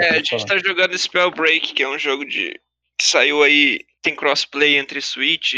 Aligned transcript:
É, 0.00 0.10
a 0.10 0.14
gente 0.14 0.46
tá 0.46 0.58
jogando 0.58 0.96
Spellbreak, 0.96 1.74
que 1.74 1.82
é 1.82 1.88
um 1.88 1.98
jogo 1.98 2.24
de 2.24 2.58
que 2.98 3.04
saiu 3.04 3.42
aí, 3.42 3.84
tem 4.02 4.14
crossplay 4.14 4.76
entre 4.76 5.00
Switch, 5.00 5.54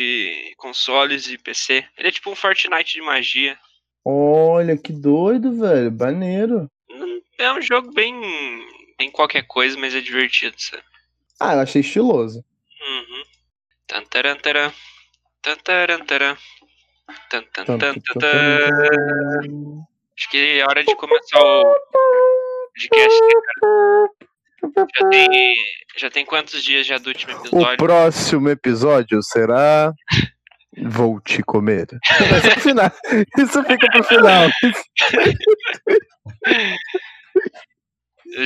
consoles 0.56 1.26
e 1.28 1.38
PC. 1.38 1.84
Ele 1.96 2.08
é 2.08 2.12
tipo 2.12 2.30
um 2.30 2.34
Fortnite 2.34 2.92
de 2.92 3.00
magia. 3.00 3.58
Olha, 4.04 4.76
que 4.76 4.92
doido, 4.92 5.58
velho. 5.58 5.90
Baneiro. 5.90 6.70
É 7.38 7.52
um 7.52 7.62
jogo 7.62 7.92
bem. 7.92 8.14
bem 8.98 9.10
qualquer 9.10 9.46
coisa, 9.46 9.78
mas 9.78 9.94
é 9.94 10.00
divertido, 10.00 10.54
sabe? 10.58 10.82
Ah, 11.38 11.54
eu 11.54 11.60
achei 11.60 11.80
estiloso. 11.80 12.44
Uhum. 12.80 13.22
Tantarantaran. 13.86 14.72
Tantarantaran. 15.42 16.36
Acho 20.16 20.30
que 20.30 20.60
é 20.60 20.64
hora 20.64 20.84
de 20.84 20.94
começar 20.96 21.40
o 21.40 21.62
podcast, 22.74 23.20
Já 24.76 24.86
tem, 25.10 25.54
já 25.96 26.10
tem 26.10 26.24
quantos 26.24 26.62
dias 26.62 26.86
já 26.86 26.98
do 26.98 27.08
último 27.08 27.32
episódio? 27.32 27.74
O 27.74 27.76
próximo 27.76 28.48
episódio 28.48 29.22
será. 29.22 29.92
Vou 30.82 31.20
te 31.20 31.42
comer. 31.42 31.88
Isso, 32.20 32.50
pro 32.50 32.60
final. 32.60 32.92
Isso 33.38 33.64
fica 33.64 33.86
pro 33.90 34.04
final. 34.04 34.48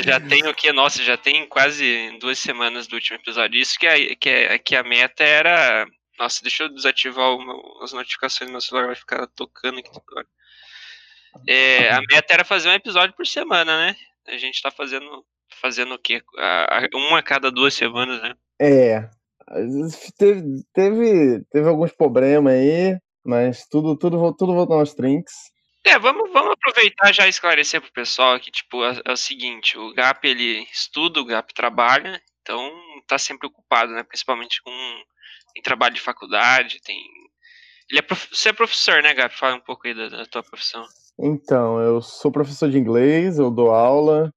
já 0.03 0.21
tem 0.21 0.47
o 0.47 0.55
que? 0.55 0.73
Nossa, 0.73 1.03
já 1.03 1.17
tem 1.17 1.47
quase 1.47 2.17
duas 2.21 2.39
semanas 2.39 2.87
do 2.87 2.95
último 2.95 3.19
episódio. 3.19 3.61
Isso 3.61 3.79
que 3.79 3.87
a, 3.87 4.17
que 4.17 4.31
a, 4.31 4.59
que 4.59 4.77
a 4.77 4.83
meta 4.83 5.23
era. 5.23 5.87
Nossa, 6.19 6.41
deixa 6.43 6.65
eu 6.65 6.69
desativar 6.69 7.37
meu, 7.37 7.61
as 7.83 7.93
notificações 7.93 8.49
do 8.49 8.53
meu 8.53 8.61
celular, 8.61 8.87
vai 8.87 8.97
ficar 8.97 9.27
tocando 9.29 9.81
aqui 9.81 9.91
agora. 9.91 10.27
É, 11.47 11.91
a 11.91 12.01
meta 12.01 12.33
era 12.33 12.45
fazer 12.45 12.69
um 12.69 12.75
episódio 12.75 13.15
por 13.17 13.27
semana, 13.27 13.77
né? 13.77 13.97
A 14.29 14.39
gente 14.39 14.63
tá 14.63 14.71
fazendo, 14.71 15.25
fazendo 15.61 15.95
o 15.95 15.99
quê? 15.99 16.23
Um 16.95 17.15
a 17.15 17.23
cada 17.23 17.51
duas 17.51 17.75
semanas, 17.75 18.21
né? 18.23 18.35
É. 18.61 19.09
Teve, 20.19 20.43
teve, 20.73 21.45
teve 21.51 21.69
alguns 21.69 21.93
problemas 21.93 22.55
aí, 22.55 22.99
mas 23.25 23.67
tudo, 23.69 23.97
tudo, 23.97 24.35
tudo 24.35 24.55
voltou 24.55 24.79
aos 24.79 24.95
trinks. 24.95 25.35
É, 25.87 25.99
vamos, 25.99 26.33
vamos 26.33 26.53
aproveitar 26.53 27.13
já 27.13 27.29
esclarecer 27.29 27.81
pro 27.81 27.93
pessoal 27.93 28.41
que, 28.41 28.51
tipo, 28.51 28.83
é, 28.83 29.03
é, 29.05 29.13
o 29.13 29.17
seguinte, 29.17 29.77
o 29.79 29.93
GAP, 29.93 30.25
ele 30.25 30.67
estuda, 30.73 31.21
o 31.21 31.27
GAP 31.27 31.53
trabalha, 31.53 32.19
então 32.41 32.73
tá 33.07 33.19
sempre 33.19 33.47
ocupado, 33.47 33.93
né, 33.93 34.03
principalmente 34.03 34.63
com 34.63 34.73
trabalho 35.63 35.95
de 35.95 36.01
faculdade, 36.01 36.81
tem... 36.83 36.99
Ele 37.91 37.99
é 37.99 38.03
prof... 38.03 38.29
Você 38.33 38.49
é 38.49 38.53
professor, 38.53 39.03
né, 39.03 39.13
GAP? 39.13 39.37
Fala 39.37 39.57
um 39.57 39.61
pouco 39.61 39.87
aí 39.87 39.95
da, 39.95 40.09
da 40.09 40.27
tua 40.27 40.43
profissão. 40.43 40.87
Então, 41.19 41.79
eu 41.79 42.01
sou 42.01 42.33
professor 42.33 42.71
de 42.71 42.79
inglês, 42.79 43.39
eu 43.39 43.51
dou 43.51 43.71
aula 43.71 44.33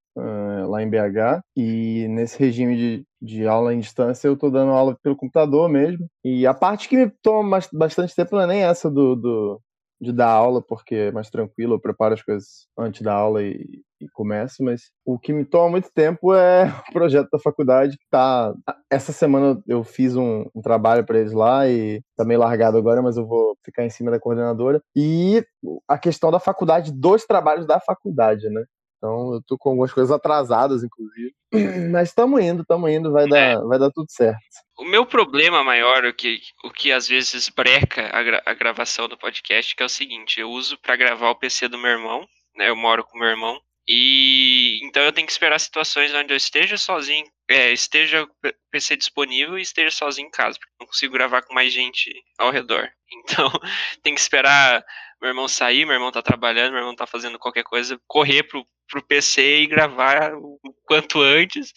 lá 0.68 0.82
em 0.84 0.90
BH, 0.90 1.42
e 1.56 2.08
nesse 2.10 2.38
regime 2.40 2.76
de, 2.76 3.06
de 3.22 3.48
aula 3.48 3.74
em 3.74 3.80
distância 3.80 4.28
eu 4.28 4.34
estou 4.34 4.52
dando 4.52 4.72
aula 4.72 4.98
pelo 5.02 5.16
computador 5.16 5.70
mesmo. 5.70 6.08
E 6.24 6.46
a 6.46 6.54
parte 6.54 6.90
que 6.90 6.98
me 6.98 7.12
toma 7.22 7.60
bastante 7.74 8.16
tempo 8.16 8.36
não 8.36 8.44
é 8.44 8.48
nem 8.48 8.64
essa 8.64 8.90
do, 8.90 9.16
do 9.16 9.62
de 10.00 10.14
dar 10.14 10.30
aula, 10.30 10.62
porque 10.62 10.96
é 10.96 11.12
mais 11.12 11.30
tranquilo, 11.30 11.76
eu 11.76 11.80
preparo 11.80 12.14
as 12.14 12.22
coisas 12.22 12.68
antes 12.78 13.02
da 13.02 13.14
aula 13.14 13.42
e, 13.42 13.82
e 14.00 14.08
começo, 14.14 14.64
mas 14.64 14.92
o 15.04 15.18
que 15.18 15.34
me 15.34 15.44
toma 15.44 15.72
muito 15.72 15.90
tempo 15.94 16.34
é 16.34 16.66
o 16.90 16.94
projeto 16.94 17.30
da 17.32 17.40
faculdade 17.40 17.98
tá. 18.10 18.54
Essa 18.90 19.12
semana 19.12 19.62
eu 19.68 19.84
fiz 19.84 20.16
um, 20.16 20.46
um 20.56 20.62
trabalho 20.62 21.06
para 21.06 21.20
eles 21.20 21.34
lá 21.34 21.68
e 21.68 22.02
tá 22.16 22.24
meio 22.24 22.40
largado 22.40 22.78
agora, 22.78 23.02
mas 23.02 23.18
eu 23.18 23.26
vou 23.26 23.58
ficar 23.66 23.86
em 23.86 23.90
cima 23.90 24.12
da 24.12 24.20
coordenadora. 24.20 24.82
E 24.96 25.44
a 25.88 25.98
questão 25.98 26.32
da 26.32 26.40
faculdade, 26.40 26.92
dos 26.94 27.26
trabalhos 27.26 27.66
da 27.66 27.80
faculdade, 27.80 28.50
né? 28.50 28.64
Então 28.98 29.34
eu 29.34 29.42
tô 29.46 29.58
com 29.58 29.70
algumas 29.70 29.94
coisas 29.94 30.12
atrasadas, 30.12 30.84
inclusive. 30.84 31.34
Mas 31.92 32.10
estamos 32.10 32.42
indo, 32.42 32.62
estamos 32.62 32.90
indo, 32.92 33.12
vai, 33.12 33.26
é. 33.26 33.28
dar, 33.28 33.62
vai 33.62 33.80
dar 33.80 33.92
tudo 33.92 34.08
certo. 34.10 34.40
O 34.78 34.86
meu 34.86 35.06
problema 35.06 35.64
maior, 35.64 36.06
o 36.06 36.14
que, 36.14 36.40
o 36.64 36.72
que 36.72 36.92
às 36.92 37.08
vezes 37.08 37.50
breca 37.50 38.10
a, 38.12 38.24
gra 38.24 38.44
a 38.46 38.54
gravação 38.54 39.08
do 39.08 39.18
podcast, 39.18 39.76
que 39.76 39.84
é 39.84 39.86
o 39.86 39.90
seguinte, 39.90 40.40
eu 40.40 40.50
uso 40.50 40.78
para 40.80 40.96
gravar 40.96 41.30
o 41.30 41.36
PC 41.36 41.68
do 41.68 41.78
meu 41.78 41.92
irmão, 41.92 42.28
né? 42.56 42.70
Eu 42.70 42.76
moro 42.76 43.04
com 43.04 43.18
meu 43.18 43.28
irmão. 43.28 43.60
E 43.88 44.80
então 44.84 45.02
eu 45.02 45.14
tenho 45.14 45.26
que 45.26 45.32
esperar 45.32 45.58
situações 45.60 46.14
onde 46.14 46.34
eu 46.34 46.38
esteja 46.38 46.78
sozinho, 46.78 47.26
é, 47.50 47.72
esteja 47.72 48.28
PC 48.70 48.98
disponível 48.98 49.58
e 49.58 49.62
esteja 49.62 49.92
sozinho 49.92 50.28
em 50.28 50.32
casa, 50.32 50.60
porque 50.60 50.74
não 50.78 50.88
consigo 50.88 51.14
gravar 51.14 51.42
com 51.44 51.54
mais 51.54 51.72
gente 51.72 52.12
ao 52.38 52.52
redor. 52.52 52.90
Então 53.30 53.50
tem 54.04 54.14
que 54.14 54.20
esperar 54.20 54.84
meu 55.22 55.30
irmão 55.30 55.48
sair, 55.48 55.86
meu 55.86 55.96
irmão 55.96 56.12
tá 56.12 56.22
trabalhando, 56.22 56.72
meu 56.72 56.82
irmão 56.82 56.94
tá 56.94 57.08
fazendo 57.08 57.40
qualquer 57.40 57.64
coisa, 57.64 57.98
correr 58.06 58.44
pro, 58.44 58.66
pro 58.90 59.06
PC 59.06 59.62
e 59.62 59.68
gravar 59.68 60.34
o 60.36 60.60
quanto 60.86 61.22
antes. 61.22 61.74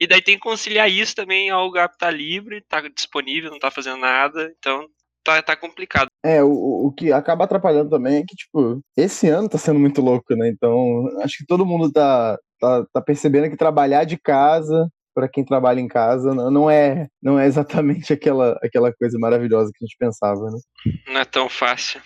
E 0.00 0.06
daí 0.06 0.20
tem 0.20 0.34
que 0.36 0.42
conciliar 0.42 0.90
isso 0.90 1.14
também 1.14 1.50
ao 1.50 1.70
Gap 1.70 1.96
tá 1.96 2.10
livre, 2.10 2.64
tá 2.68 2.80
disponível, 2.80 3.50
não 3.50 3.58
tá 3.58 3.70
fazendo 3.70 3.98
nada, 3.98 4.52
então 4.58 4.86
tá, 5.22 5.40
tá 5.42 5.56
complicado. 5.56 6.08
É, 6.24 6.42
o, 6.42 6.86
o 6.86 6.92
que 6.92 7.12
acaba 7.12 7.44
atrapalhando 7.44 7.90
também 7.90 8.18
é 8.18 8.24
que, 8.26 8.34
tipo, 8.34 8.80
esse 8.96 9.28
ano 9.28 9.48
tá 9.48 9.58
sendo 9.58 9.78
muito 9.78 10.00
louco, 10.00 10.34
né? 10.34 10.48
Então, 10.48 11.06
acho 11.22 11.38
que 11.38 11.46
todo 11.46 11.66
mundo 11.66 11.90
tá, 11.92 12.38
tá, 12.60 12.84
tá 12.92 13.00
percebendo 13.00 13.50
que 13.50 13.56
trabalhar 13.56 14.04
de 14.04 14.16
casa 14.16 14.88
para 15.14 15.28
quem 15.28 15.44
trabalha 15.44 15.78
em 15.78 15.88
casa 15.88 16.34
não 16.34 16.70
é 16.70 17.06
não 17.22 17.38
é 17.38 17.46
exatamente 17.46 18.10
aquela 18.14 18.58
aquela 18.62 18.92
coisa 18.94 19.18
maravilhosa 19.18 19.70
que 19.74 19.84
a 19.84 19.86
gente 19.86 19.96
pensava, 19.98 20.50
né? 20.50 20.58
Não 21.06 21.20
é 21.20 21.24
tão 21.24 21.48
fácil. 21.48 22.00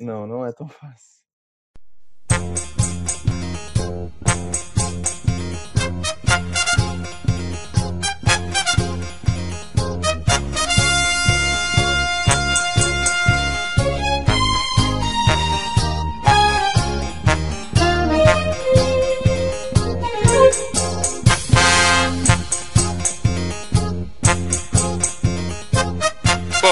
Não, 0.00 0.26
não 0.26 0.46
é 0.46 0.52
tão 0.52 0.68
fácil. 0.68 1.12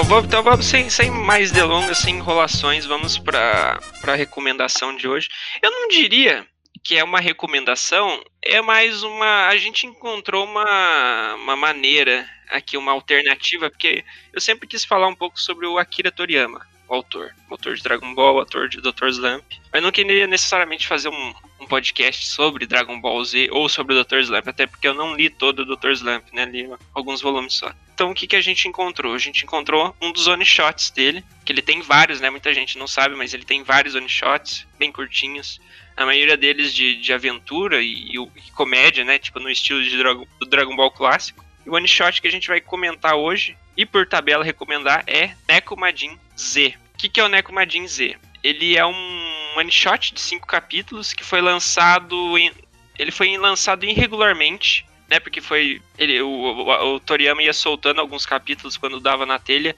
Bom, 0.08 0.20
então 0.20 0.42
vamos 0.42 0.66
sem, 0.66 0.88
sem 0.88 1.10
mais 1.10 1.52
delongas, 1.52 1.98
sem 1.98 2.16
enrolações, 2.16 2.86
vamos 2.86 3.18
para 3.18 3.78
a 4.02 4.14
recomendação 4.14 4.96
de 4.96 5.06
hoje. 5.06 5.28
Eu 5.62 5.70
não 5.70 5.88
diria 5.88 6.46
que 6.82 6.96
é 6.96 7.04
uma 7.04 7.20
recomendação, 7.20 8.22
é 8.42 8.60
mais 8.62 9.02
uma. 9.02 9.46
A 9.46 9.56
gente 9.56 9.86
encontrou 9.86 10.44
uma, 10.44 11.34
uma 11.34 11.54
maneira 11.54 12.28
aqui, 12.48 12.76
uma 12.76 12.92
alternativa, 12.92 13.70
porque 13.70 14.04
eu 14.32 14.40
sempre 14.40 14.66
quis 14.66 14.84
falar 14.84 15.06
um 15.06 15.14
pouco 15.14 15.38
sobre 15.38 15.66
o 15.66 15.78
Akira 15.78 16.10
Toriyama, 16.10 16.66
o 16.90 16.94
autor. 16.94 17.34
O 17.48 17.54
autor 17.54 17.74
de 17.76 17.82
Dragon 17.82 18.12
Ball, 18.14 18.34
o 18.34 18.38
autor 18.40 18.68
de 18.68 18.80
Dr. 18.80 19.06
Slump. 19.06 19.44
Mas 19.72 19.82
não 19.82 19.92
queria 19.92 20.26
necessariamente 20.26 20.88
fazer 20.88 21.08
um, 21.08 21.34
um 21.60 21.66
podcast 21.66 22.26
sobre 22.26 22.66
Dragon 22.66 23.00
Ball 23.00 23.24
Z 23.24 23.48
ou 23.52 23.68
sobre 23.68 23.94
o 23.94 24.04
Dr. 24.04 24.18
Slump, 24.18 24.48
até 24.48 24.66
porque 24.66 24.88
eu 24.88 24.94
não 24.94 25.14
li 25.14 25.30
todo 25.30 25.60
o 25.60 25.76
Dr. 25.76 25.90
Slump, 25.90 26.24
né? 26.32 26.44
Li 26.46 26.68
alguns 26.92 27.22
volumes 27.22 27.54
só. 27.54 27.72
Então 27.94 28.10
o 28.10 28.14
que, 28.14 28.26
que 28.26 28.34
a 28.34 28.40
gente 28.40 28.66
encontrou? 28.66 29.14
A 29.14 29.18
gente 29.18 29.44
encontrou 29.44 29.94
um 30.00 30.12
dos 30.12 30.26
one 30.26 30.44
shots 30.44 30.90
dele, 30.90 31.24
que 31.44 31.52
ele 31.52 31.62
tem 31.62 31.80
vários, 31.80 32.20
né? 32.20 32.28
Muita 32.28 32.52
gente 32.52 32.76
não 32.76 32.88
sabe, 32.88 33.14
mas 33.14 33.32
ele 33.32 33.44
tem 33.44 33.62
vários 33.62 33.94
one 33.94 34.08
shots, 34.08 34.66
bem 34.76 34.90
curtinhos. 34.90 35.60
A 35.96 36.04
maioria 36.04 36.36
deles 36.36 36.74
de, 36.74 36.96
de 36.96 37.12
aventura 37.12 37.80
e, 37.80 38.16
e, 38.16 38.50
comédia, 38.54 39.04
né? 39.04 39.18
Tipo 39.18 39.38
no 39.38 39.50
estilo 39.50 39.82
de 39.82 39.96
Dragon, 39.96 40.26
do 40.40 40.46
Dragon 40.46 40.74
Ball 40.74 40.90
clássico. 40.90 41.44
E 41.64 41.70
o 41.70 41.74
one 41.74 41.86
shot 41.86 42.20
que 42.20 42.26
a 42.26 42.32
gente 42.32 42.48
vai 42.48 42.60
comentar 42.60 43.14
hoje 43.14 43.56
e 43.80 43.86
por 43.86 44.06
tabela 44.06 44.44
recomendar 44.44 45.04
é 45.06 45.34
Nekomadin 45.48 46.18
Z. 46.38 46.74
O 46.94 46.98
que, 46.98 47.08
que 47.08 47.20
é 47.20 47.24
o 47.24 47.28
Nekomadin 47.28 47.86
Z? 47.86 48.16
Ele 48.42 48.76
é 48.76 48.84
um 48.84 49.54
one 49.56 49.70
shot 49.70 50.14
de 50.14 50.20
cinco 50.20 50.46
capítulos 50.46 51.12
que 51.12 51.24
foi 51.24 51.40
lançado 51.40 52.36
em, 52.38 52.52
ele 52.98 53.10
foi 53.10 53.36
lançado 53.36 53.84
irregularmente 53.84 54.84
né? 55.10 55.18
Porque 55.18 55.40
foi. 55.40 55.82
Ele, 55.98 56.22
o, 56.22 56.28
o, 56.28 56.94
o 56.94 57.00
Toriyama 57.00 57.42
ia 57.42 57.52
soltando 57.52 58.00
alguns 58.00 58.24
capítulos 58.24 58.76
quando 58.76 59.00
dava 59.00 59.26
na 59.26 59.38
telha. 59.38 59.74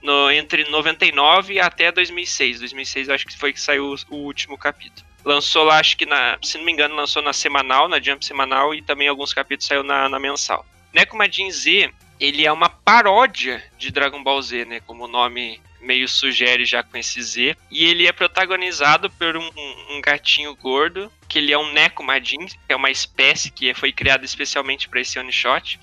No, 0.00 0.30
entre 0.30 0.64
99 0.70 1.60
até 1.60 1.92
2006. 1.92 2.60
2006 2.60 3.10
acho 3.10 3.26
que 3.26 3.36
foi 3.36 3.52
que 3.52 3.60
saiu 3.60 3.92
o, 3.92 4.14
o 4.14 4.16
último 4.24 4.56
capítulo. 4.56 5.04
Lançou 5.22 5.64
lá, 5.64 5.78
acho 5.78 5.96
que 5.96 6.06
na. 6.06 6.38
Se 6.40 6.56
não 6.56 6.64
me 6.64 6.72
engano, 6.72 6.94
lançou 6.94 7.20
na 7.20 7.32
semanal, 7.32 7.88
na 7.88 8.00
Jump 8.00 8.24
semanal, 8.24 8.72
e 8.72 8.80
também 8.80 9.08
alguns 9.08 9.34
capítulos 9.34 9.66
saiu 9.66 9.82
na, 9.82 10.08
na 10.08 10.18
mensal. 10.18 10.64
Nekomajin 10.94 11.50
Z, 11.50 11.90
ele 12.20 12.44
é 12.44 12.52
uma 12.52 12.68
paródia 12.68 13.64
de 13.78 13.90
Dragon 13.90 14.22
Ball 14.22 14.40
Z, 14.42 14.66
né? 14.66 14.80
Como 14.80 15.04
o 15.04 15.08
nome 15.08 15.60
meio 15.80 16.06
sugere 16.06 16.66
já 16.66 16.82
com 16.82 16.98
esse 16.98 17.22
Z. 17.22 17.56
E 17.70 17.86
ele 17.86 18.06
é 18.06 18.12
protagonizado 18.12 19.08
por 19.10 19.36
um, 19.36 19.50
um 19.90 20.00
gatinho 20.02 20.54
gordo, 20.54 21.10
que 21.26 21.38
ele 21.38 21.52
é 21.52 21.58
um 21.58 21.72
Nekomadin, 21.72 22.46
que 22.46 22.58
é 22.68 22.76
uma 22.76 22.90
espécie 22.90 23.50
que 23.50 23.72
foi 23.72 23.90
criada 23.90 24.24
especialmente 24.24 24.86
para 24.88 25.00
esse 25.00 25.18
one 25.18 25.32
shot. 25.32 25.80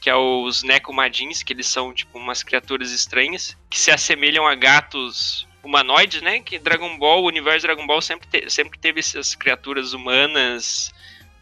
Que 0.00 0.08
é 0.08 0.14
os 0.14 0.62
Nekomadins, 0.62 1.42
que 1.42 1.52
eles 1.52 1.66
são 1.66 1.92
tipo 1.92 2.16
umas 2.16 2.42
criaturas 2.42 2.92
estranhas, 2.92 3.56
que 3.68 3.78
se 3.78 3.90
assemelham 3.90 4.46
a 4.46 4.54
gatos 4.54 5.46
humanoides, 5.62 6.22
né? 6.22 6.40
Que 6.40 6.58
Dragon 6.58 6.96
Ball, 6.96 7.22
o 7.22 7.26
universo 7.26 7.66
Dragon 7.66 7.86
Ball 7.86 8.00
sempre, 8.00 8.28
te, 8.28 8.48
sempre 8.48 8.78
teve 8.78 9.00
essas 9.00 9.34
criaturas 9.34 9.92
humanas 9.92 10.90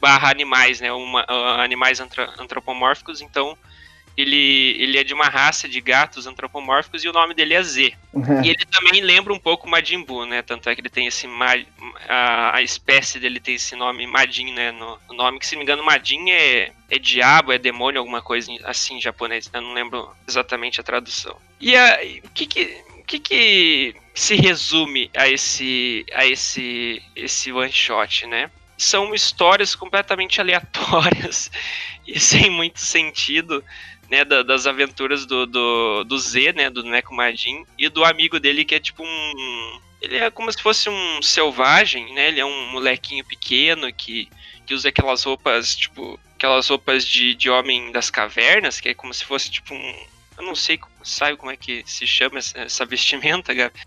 barra 0.00 0.30
animais, 0.30 0.80
né? 0.80 0.90
Uma, 0.90 1.22
uh, 1.22 1.60
animais 1.60 2.00
antropomórficos, 2.00 3.20
então 3.20 3.56
ele, 4.20 4.82
ele 4.82 4.98
é 4.98 5.04
de 5.04 5.14
uma 5.14 5.28
raça 5.28 5.68
de 5.68 5.80
gatos 5.80 6.26
antropomórficos 6.26 7.04
e 7.04 7.08
o 7.08 7.12
nome 7.12 7.34
dele 7.34 7.54
é 7.54 7.62
Z. 7.62 7.94
e 8.44 8.48
ele 8.48 8.66
também 8.66 9.00
lembra 9.00 9.32
um 9.32 9.38
pouco 9.38 9.68
o 9.68 9.70
Majin 9.70 10.02
Buu, 10.02 10.26
né? 10.26 10.42
Tanto 10.42 10.68
é 10.68 10.74
que 10.74 10.80
ele 10.80 10.88
tem 10.88 11.06
esse 11.06 11.28
a, 12.08 12.56
a 12.56 12.60
espécie 12.60 13.20
dele 13.20 13.38
tem 13.38 13.54
esse 13.54 13.76
nome 13.76 14.08
Majin, 14.08 14.52
né? 14.52 14.72
No, 14.72 14.98
no 15.08 15.14
nome 15.14 15.38
que 15.38 15.46
se 15.46 15.54
não 15.54 15.60
me 15.60 15.62
engano 15.62 15.84
Majin 15.84 16.30
é, 16.30 16.72
é 16.90 16.98
diabo, 16.98 17.52
é 17.52 17.58
demônio, 17.58 18.00
alguma 18.00 18.20
coisa 18.20 18.50
assim 18.64 18.96
em 18.96 19.00
japonês. 19.00 19.48
Eu 19.52 19.62
não 19.62 19.72
lembro 19.72 20.10
exatamente 20.26 20.80
a 20.80 20.84
tradução. 20.84 21.36
E 21.60 21.76
a, 21.76 22.00
o 22.24 22.30
que 22.30 22.46
que 22.46 22.82
o 22.98 23.04
que, 23.04 23.20
que 23.20 23.94
se 24.12 24.34
resume 24.34 25.12
a 25.16 25.28
esse 25.28 26.04
a 26.12 26.26
esse 26.26 27.00
esse 27.14 27.52
one 27.52 27.70
shot, 27.70 28.26
né? 28.26 28.50
São 28.76 29.14
histórias 29.14 29.76
completamente 29.76 30.40
aleatórias 30.42 31.52
e 32.04 32.18
sem 32.18 32.50
muito 32.50 32.80
sentido 32.80 33.62
né, 34.10 34.24
da, 34.24 34.42
das 34.42 34.66
aventuras 34.66 35.26
do, 35.26 35.46
do, 35.46 36.04
do 36.04 36.18
Z, 36.18 36.52
né, 36.52 36.70
do 36.70 36.82
Neko 36.82 37.14
Majin, 37.14 37.64
e 37.76 37.88
do 37.88 38.04
amigo 38.04 38.40
dele 38.40 38.64
que 38.64 38.74
é 38.74 38.80
tipo 38.80 39.02
um... 39.04 39.80
Ele 40.00 40.16
é 40.16 40.30
como 40.30 40.50
se 40.52 40.62
fosse 40.62 40.88
um 40.88 41.20
selvagem, 41.20 42.14
né, 42.14 42.28
ele 42.28 42.40
é 42.40 42.44
um 42.44 42.70
molequinho 42.70 43.24
pequeno 43.24 43.92
que, 43.92 44.28
que 44.64 44.72
usa 44.72 44.88
aquelas 44.88 45.24
roupas, 45.24 45.74
tipo, 45.74 46.18
aquelas 46.34 46.68
roupas 46.68 47.04
de, 47.04 47.34
de 47.34 47.50
homem 47.50 47.90
das 47.90 48.10
cavernas, 48.10 48.80
que 48.80 48.88
é 48.90 48.94
como 48.94 49.12
se 49.12 49.24
fosse 49.24 49.50
tipo 49.50 49.74
um... 49.74 50.06
Eu 50.38 50.44
não 50.44 50.54
sei, 50.54 50.78
sabe 51.02 51.36
como 51.36 51.50
é 51.50 51.56
que 51.56 51.82
se 51.84 52.06
chama 52.06 52.38
essa, 52.38 52.58
essa 52.60 52.86
vestimenta, 52.86 53.52
Gabi? 53.52 53.80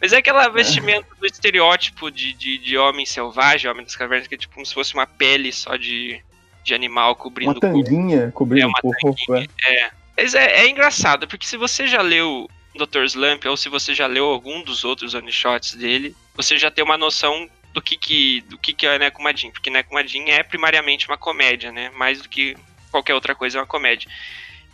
Mas 0.00 0.12
é 0.12 0.18
aquela 0.18 0.48
vestimenta 0.48 1.08
do 1.18 1.26
estereótipo 1.26 2.10
de, 2.10 2.32
de, 2.34 2.58
de 2.58 2.76
homem 2.76 3.04
selvagem, 3.06 3.70
homem 3.70 3.84
das 3.84 3.96
cavernas, 3.96 4.28
que 4.28 4.34
é 4.34 4.38
tipo 4.38 4.54
como 4.54 4.66
se 4.66 4.74
fosse 4.74 4.94
uma 4.94 5.06
pele 5.06 5.50
só 5.50 5.76
de, 5.76 6.22
de 6.62 6.74
animal 6.74 7.16
cobrindo 7.16 7.52
uma 7.52 7.60
tanguinha 7.60 8.16
o 8.16 8.20
corpo. 8.20 8.32
cobrindo 8.32 8.66
é, 8.66 8.66
uma 8.66 8.78
o 8.82 8.92
corpo. 9.00 9.34
É. 9.36 9.46
é. 9.66 9.90
Mas 10.16 10.34
é, 10.34 10.62
é 10.62 10.68
engraçado, 10.68 11.28
porque 11.28 11.46
se 11.46 11.56
você 11.56 11.86
já 11.86 12.02
leu 12.02 12.48
Dr. 12.74 13.04
Slump, 13.04 13.44
ou 13.46 13.56
se 13.56 13.68
você 13.68 13.94
já 13.94 14.06
leu 14.06 14.26
algum 14.26 14.62
dos 14.62 14.84
outros 14.84 15.14
one-shots 15.14 15.74
dele, 15.74 16.14
você 16.34 16.58
já 16.58 16.70
tem 16.70 16.84
uma 16.84 16.98
noção 16.98 17.48
do 17.72 17.82
que, 17.82 17.96
que, 17.96 18.40
do 18.42 18.58
que, 18.58 18.72
que 18.72 18.86
é 18.86 18.98
Nekumadin, 18.98 19.50
porque 19.50 19.70
Nekumadin 19.70 20.30
é 20.30 20.42
primariamente 20.42 21.06
uma 21.08 21.18
comédia, 21.18 21.70
né? 21.70 21.90
Mais 21.90 22.22
do 22.22 22.28
que 22.28 22.56
qualquer 22.90 23.14
outra 23.14 23.34
coisa 23.34 23.58
é 23.58 23.60
uma 23.60 23.66
comédia. 23.66 24.10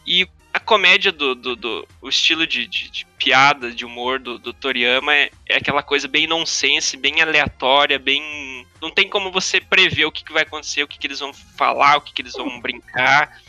E 0.06 0.28
a 0.52 0.60
comédia 0.60 1.10
do, 1.10 1.34
do, 1.34 1.56
do 1.56 1.88
o 2.00 2.08
estilo 2.08 2.46
de, 2.46 2.66
de, 2.66 2.88
de, 2.88 3.06
piada, 3.18 3.72
de 3.72 3.84
humor 3.84 4.20
do, 4.20 4.38
do 4.38 4.52
Toriyama 4.52 5.12
é, 5.12 5.30
é, 5.48 5.56
aquela 5.56 5.82
coisa 5.82 6.06
bem 6.06 6.28
nonsense, 6.28 6.96
bem 6.96 7.20
aleatória, 7.20 7.98
bem. 7.98 8.64
Não 8.80 8.90
tem 8.90 9.08
como 9.08 9.32
você 9.32 9.60
prever 9.60 10.04
o 10.04 10.12
que, 10.12 10.22
que 10.22 10.32
vai 10.32 10.42
acontecer, 10.42 10.82
o 10.82 10.88
que, 10.88 10.98
que 10.98 11.06
eles 11.06 11.18
vão 11.18 11.32
falar, 11.32 11.96
o 11.96 12.00
que, 12.00 12.12
que 12.12 12.22
eles 12.22 12.34
vão 12.34 12.60
brincar. 12.60 13.40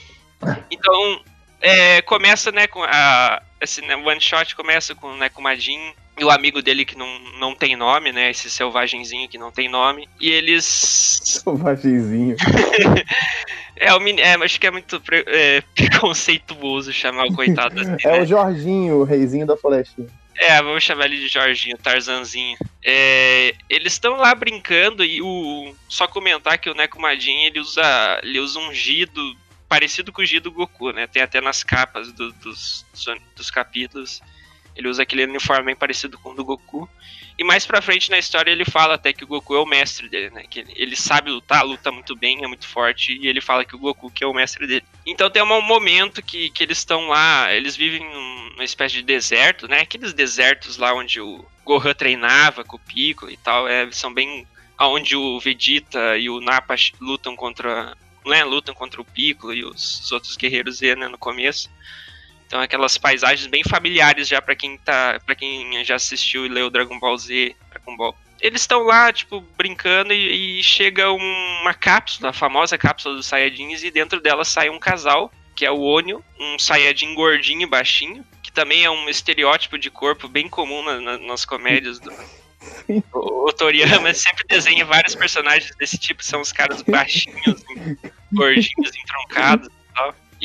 Então, 0.72 1.24
é, 1.62 2.02
começa, 2.02 2.52
né, 2.52 2.68
com 2.68 2.84
a. 2.84 3.42
Esse 3.62 3.82
né, 3.82 3.96
one 3.96 4.20
shot 4.20 4.56
começa 4.56 4.96
com, 4.96 5.16
né, 5.16 5.30
com 5.30 5.42
o 5.42 5.44
Majin 5.44 5.94
e 6.18 6.24
o 6.24 6.32
amigo 6.32 6.62
dele 6.62 6.86
que 6.86 6.98
não, 6.98 7.20
não 7.40 7.54
tem 7.54 7.76
nome, 7.76 8.12
né? 8.12 8.30
Esse 8.30 8.50
selvagenzinho 8.50 9.28
que 9.28 9.38
não 9.38 9.52
tem 9.52 9.68
nome. 9.68 10.08
E 10.20 10.30
eles. 10.30 10.66
Selvagenzinho. 11.24 12.36
É, 13.78 13.94
o 13.94 14.02
é, 14.08 14.36
acho 14.36 14.58
que 14.58 14.68
é 14.68 14.72
muito 14.72 15.02
pre, 15.02 15.26
é, 15.28 15.62
preconceituoso 15.76 16.94
chamar 16.94 17.26
o 17.26 17.36
coitado 17.36 17.78
assim. 17.78 17.98
é 18.06 18.12
né? 18.14 18.22
o 18.22 18.26
Jorginho, 18.26 18.96
o 19.00 19.04
reizinho 19.04 19.46
da 19.46 19.58
florestinha. 19.58 20.08
É, 20.38 20.62
vamos 20.62 20.82
chamar 20.82 21.06
ele 21.08 21.18
de 21.18 21.28
Jorginho, 21.28 21.78
Tarzanzinho. 21.78 22.58
É, 22.82 23.54
eles 23.70 23.92
estão 23.94 24.16
lá 24.16 24.34
brincando 24.34 25.04
e 25.04 25.22
o 25.22 25.76
só 25.90 26.08
comentar 26.08 26.58
que 26.58 26.70
o 26.70 26.74
Nekomadin 26.74 27.44
ele 27.44 27.60
usa, 27.60 28.20
ele 28.24 28.40
usa 28.40 28.60
um 28.60 28.74
gido 28.74 29.36
parecido 29.68 30.12
com 30.12 30.22
o 30.22 30.26
gido 30.26 30.50
do 30.50 30.56
Goku, 30.56 30.92
né? 30.92 31.08
Tem 31.08 31.22
até 31.22 31.42
nas 31.42 31.64
capas 31.64 32.12
do, 32.12 32.32
dos, 32.34 32.86
dos 33.36 33.52
capítulos. 33.52 34.22
Ele 34.76 34.88
usa 34.88 35.04
aquele 35.04 35.24
uniforme 35.24 35.66
bem 35.66 35.76
parecido 35.76 36.18
com 36.20 36.32
o 36.32 36.36
do 36.36 36.44
Goku. 36.44 36.90
E 37.38 37.44
mais 37.44 37.66
pra 37.66 37.82
frente 37.82 38.10
na 38.10 38.18
história 38.18 38.50
ele 38.50 38.64
fala 38.64 38.96
até 38.96 39.12
que 39.12 39.24
o 39.24 39.28
Goku 39.28 39.56
é 39.56 39.60
o 39.60 39.66
mestre 39.66 40.08
dele, 40.08 40.30
né? 40.30 40.46
Que 40.50 40.66
ele, 40.76 40.96
sabe 40.96 41.30
lutar, 41.30 41.66
luta 41.66 41.92
muito 41.92 42.16
bem, 42.16 42.44
é 42.44 42.48
muito 42.48 42.66
forte, 42.66 43.18
e 43.22 43.28
ele 43.28 43.42
fala 43.42 43.66
que 43.66 43.76
o 43.76 43.80
Goku 43.80 44.10
que 44.10 44.24
é 44.24 44.28
o 44.28 44.34
mestre 44.34 44.66
dele. 44.66 44.86
Então 45.06 45.30
tem 45.30 45.44
um 45.44 45.62
momento 45.62 46.22
que, 46.22 46.50
que 46.50 46.64
eles 46.64 46.78
estão 46.78 47.08
lá, 47.08 47.54
eles 47.54 47.76
vivem 47.76 48.02
numa 48.10 48.64
espécie 48.64 48.96
de 48.96 49.04
deserto, 49.04 49.68
né? 49.68 49.82
Aqueles 49.82 50.14
desertos 50.14 50.78
lá 50.78 50.94
onde 50.94 51.20
o 51.20 51.46
Gohan 51.66 51.94
treinava 51.94 52.64
com 52.64 52.78
o 52.78 52.80
Piccolo 52.80 53.32
e 53.32 53.38
tal, 53.38 53.68
é, 53.68 53.92
são 53.92 54.14
bem 54.14 54.48
aonde 54.78 55.16
o 55.16 55.40
Vegeta 55.40 56.18
e 56.18 56.30
o 56.30 56.40
Nappa 56.40 56.76
lutam 57.02 57.36
contra, 57.36 57.96
né, 58.26 58.44
lutam 58.44 58.74
contra 58.74 59.02
o 59.02 59.06
Piccolo 59.06 59.54
e 59.54 59.64
os, 59.64 60.02
os 60.02 60.12
outros 60.12 60.36
guerreiros 60.38 60.78
Z, 60.78 60.96
né, 60.96 61.08
no 61.08 61.18
começo. 61.18 61.70
Então 62.56 62.64
aquelas 62.64 62.98
paisagens 62.98 63.48
bem 63.48 63.66
familiares 63.66 64.30
já 64.30 64.42
para 64.42 64.56
quem 64.56 64.78
tá, 64.78 65.20
para 65.26 65.36
quem 65.36 65.84
já 65.84 65.96
assistiu 65.96 66.46
e 66.46 66.50
leu 66.50 66.70
Dragon 66.70 66.98
Ball 66.98 67.18
Z, 67.18 67.54
Dragon 67.70 67.98
Ball. 67.98 68.16
Eles 68.40 68.62
estão 68.62 68.84
lá, 68.84 69.12
tipo, 69.12 69.42
brincando 69.58 70.14
e, 70.14 70.62
e 70.62 70.64
chega 70.64 71.12
uma 71.12 71.74
cápsula, 71.74 72.30
a 72.30 72.34
famosa 72.34 72.78
cápsula 72.78 73.16
dos 73.16 73.26
Saiyajins, 73.26 73.84
e 73.84 73.92
dentro 73.92 74.22
dela 74.22 74.46
sai 74.46 74.70
um 74.70 74.80
casal, 74.80 75.30
que 75.54 75.66
é 75.66 75.72
o 75.72 75.82
Onio, 75.82 76.24
um 76.40 76.58
Saiyajin 76.58 77.14
gordinho 77.14 77.64
e 77.64 77.66
baixinho, 77.66 78.26
que 78.42 78.54
também 78.54 78.86
é 78.86 78.90
um 78.90 79.10
estereótipo 79.10 79.78
de 79.78 79.90
corpo 79.90 80.30
bem 80.30 80.48
comum 80.48 80.82
na, 80.82 81.02
na, 81.02 81.18
nas 81.18 81.44
comédias 81.44 82.00
do, 82.00 82.10
o, 83.12 83.50
o 83.50 83.52
Toriyama 83.52 84.14
sempre 84.14 84.46
desenha 84.48 84.86
vários 84.86 85.14
personagens 85.14 85.76
desse 85.76 85.98
tipo, 85.98 86.24
são 86.24 86.40
os 86.40 86.54
caras 86.54 86.82
baixinhos, 86.84 87.62
gordinhos, 88.32 88.96
entroncados 88.96 89.68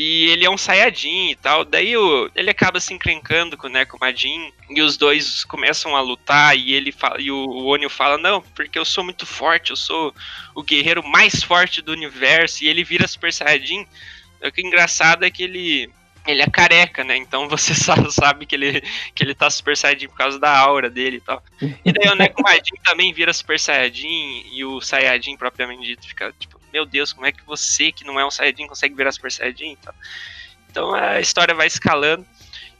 e 0.02 0.30
ele 0.30 0.46
é 0.46 0.50
um 0.50 0.56
Saiyajin 0.56 1.28
e 1.28 1.36
tal. 1.36 1.62
Daí 1.62 1.94
o, 1.94 2.30
ele 2.34 2.48
acaba 2.48 2.80
se 2.80 2.94
encrencando 2.94 3.54
com 3.54 3.66
o 3.66 3.70
Neko 3.70 3.98
Majin. 4.00 4.50
E 4.70 4.80
os 4.80 4.96
dois 4.96 5.44
começam 5.44 5.94
a 5.94 6.00
lutar. 6.00 6.56
E 6.56 6.72
ele 6.72 6.90
fala, 6.90 7.20
e 7.20 7.30
o, 7.30 7.36
o 7.36 7.66
Onio 7.66 7.90
fala: 7.90 8.16
Não, 8.16 8.40
porque 8.40 8.78
eu 8.78 8.84
sou 8.86 9.04
muito 9.04 9.26
forte. 9.26 9.72
Eu 9.72 9.76
sou 9.76 10.14
o 10.54 10.62
guerreiro 10.62 11.06
mais 11.06 11.42
forte 11.42 11.82
do 11.82 11.92
universo. 11.92 12.64
E 12.64 12.68
ele 12.68 12.82
vira 12.82 13.06
Super 13.06 13.30
Saiyajin. 13.30 13.86
O 14.42 14.50
que 14.50 14.62
é 14.62 14.66
engraçado 14.66 15.22
é 15.22 15.30
que 15.30 15.42
ele 15.42 15.90
ele 16.26 16.42
é 16.42 16.46
careca, 16.46 17.04
né? 17.04 17.18
Então 17.18 17.46
você 17.46 17.74
só 17.76 17.94
sabe 18.10 18.46
que 18.46 18.54
ele, 18.54 18.80
que 19.14 19.22
ele 19.22 19.34
tá 19.34 19.50
Super 19.50 19.76
Saiyajin 19.76 20.08
por 20.08 20.16
causa 20.16 20.38
da 20.38 20.56
aura 20.56 20.88
dele 20.88 21.18
e 21.18 21.20
tal. 21.20 21.42
E 21.60 21.92
daí 21.92 22.10
o 22.10 22.14
Neko 22.14 22.42
Majin 22.42 22.76
também 22.82 23.12
vira 23.12 23.34
Super 23.34 23.60
Saiyajin 23.60 24.46
e 24.50 24.64
o 24.64 24.80
Saiyajin 24.80 25.36
propriamente 25.36 25.82
dito 25.82 26.06
fica 26.06 26.32
tipo, 26.38 26.59
meu 26.72 26.86
Deus, 26.86 27.12
como 27.12 27.26
é 27.26 27.32
que 27.32 27.44
você, 27.44 27.92
que 27.92 28.04
não 28.04 28.18
é 28.18 28.26
um 28.26 28.30
Saiyajin, 28.30 28.66
consegue 28.66 28.94
virar 28.94 29.12
Super 29.12 29.32
Saiyajin? 29.32 29.72
Então, 29.72 29.94
então 30.70 30.94
a 30.94 31.20
história 31.20 31.54
vai 31.54 31.66
escalando. 31.66 32.24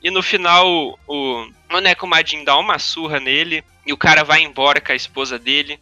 E 0.02 0.11
no 0.11 0.23
final, 0.23 0.99
o, 1.06 1.47
o 1.70 1.80
Neko 1.80 2.06
Majin 2.06 2.44
dá 2.44 2.56
uma 2.56 2.78
surra 2.78 3.20
nele 3.20 3.62
e 3.87 3.92
o 3.92 3.99
cara 3.99 4.25
vai 4.25 4.42
embora 4.42 4.80
com 4.80 4.92
a 4.92 4.97
esposa 4.97 5.38
dele. 5.38 5.78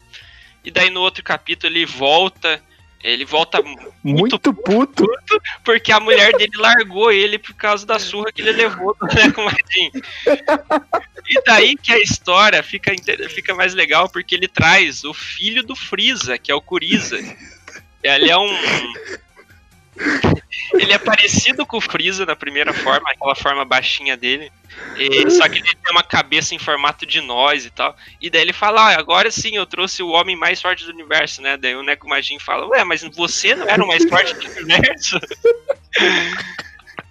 E 0.64 0.70
daí 0.70 0.90
no 0.90 1.00
outro 1.00 1.22
capítulo 1.22 1.72
ele 1.72 1.86
volta 1.86 2.60
ele 3.02 3.24
volta 3.24 3.62
muito, 3.62 3.88
muito 4.02 4.52
puto, 4.52 5.04
puto, 5.04 5.42
porque 5.64 5.92
a 5.92 6.00
mulher 6.00 6.36
dele 6.36 6.56
largou 6.56 7.12
ele 7.12 7.38
por 7.38 7.54
causa 7.54 7.86
da 7.86 7.98
surra 7.98 8.32
que 8.32 8.42
ele 8.42 8.52
levou 8.52 8.96
do 8.98 9.06
Neco 9.06 9.42
Martin. 9.42 9.90
E 11.28 11.42
daí 11.44 11.76
que 11.76 11.92
a 11.92 11.98
história 11.98 12.62
fica, 12.62 12.92
fica 13.28 13.54
mais 13.54 13.74
legal 13.74 14.08
porque 14.08 14.34
ele 14.34 14.48
traz 14.48 15.04
o 15.04 15.14
filho 15.14 15.62
do 15.62 15.76
Freeza, 15.76 16.38
que 16.38 16.50
é 16.50 16.54
o 16.54 16.60
Kuriza. 16.60 17.18
Ele 18.02 18.30
é 18.30 18.38
um. 18.38 18.48
Ele 20.74 20.92
é 20.92 20.98
parecido 20.98 21.66
com 21.66 21.78
o 21.78 21.80
Freeza 21.80 22.26
na 22.26 22.36
primeira 22.36 22.72
forma, 22.72 23.10
aquela 23.10 23.34
forma 23.34 23.64
baixinha 23.64 24.16
dele. 24.16 24.52
E, 24.96 25.30
só 25.30 25.48
que 25.48 25.58
ele 25.58 25.64
tem 25.64 25.90
uma 25.90 26.02
cabeça 26.02 26.54
em 26.54 26.58
formato 26.58 27.06
de 27.06 27.20
nós 27.20 27.64
e 27.64 27.70
tal. 27.70 27.96
E 28.20 28.30
daí 28.30 28.42
ele 28.42 28.52
fala: 28.52 28.88
ah, 28.88 28.98
agora 28.98 29.30
sim 29.30 29.56
eu 29.56 29.66
trouxe 29.66 30.02
o 30.02 30.10
homem 30.10 30.36
mais 30.36 30.60
forte 30.60 30.84
do 30.84 30.92
universo, 30.92 31.42
né? 31.42 31.56
Daí 31.56 31.74
o 31.74 31.82
Neko 31.82 32.08
Majin 32.08 32.38
fala: 32.38 32.66
Ué, 32.68 32.84
mas 32.84 33.02
você 33.02 33.54
não 33.54 33.68
era 33.68 33.82
o 33.82 33.88
mais 33.88 34.04
forte 34.08 34.34
do 34.34 34.60
universo? 34.60 35.18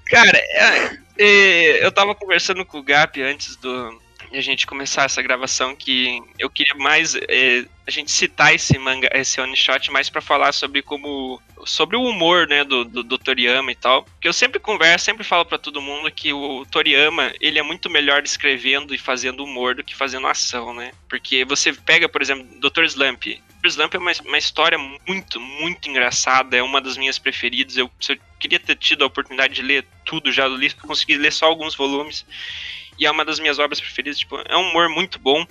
Cara, 0.07 0.37
é, 0.37 0.97
é, 1.17 1.85
eu 1.85 1.91
tava 1.91 2.15
conversando 2.15 2.63
com 2.63 2.79
o 2.79 2.83
Gap 2.83 3.21
antes 3.21 3.57
do, 3.57 4.01
a 4.31 4.41
gente 4.41 4.67
começar 4.67 5.05
essa 5.05 5.21
gravação 5.21 5.75
que 5.75 6.21
eu 6.37 6.49
queria 6.49 6.75
mais 6.75 7.15
é, 7.15 7.65
a 7.85 7.91
gente 7.91 8.11
citar 8.11 8.53
esse 8.53 8.77
manga, 8.77 9.09
esse 9.13 9.39
one 9.39 9.55
shot 9.55 9.89
mais 9.91 10.09
para 10.09 10.21
falar 10.21 10.51
sobre 10.51 10.81
como 10.81 11.41
sobre 11.65 11.95
o 11.95 12.03
humor, 12.03 12.47
né, 12.47 12.63
do, 12.63 12.83
do, 12.83 13.03
do, 13.03 13.17
Toriyama 13.17 13.71
e 13.71 13.75
tal. 13.75 14.05
Que 14.21 14.27
eu 14.27 14.33
sempre 14.33 14.59
converso, 14.59 15.05
sempre 15.05 15.23
falo 15.23 15.45
para 15.45 15.57
todo 15.57 15.81
mundo 15.81 16.11
que 16.11 16.33
o 16.33 16.65
Toriyama, 16.65 17.33
ele 17.39 17.59
é 17.59 17.63
muito 17.63 17.89
melhor 17.89 18.23
escrevendo 18.23 18.93
e 18.93 18.97
fazendo 18.97 19.43
humor 19.43 19.75
do 19.75 19.83
que 19.83 19.95
fazendo 19.95 20.27
ação, 20.27 20.73
né? 20.73 20.91
Porque 21.09 21.45
você 21.45 21.73
pega, 21.73 22.07
por 22.09 22.21
exemplo, 22.21 22.45
Dr. 22.59 22.83
Slump. 22.83 23.25
Dr. 23.61 23.67
Slump 23.67 23.95
é 23.95 23.97
uma, 23.97 24.11
uma 24.25 24.37
história 24.37 24.77
muito, 24.77 25.39
muito 25.39 25.89
engraçada, 25.89 26.57
é 26.57 26.61
uma 26.61 26.81
das 26.81 26.97
minhas 26.97 27.17
preferidas. 27.17 27.77
Eu, 27.77 27.89
eu 28.09 28.17
queria 28.39 28.59
ter 28.59 28.75
tido 28.75 29.03
a 29.03 29.07
oportunidade 29.07 29.55
de 29.55 29.61
ler 29.61 29.85
tudo, 30.05 30.31
já 30.31 30.47
li, 30.47 30.73
consegui 30.73 31.17
ler 31.17 31.31
só 31.31 31.45
alguns 31.45 31.75
volumes. 31.75 32.25
E 32.97 33.05
é 33.05 33.11
uma 33.11 33.25
das 33.25 33.39
minhas 33.39 33.59
obras 33.59 33.79
preferidas, 33.79 34.19
tipo, 34.19 34.37
é 34.45 34.57
um 34.57 34.69
humor 34.69 34.89
muito 34.89 35.19
bom 35.19 35.45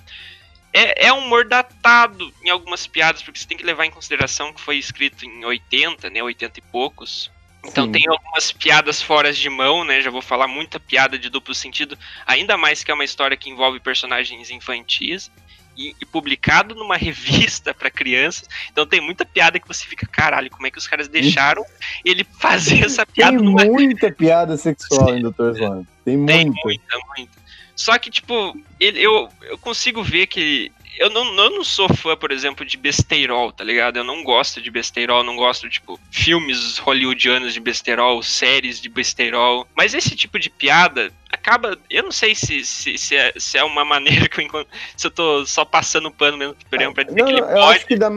é, 0.76 1.06
é 1.06 1.12
um 1.12 1.20
humor 1.20 1.46
datado 1.46 2.30
em 2.44 2.50
algumas 2.50 2.86
piadas, 2.86 3.22
porque 3.22 3.38
você 3.38 3.46
tem 3.46 3.56
que 3.56 3.64
levar 3.64 3.86
em 3.86 3.90
consideração 3.90 4.52
que 4.52 4.60
foi 4.60 4.76
escrito 4.76 5.24
em 5.24 5.42
80, 5.42 6.10
né? 6.10 6.22
80 6.22 6.58
e 6.58 6.62
poucos. 6.62 7.30
Então 7.64 7.86
Sim. 7.86 7.92
tem 7.92 8.04
algumas 8.06 8.52
piadas 8.52 9.00
fora 9.00 9.32
de 9.32 9.48
mão, 9.48 9.84
né? 9.84 10.02
Já 10.02 10.10
vou 10.10 10.20
falar 10.20 10.46
muita 10.46 10.78
piada 10.78 11.18
de 11.18 11.30
duplo 11.30 11.54
sentido, 11.54 11.98
ainda 12.26 12.58
mais 12.58 12.84
que 12.84 12.90
é 12.90 12.94
uma 12.94 13.04
história 13.04 13.38
que 13.38 13.48
envolve 13.48 13.80
personagens 13.80 14.50
infantis 14.50 15.30
e, 15.76 15.94
e 16.00 16.06
publicado 16.06 16.74
numa 16.74 16.96
revista 16.98 17.74
para 17.74 17.90
crianças. 17.90 18.48
Então 18.70 18.86
tem 18.86 19.00
muita 19.00 19.24
piada 19.24 19.60
que 19.60 19.68
você 19.68 19.86
fica, 19.86 20.06
caralho, 20.06 20.50
como 20.50 20.66
é 20.66 20.70
que 20.70 20.78
os 20.78 20.86
caras 20.86 21.08
deixaram 21.08 21.64
ele 22.04 22.24
fazer 22.38 22.84
essa 22.84 23.04
piada? 23.06 23.36
Tem 23.36 23.44
numa... 23.44 23.64
muita 23.64 24.10
piada 24.10 24.56
sexual 24.56 25.16
em 25.16 25.22
Dr. 25.22 25.52
Slump. 25.54 25.86
Tem 26.04 26.16
muita. 26.16 26.32
Tem 26.32 26.46
muita, 26.64 26.98
muita. 27.16 27.46
Só 27.74 27.98
que, 27.98 28.10
tipo, 28.10 28.58
ele, 28.80 29.00
eu, 29.00 29.28
eu 29.42 29.58
consigo 29.58 30.02
ver 30.02 30.26
que 30.28 30.72
eu 30.98 31.10
não, 31.10 31.24
eu 31.34 31.50
não 31.50 31.64
sou 31.64 31.88
fã, 31.94 32.16
por 32.16 32.30
exemplo, 32.30 32.64
de 32.64 32.76
besteirol, 32.76 33.52
tá 33.52 33.62
ligado? 33.62 33.98
Eu 33.98 34.04
não 34.04 34.24
gosto 34.24 34.62
de 34.62 34.70
besteirol, 34.70 35.22
não 35.22 35.36
gosto, 35.36 35.68
tipo, 35.68 36.00
filmes 36.10 36.78
hollywoodianos 36.78 37.52
de 37.52 37.60
besteirol, 37.60 38.22
séries 38.22 38.80
de 38.80 38.88
besteirol. 38.88 39.68
Mas 39.76 39.92
esse 39.92 40.16
tipo 40.16 40.38
de 40.38 40.48
piada 40.48 41.12
acaba. 41.46 41.78
Eu 41.88 42.02
não 42.02 42.12
sei 42.12 42.34
se, 42.34 42.64
se, 42.64 42.98
se, 42.98 43.16
é, 43.16 43.32
se 43.38 43.56
é 43.56 43.62
uma 43.62 43.84
maneira 43.84 44.26
que 44.28 44.40
eu 44.40 44.44
encontro. 44.44 44.66
Se 44.96 45.06
eu 45.06 45.10
tô 45.10 45.46
só 45.46 45.64
passando 45.64 46.10
pano 46.10 46.36
mesmo 46.36 46.56
pro 46.68 46.92
pra 46.92 47.04
dizer 47.04 47.16
não, 47.16 47.26
que 47.26 47.32
ele 47.32 47.40
eu 47.40 47.46
pode. 47.46 47.76
Acho 47.76 47.86
que, 47.86 47.96
da 47.96 48.10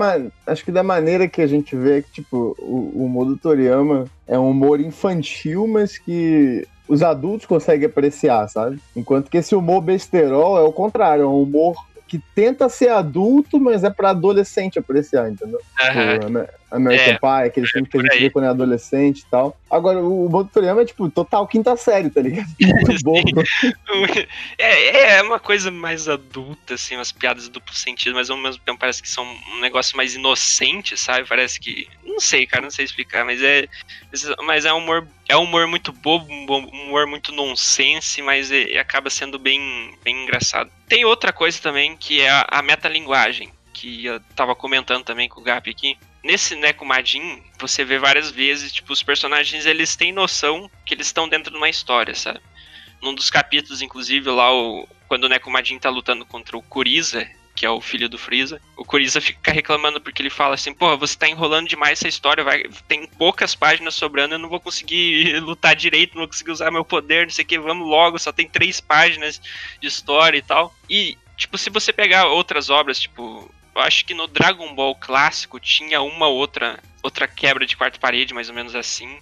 acho 0.48 0.66
que 0.66 0.72
da 0.72 0.84
maneira 0.84 1.28
que 1.28 1.42
a 1.42 1.48
gente 1.48 1.76
vê 1.76 2.00
é 2.00 2.02
que, 2.02 2.12
tipo, 2.12 2.56
o, 2.60 2.92
o 2.96 3.06
humor 3.06 3.26
do 3.26 3.38
Toriyama 3.38 4.06
é 4.28 4.38
um 4.38 4.50
humor 4.50 4.80
infantil, 4.80 5.68
mas 5.68 5.98
que 5.98 6.68
os 6.88 7.04
adultos 7.04 7.46
conseguem 7.46 7.86
apreciar, 7.86 8.48
sabe? 8.48 8.80
Enquanto 8.96 9.30
que 9.30 9.38
esse 9.38 9.54
humor 9.54 9.82
besterol 9.82 10.58
é 10.58 10.62
o 10.62 10.74
contrário, 10.74 11.24
é 11.24 11.28
um 11.28 11.44
humor 11.44 11.76
que 12.08 12.20
tenta 12.34 12.68
ser 12.68 12.90
adulto, 12.90 13.60
mas 13.60 13.84
é 13.84 13.90
pra 13.92 14.10
adolescente 14.10 14.80
apreciar, 14.80 15.30
entendeu? 15.30 15.60
Uhum. 15.80 16.46
American 16.72 17.14
é, 17.14 17.18
Pie, 17.18 17.48
aquele 17.48 17.68
filme 17.68 17.88
que 17.88 17.98
a 17.98 18.02
gente 18.02 18.20
vê 18.20 18.30
quando 18.30 18.46
é 18.46 18.50
adolescente 18.50 19.20
e 19.20 19.26
tal. 19.26 19.58
Agora, 19.70 20.00
o 20.00 20.30
Boto 20.30 20.52
Toriyama 20.54 20.82
é, 20.82 20.86
tipo, 20.86 21.10
total 21.10 21.48
quinta 21.48 21.76
série, 21.76 22.10
tá 22.10 22.22
ligado? 22.22 22.48
Muito 22.60 22.98
bom. 23.04 23.22
é, 24.58 25.18
é 25.18 25.22
uma 25.22 25.40
coisa 25.40 25.72
mais 25.72 26.08
adulta, 26.08 26.76
assim, 26.76 26.96
umas 26.96 27.12
piadas 27.12 27.50
duplo 27.50 27.74
sentido, 27.74 28.16
mas 28.16 28.30
ao 28.30 28.38
mesmo 28.38 28.62
tempo 28.64 28.80
parece 28.80 29.02
que 29.02 29.10
são 29.10 29.26
um 29.54 29.60
negócio 29.60 29.98
mais 29.98 30.16
inocente, 30.16 30.96
sabe? 30.96 31.28
Parece 31.28 31.60
que. 31.60 31.88
Não 32.06 32.20
sei, 32.20 32.46
cara, 32.46 32.64
não 32.64 32.72
sei 32.72 32.86
explicar, 32.86 33.26
mas 33.26 33.42
é. 33.42 33.68
Mas 34.46 34.66
é 34.66 34.74
um 34.74 34.78
humor. 34.78 35.08
É 35.28 35.38
um 35.38 35.44
humor 35.44 35.68
muito 35.68 35.92
bobo, 35.92 36.32
um 36.32 36.46
humor 36.46 37.06
muito 37.08 37.32
nonsense, 37.32 38.22
mas 38.22 38.52
é, 38.52 38.78
acaba 38.80 39.10
sendo 39.10 39.38
bem, 39.38 39.96
bem 40.04 40.24
engraçado. 40.24 40.72
Tem 40.88 41.06
outra 41.06 41.32
coisa 41.32 41.60
também 41.62 41.96
que 41.96 42.22
é 42.22 42.30
a, 42.30 42.48
a 42.50 42.62
metalinguagem, 42.62 43.52
que 43.74 44.06
eu 44.06 44.20
tava 44.36 44.56
comentando 44.56 45.04
também 45.04 45.30
com 45.30 45.40
o 45.40 45.44
Gap 45.44 45.70
aqui. 45.70 45.98
Nesse 46.24 46.56
Nekomadin, 46.56 47.42
você 47.58 47.86
vê 47.86 47.98
várias 47.98 48.30
vezes, 48.30 48.74
tipo, 48.74 48.92
os 48.92 49.02
personagens 49.02 49.66
eles 49.66 49.96
têm 49.96 50.12
noção 50.12 50.70
que 50.86 50.94
eles 50.94 51.08
estão 51.08 51.30
dentro 51.30 51.52
de 51.52 51.58
uma 51.58 51.70
história, 51.70 52.14
sabe? 52.14 52.42
Num 53.02 53.16
dos 53.16 53.30
capítulos, 53.30 53.82
inclusive, 53.82 54.30
lá, 54.30 54.54
o, 54.54 54.88
quando 55.08 55.24
o 55.24 55.30
Nekomadin 55.30 55.80
tá 55.80 55.90
lutando 55.90 56.26
contra 56.26 56.58
o 56.58 56.62
Kuriza, 56.62 57.26
que 57.60 57.66
é 57.66 57.70
o 57.70 57.82
filho 57.82 58.08
do 58.08 58.18
Freeza, 58.18 58.62
o 58.78 58.86
Kuriza 58.86 59.20
fica 59.20 59.52
reclamando 59.52 60.00
porque 60.00 60.22
ele 60.22 60.30
fala 60.30 60.56
assim, 60.56 60.74
porra, 60.74 60.96
você 60.96 61.18
tá 61.18 61.28
enrolando 61.28 61.68
demais 61.68 62.00
essa 62.00 62.08
história, 62.08 62.42
vai, 62.42 62.64
tem 62.88 63.06
poucas 63.06 63.54
páginas 63.54 63.96
sobrando, 63.96 64.36
eu 64.36 64.40
não 64.40 64.48
vou 64.48 64.62
conseguir 64.62 65.38
lutar 65.44 65.76
direito, 65.76 66.14
não 66.14 66.22
vou 66.22 66.30
conseguir 66.30 66.52
usar 66.52 66.72
meu 66.72 66.86
poder, 66.86 67.26
não 67.26 67.32
sei 67.32 67.44
o 67.44 67.48
que, 67.48 67.60
vamos 67.60 67.86
logo, 67.86 68.18
só 68.18 68.32
tem 68.32 68.48
três 68.48 68.80
páginas 68.80 69.42
de 69.82 69.88
história 69.88 70.38
e 70.38 70.42
tal. 70.42 70.74
E, 70.90 71.18
tipo, 71.36 71.58
se 71.58 71.70
você 71.70 71.92
pegar 71.92 72.28
outras 72.28 72.70
obras, 72.70 72.98
tipo, 72.98 73.54
eu 73.76 73.82
acho 73.82 74.06
que 74.06 74.14
no 74.14 74.28
Dragon 74.28 74.74
Ball 74.74 74.96
clássico 74.96 75.60
tinha 75.60 76.02
uma 76.02 76.28
outra 76.28 76.80
outra 77.02 77.28
quebra 77.28 77.66
de 77.66 77.78
quarta 77.78 78.00
parede, 78.00 78.34
mais 78.34 78.50
ou 78.50 78.56
menos 78.56 78.76
assim. 78.76 79.20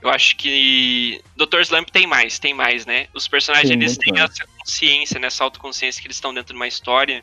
Eu 0.00 0.10
acho 0.10 0.34
que 0.36 1.22
Dr. 1.36 1.60
Slump 1.60 1.90
tem 1.90 2.06
mais, 2.06 2.38
tem 2.38 2.52
mais, 2.52 2.84
né? 2.84 3.06
Os 3.14 3.28
personagens 3.28 3.68
Sim, 3.68 3.74
eles 3.74 3.96
têm 3.96 4.18
essa 4.18 4.44
consciência, 4.58 5.20
né? 5.20 5.28
essa 5.28 5.44
autoconsciência 5.44 6.00
que 6.00 6.08
eles 6.08 6.16
estão 6.16 6.34
dentro 6.34 6.52
de 6.52 6.56
uma 6.56 6.66
história 6.66 7.22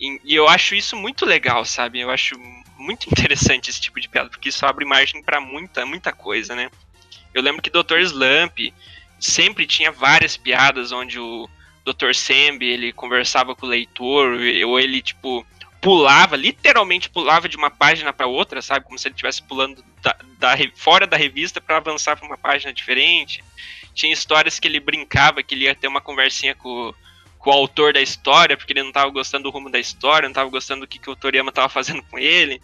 e, 0.00 0.20
e, 0.24 0.34
eu 0.34 0.48
acho 0.48 0.74
isso 0.74 0.96
muito 0.96 1.26
legal, 1.26 1.64
sabe? 1.64 2.00
Eu 2.00 2.10
acho 2.10 2.38
muito 2.76 3.06
interessante 3.10 3.68
esse 3.68 3.80
tipo 3.80 4.00
de 4.00 4.08
piada, 4.08 4.30
porque 4.30 4.48
isso 4.48 4.64
abre 4.64 4.84
margem 4.84 5.22
para 5.22 5.40
muita, 5.40 5.84
muita 5.84 6.12
coisa, 6.12 6.54
né? 6.54 6.70
Eu 7.34 7.42
lembro 7.42 7.60
que 7.60 7.70
Dr. 7.70 7.98
Slump 7.98 8.72
sempre 9.18 9.66
tinha 9.66 9.90
várias 9.90 10.36
piadas 10.36 10.92
onde 10.92 11.18
o 11.18 11.48
Dr. 11.92 12.14
Semb, 12.14 12.62
ele 12.64 12.92
conversava 12.92 13.54
com 13.54 13.66
o 13.66 13.68
leitor, 13.68 14.38
ou 14.66 14.78
ele, 14.78 15.02
tipo, 15.02 15.46
pulava, 15.80 16.36
literalmente 16.36 17.08
pulava 17.08 17.48
de 17.48 17.56
uma 17.56 17.70
página 17.70 18.12
para 18.12 18.26
outra, 18.26 18.60
sabe? 18.60 18.84
Como 18.84 18.98
se 18.98 19.08
ele 19.08 19.14
estivesse 19.14 19.42
pulando 19.42 19.84
da, 20.02 20.16
da, 20.38 20.56
fora 20.74 21.06
da 21.06 21.16
revista 21.16 21.60
para 21.60 21.76
avançar 21.76 22.16
para 22.16 22.26
uma 22.26 22.38
página 22.38 22.72
diferente. 22.72 23.44
Tinha 23.94 24.12
histórias 24.12 24.58
que 24.58 24.68
ele 24.68 24.80
brincava 24.80 25.42
que 25.42 25.54
ele 25.54 25.64
ia 25.64 25.74
ter 25.74 25.88
uma 25.88 26.00
conversinha 26.00 26.54
com 26.54 26.94
com 27.38 27.50
o 27.50 27.52
autor 27.52 27.92
da 27.92 28.00
história, 28.00 28.56
porque 28.56 28.72
ele 28.72 28.82
não 28.82 28.88
estava 28.88 29.10
gostando 29.10 29.44
do 29.44 29.50
rumo 29.50 29.70
da 29.70 29.78
história, 29.78 30.26
não 30.26 30.32
estava 30.32 30.50
gostando 30.50 30.82
do 30.82 30.86
que, 30.88 30.98
que 30.98 31.08
o 31.08 31.16
Toriyama 31.16 31.50
estava 31.50 31.68
fazendo 31.68 32.02
com 32.02 32.18
ele. 32.18 32.60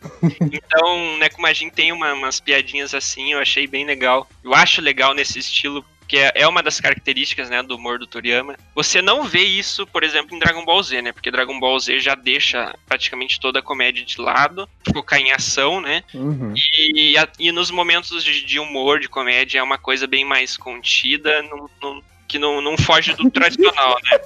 então, 0.52 1.18
né, 1.18 1.28
como 1.28 1.46
a 1.46 1.52
gente 1.52 1.72
tem 1.72 1.92
uma, 1.92 2.12
umas 2.12 2.40
piadinhas 2.40 2.94
assim, 2.94 3.32
eu 3.32 3.38
achei 3.38 3.66
bem 3.66 3.84
legal. 3.84 4.28
Eu 4.42 4.54
acho 4.54 4.80
legal 4.80 5.14
nesse 5.14 5.38
estilo, 5.38 5.84
que 6.06 6.18
é, 6.18 6.32
é 6.34 6.48
uma 6.48 6.62
das 6.62 6.80
características, 6.80 7.48
né, 7.48 7.62
do 7.62 7.76
humor 7.76 7.98
do 7.98 8.06
Toriyama. 8.06 8.56
Você 8.74 9.00
não 9.00 9.24
vê 9.24 9.42
isso, 9.42 9.86
por 9.86 10.02
exemplo, 10.02 10.36
em 10.36 10.38
Dragon 10.38 10.64
Ball 10.64 10.82
Z, 10.82 11.02
né? 11.02 11.12
Porque 11.12 11.30
Dragon 11.30 11.58
Ball 11.58 11.78
Z 11.78 12.00
já 12.00 12.14
deixa 12.14 12.74
praticamente 12.86 13.40
toda 13.40 13.58
a 13.58 13.62
comédia 13.62 14.04
de 14.04 14.20
lado, 14.20 14.68
focar 14.92 15.18
em 15.18 15.32
ação, 15.32 15.80
né? 15.80 16.02
Uhum. 16.12 16.52
E, 16.76 17.14
e 17.38 17.52
nos 17.52 17.70
momentos 17.70 18.22
de, 18.22 18.44
de, 18.44 18.58
humor, 18.58 19.00
de 19.00 19.08
comédia, 19.08 19.58
é 19.58 19.62
uma 19.62 19.78
coisa 19.78 20.06
bem 20.06 20.24
mais 20.24 20.56
contida, 20.56 21.42
não, 21.42 21.70
não, 21.82 22.02
que 22.28 22.38
não, 22.38 22.60
não 22.60 22.76
foge 22.76 23.14
do 23.14 23.30
tradicional, 23.30 23.96
né? 24.02 24.20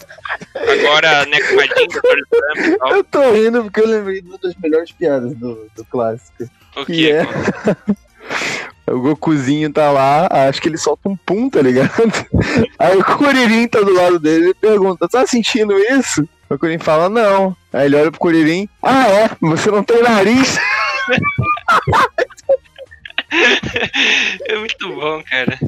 Agora, 0.55 1.27
né, 1.27 1.39
com 1.41 1.61
e 1.61 2.79
tal. 2.79 2.91
Eu 2.91 3.05
tô 3.05 3.33
rindo 3.33 3.63
porque 3.65 3.81
eu 3.81 3.87
lembrei 3.87 4.21
de 4.21 4.29
uma 4.29 4.39
das 4.39 4.55
melhores 4.57 4.91
piadas 4.93 5.35
do, 5.37 5.71
do 5.77 5.85
clássico. 5.85 6.51
O 6.77 6.85
que, 6.85 6.93
que 6.93 7.13
é? 7.13 7.23
O 8.93 9.01
Gokuzinho 9.01 9.73
tá 9.73 9.91
lá, 9.91 10.29
acho 10.49 10.61
que 10.61 10.69
ele 10.69 10.79
solta 10.79 11.09
um 11.09 11.17
pum, 11.17 11.49
tá 11.49 11.61
ligado? 11.61 11.91
Aí 12.79 12.97
o 12.97 13.05
Kuririn 13.05 13.69
tá 13.69 13.81
do 13.81 13.93
lado 13.93 14.19
dele 14.19 14.51
e 14.51 14.55
pergunta: 14.55 15.09
tá 15.09 15.27
sentindo 15.27 15.77
isso? 15.79 16.27
O 16.49 16.59
Kuririn 16.59 16.79
fala: 16.79 17.09
não. 17.09 17.57
Aí 17.73 17.87
ele 17.87 17.97
olha 17.97 18.11
pro 18.11 18.21
Kuririn: 18.21 18.69
ah, 18.83 19.09
é? 19.09 19.31
Você 19.41 19.71
não 19.71 19.83
tem 19.83 20.03
nariz? 20.03 20.59
é 24.49 24.59
muito 24.59 24.95
bom, 24.95 25.23
cara. 25.25 25.59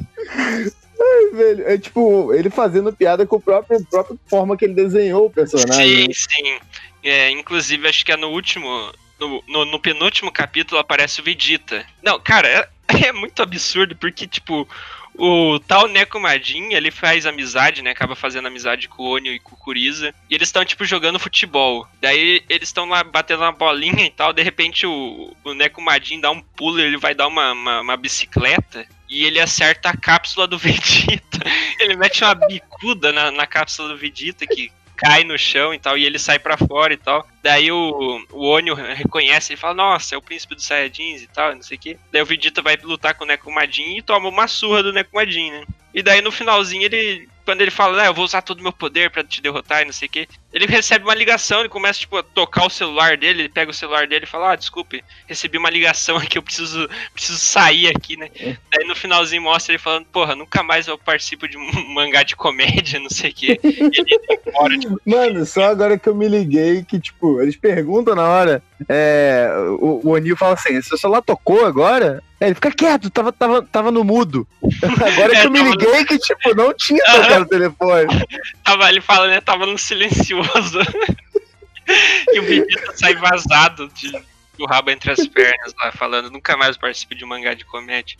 Ai, 1.01 1.29
velho, 1.33 1.67
é 1.67 1.77
tipo, 1.77 2.33
ele 2.33 2.49
fazendo 2.49 2.93
piada 2.93 3.25
com 3.25 3.37
a 3.37 3.39
própria, 3.39 3.79
própria 3.89 4.17
forma 4.27 4.55
que 4.55 4.65
ele 4.65 4.73
desenhou 4.73 5.25
o 5.25 5.31
personagem. 5.31 6.05
Sim, 6.05 6.13
sim. 6.13 6.59
É, 7.03 7.31
inclusive, 7.31 7.87
acho 7.87 8.05
que 8.05 8.11
é 8.11 8.17
no 8.17 8.29
último. 8.29 8.91
No, 9.19 9.43
no, 9.47 9.65
no 9.65 9.79
penúltimo 9.79 10.31
capítulo 10.31 10.81
aparece 10.81 11.21
o 11.21 11.23
Vegeta. 11.23 11.85
Não, 12.01 12.19
cara, 12.19 12.67
é, 13.07 13.11
muito 13.11 13.41
absurdo, 13.41 13.95
porque, 13.95 14.27
tipo, 14.27 14.67
o 15.15 15.59
tal 15.59 15.87
Nekomadin, 15.87 16.73
ele 16.73 16.89
faz 16.89 17.25
amizade, 17.25 17.81
né? 17.81 17.91
Acaba 17.91 18.15
fazendo 18.15 18.47
amizade 18.47 18.87
com 18.87 19.03
o 19.03 19.15
Onio 19.15 19.33
e 19.33 19.39
com 19.39 19.55
o 19.55 19.57
Kuriza. 19.57 20.13
E 20.29 20.35
eles 20.35 20.47
estão, 20.47 20.63
tipo, 20.63 20.85
jogando 20.85 21.19
futebol. 21.19 21.87
Daí 21.99 22.43
eles 22.49 22.69
estão 22.69 22.87
lá 22.87 23.03
batendo 23.03 23.43
uma 23.43 23.51
bolinha 23.51 24.05
e 24.05 24.11
tal. 24.11 24.33
De 24.33 24.41
repente 24.41 24.85
o, 24.85 25.35
o 25.43 25.53
Nekomadin 25.53 26.19
dá 26.19 26.31
um 26.31 26.41
pulo 26.41 26.79
ele 26.79 26.97
vai 26.97 27.13
dar 27.13 27.27
uma, 27.27 27.51
uma, 27.51 27.81
uma 27.81 27.97
bicicleta 27.97 28.85
e 29.09 29.25
ele 29.25 29.39
acerta 29.39 29.89
a 29.89 29.97
cápsula 29.97 30.47
do 30.47 30.57
Vegeta. 30.59 31.39
Ele 31.79 31.97
mete 31.97 32.23
uma 32.23 32.35
bicuda 32.35 33.11
na, 33.11 33.31
na 33.31 33.45
cápsula 33.45 33.89
do 33.89 33.97
Vegeta 33.97 34.47
que 34.47 34.71
cai 35.01 35.23
no 35.23 35.35
chão 35.35 35.73
e 35.73 35.79
tal, 35.79 35.97
e 35.97 36.05
ele 36.05 36.19
sai 36.19 36.37
para 36.37 36.55
fora 36.55 36.93
e 36.93 36.97
tal. 36.97 37.27
Daí 37.41 37.71
o, 37.71 38.23
o 38.31 38.45
Onio 38.45 38.75
reconhece, 38.75 39.53
ele 39.53 39.59
fala, 39.59 39.73
nossa, 39.73 40.13
é 40.13 40.17
o 40.17 40.21
príncipe 40.21 40.53
dos 40.53 40.63
Saiyajins 40.63 41.23
e 41.23 41.27
tal, 41.27 41.55
não 41.55 41.63
sei 41.63 41.75
o 41.75 41.79
que. 41.79 41.97
Daí 42.11 42.21
o 42.21 42.25
Vegeta 42.25 42.61
vai 42.61 42.77
lutar 42.77 43.15
com 43.15 43.23
o 43.23 43.27
Nekomadin 43.27 43.97
e 43.97 44.01
toma 44.03 44.29
uma 44.29 44.47
surra 44.47 44.83
do 44.83 44.93
Nekomadin, 44.93 45.49
né? 45.49 45.65
E 45.91 46.03
daí 46.03 46.21
no 46.21 46.31
finalzinho 46.31 46.83
ele 46.83 47.27
quando 47.43 47.61
ele 47.61 47.71
fala, 47.71 48.03
ah, 48.03 48.05
eu 48.05 48.13
vou 48.13 48.23
usar 48.23 48.43
todo 48.43 48.59
o 48.59 48.63
meu 48.63 48.71
poder 48.71 49.09
para 49.09 49.23
te 49.23 49.41
derrotar 49.41 49.81
e 49.81 49.85
não 49.85 49.91
sei 49.91 50.07
o 50.07 50.11
que, 50.11 50.27
ele 50.53 50.65
recebe 50.65 51.05
uma 51.05 51.15
ligação, 51.15 51.61
ele 51.61 51.69
começa, 51.69 51.99
tipo, 51.99 52.17
a 52.17 52.23
tocar 52.23 52.65
o 52.65 52.69
celular 52.69 53.15
dele, 53.15 53.43
ele 53.43 53.49
pega 53.49 53.71
o 53.71 53.73
celular 53.73 54.05
dele 54.05 54.25
e 54.25 54.27
fala, 54.27 54.51
ah, 54.51 54.55
desculpe, 54.55 55.03
recebi 55.25 55.57
uma 55.57 55.69
ligação 55.69 56.17
aqui, 56.17 56.37
eu 56.37 56.43
preciso, 56.43 56.89
preciso 57.13 57.37
sair 57.37 57.87
aqui, 57.87 58.17
né? 58.17 58.29
É. 58.37 58.57
Daí 58.71 58.87
no 58.87 58.95
finalzinho 58.95 59.41
mostra 59.41 59.73
ele 59.73 59.79
falando, 59.79 60.05
porra, 60.05 60.35
nunca 60.35 60.61
mais 60.61 60.87
eu 60.87 60.97
participo 60.97 61.47
de 61.47 61.57
um 61.57 61.71
mangá 61.93 62.23
de 62.23 62.35
comédia, 62.35 62.99
não 62.99 63.09
sei 63.09 63.31
o 63.31 63.33
que. 63.33 63.59
Embora, 64.45 64.77
tipo, 64.77 65.01
Mano, 65.05 65.45
só 65.45 65.63
agora 65.65 65.97
que 65.97 66.09
eu 66.09 66.15
me 66.15 66.27
liguei 66.27 66.83
que, 66.83 66.99
tipo, 66.99 67.41
eles 67.41 67.55
perguntam 67.55 68.15
na 68.15 68.27
hora, 68.27 68.61
é, 68.89 69.49
o, 69.79 70.01
o 70.03 70.15
Anil 70.15 70.35
fala 70.35 70.55
assim, 70.55 70.81
seu 70.81 70.97
celular 70.97 71.21
tocou 71.21 71.65
agora? 71.65 72.21
É, 72.41 72.47
ele 72.47 72.55
fica 72.55 72.71
quieto, 72.71 73.09
tava, 73.11 73.31
tava, 73.31 73.61
tava 73.61 73.91
no 73.91 74.03
mudo. 74.03 74.47
Agora 74.81 75.39
que 75.39 75.45
eu 75.45 75.51
me 75.51 75.59
é, 75.59 75.63
liguei 75.63 76.05
que, 76.05 76.17
tipo, 76.17 76.55
não 76.55 76.73
tinha 76.73 77.03
tocado 77.05 77.43
o 77.43 77.47
telefone. 77.47 78.25
Tava, 78.63 78.89
ele 78.89 78.99
fala, 78.99 79.27
né? 79.27 79.39
Tava 79.39 79.67
no 79.67 79.77
silencioso. 79.77 80.40
e 82.33 82.39
o 82.39 82.43
Vegeta 82.43 82.97
sai 82.97 83.15
vazado 83.15 83.87
de, 83.89 84.11
o 84.59 84.65
rabo 84.65 84.91
entre 84.91 85.11
as 85.11 85.27
pernas 85.27 85.73
lá, 85.81 85.91
falando, 85.91 86.31
nunca 86.31 86.55
mais 86.57 86.77
participo 86.77 87.15
de 87.15 87.25
um 87.25 87.27
mangá 87.27 87.53
de 87.53 87.65
comédia. 87.65 88.17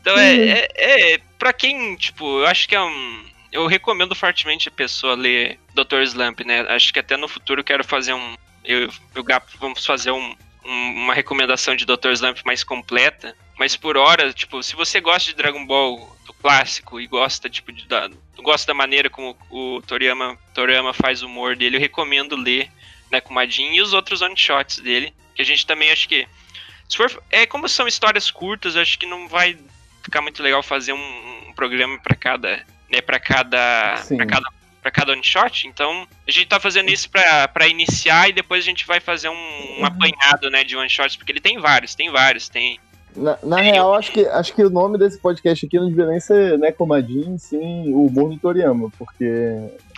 Então 0.00 0.18
é, 0.18 0.32
uhum. 0.32 0.42
é, 0.42 0.68
é, 0.76 1.20
Pra 1.38 1.52
quem, 1.52 1.96
tipo, 1.96 2.40
eu 2.40 2.46
acho 2.46 2.68
que 2.68 2.74
é 2.74 2.82
um. 2.82 3.24
Eu 3.52 3.66
recomendo 3.66 4.14
fortemente 4.14 4.68
a 4.68 4.72
pessoa 4.72 5.14
ler 5.14 5.58
Dr. 5.74 6.02
Slump, 6.02 6.40
né? 6.40 6.60
Acho 6.68 6.92
que 6.92 6.98
até 6.98 7.16
no 7.16 7.26
futuro 7.26 7.60
eu 7.60 7.64
quero 7.64 7.82
fazer 7.82 8.12
um. 8.12 8.34
Eu 8.64 8.90
e 9.16 9.18
o 9.18 9.24
Gapo 9.24 9.50
vamos 9.58 9.84
fazer 9.84 10.10
um, 10.10 10.36
um, 10.64 11.04
uma 11.04 11.14
recomendação 11.14 11.74
de 11.74 11.86
Dr. 11.86 12.10
Slump 12.12 12.38
mais 12.44 12.62
completa. 12.62 13.34
Mas 13.58 13.76
por 13.76 13.96
hora, 13.96 14.32
tipo, 14.32 14.62
se 14.62 14.76
você 14.76 15.00
gosta 15.00 15.30
de 15.30 15.36
Dragon 15.36 15.66
Ball 15.66 15.96
do 15.96 16.19
clássico 16.40 17.00
e 17.00 17.06
gosta, 17.06 17.48
tipo, 17.48 17.72
de, 17.72 17.86
da, 17.86 18.10
gosta 18.38 18.68
da 18.68 18.74
maneira 18.74 19.08
como 19.10 19.36
o 19.50 19.82
Toriyama, 19.82 20.38
Toriyama 20.54 20.92
faz 20.92 21.22
o 21.22 21.26
humor 21.26 21.56
dele, 21.56 21.76
eu 21.76 21.80
recomendo 21.80 22.36
ler 22.36 22.70
né, 23.10 23.20
com 23.20 23.30
o 23.30 23.34
Majin 23.34 23.74
e 23.74 23.82
os 23.82 23.92
outros 23.92 24.22
one-shots 24.22 24.78
dele. 24.78 25.12
Que 25.34 25.42
a 25.42 25.44
gente 25.44 25.66
também 25.66 25.90
acho 25.90 26.08
que. 26.08 26.26
For, 26.94 27.22
é 27.30 27.46
como 27.46 27.68
são 27.68 27.86
histórias 27.86 28.30
curtas, 28.30 28.76
acho 28.76 28.98
que 28.98 29.06
não 29.06 29.28
vai 29.28 29.56
ficar 30.02 30.20
muito 30.20 30.42
legal 30.42 30.62
fazer 30.62 30.92
um, 30.92 31.48
um 31.48 31.52
programa 31.52 31.98
para 32.00 32.16
cada, 32.16 32.66
né, 32.90 33.00
para 33.00 33.20
cada, 33.20 34.02
para 34.08 34.26
cada 34.26 34.50
para 34.80 34.90
cada 34.90 35.12
one 35.12 35.22
shot, 35.22 35.68
então 35.68 36.08
a 36.26 36.30
gente 36.30 36.46
tá 36.46 36.58
fazendo 36.58 36.88
isso 36.88 37.10
para 37.10 37.68
iniciar 37.68 38.30
e 38.30 38.32
depois 38.32 38.64
a 38.64 38.66
gente 38.66 38.86
vai 38.86 38.98
fazer 38.98 39.28
um, 39.28 39.34
um 39.34 39.80
uhum. 39.80 39.84
apanhado, 39.84 40.50
né, 40.50 40.64
de 40.64 40.74
one 40.74 40.88
shots, 40.88 41.16
porque 41.16 41.32
ele 41.32 41.40
tem 41.40 41.58
vários, 41.58 41.94
tem 41.94 42.10
vários, 42.10 42.48
tem 42.48 42.80
na, 43.16 43.38
na 43.42 43.60
real, 43.60 43.94
acho 43.94 44.12
que, 44.12 44.24
acho 44.26 44.54
que 44.54 44.62
o 44.62 44.70
nome 44.70 44.98
desse 44.98 45.18
podcast 45.18 45.66
aqui 45.66 45.76
não 45.78 45.88
deveria 45.88 46.10
nem 46.10 46.20
ser 46.20 46.58
Necomadin, 46.58 47.36
sim 47.38 47.92
o 47.92 48.06
humor 48.06 48.30
do 48.30 48.38
Toriyama, 48.38 48.90
porque. 48.98 49.24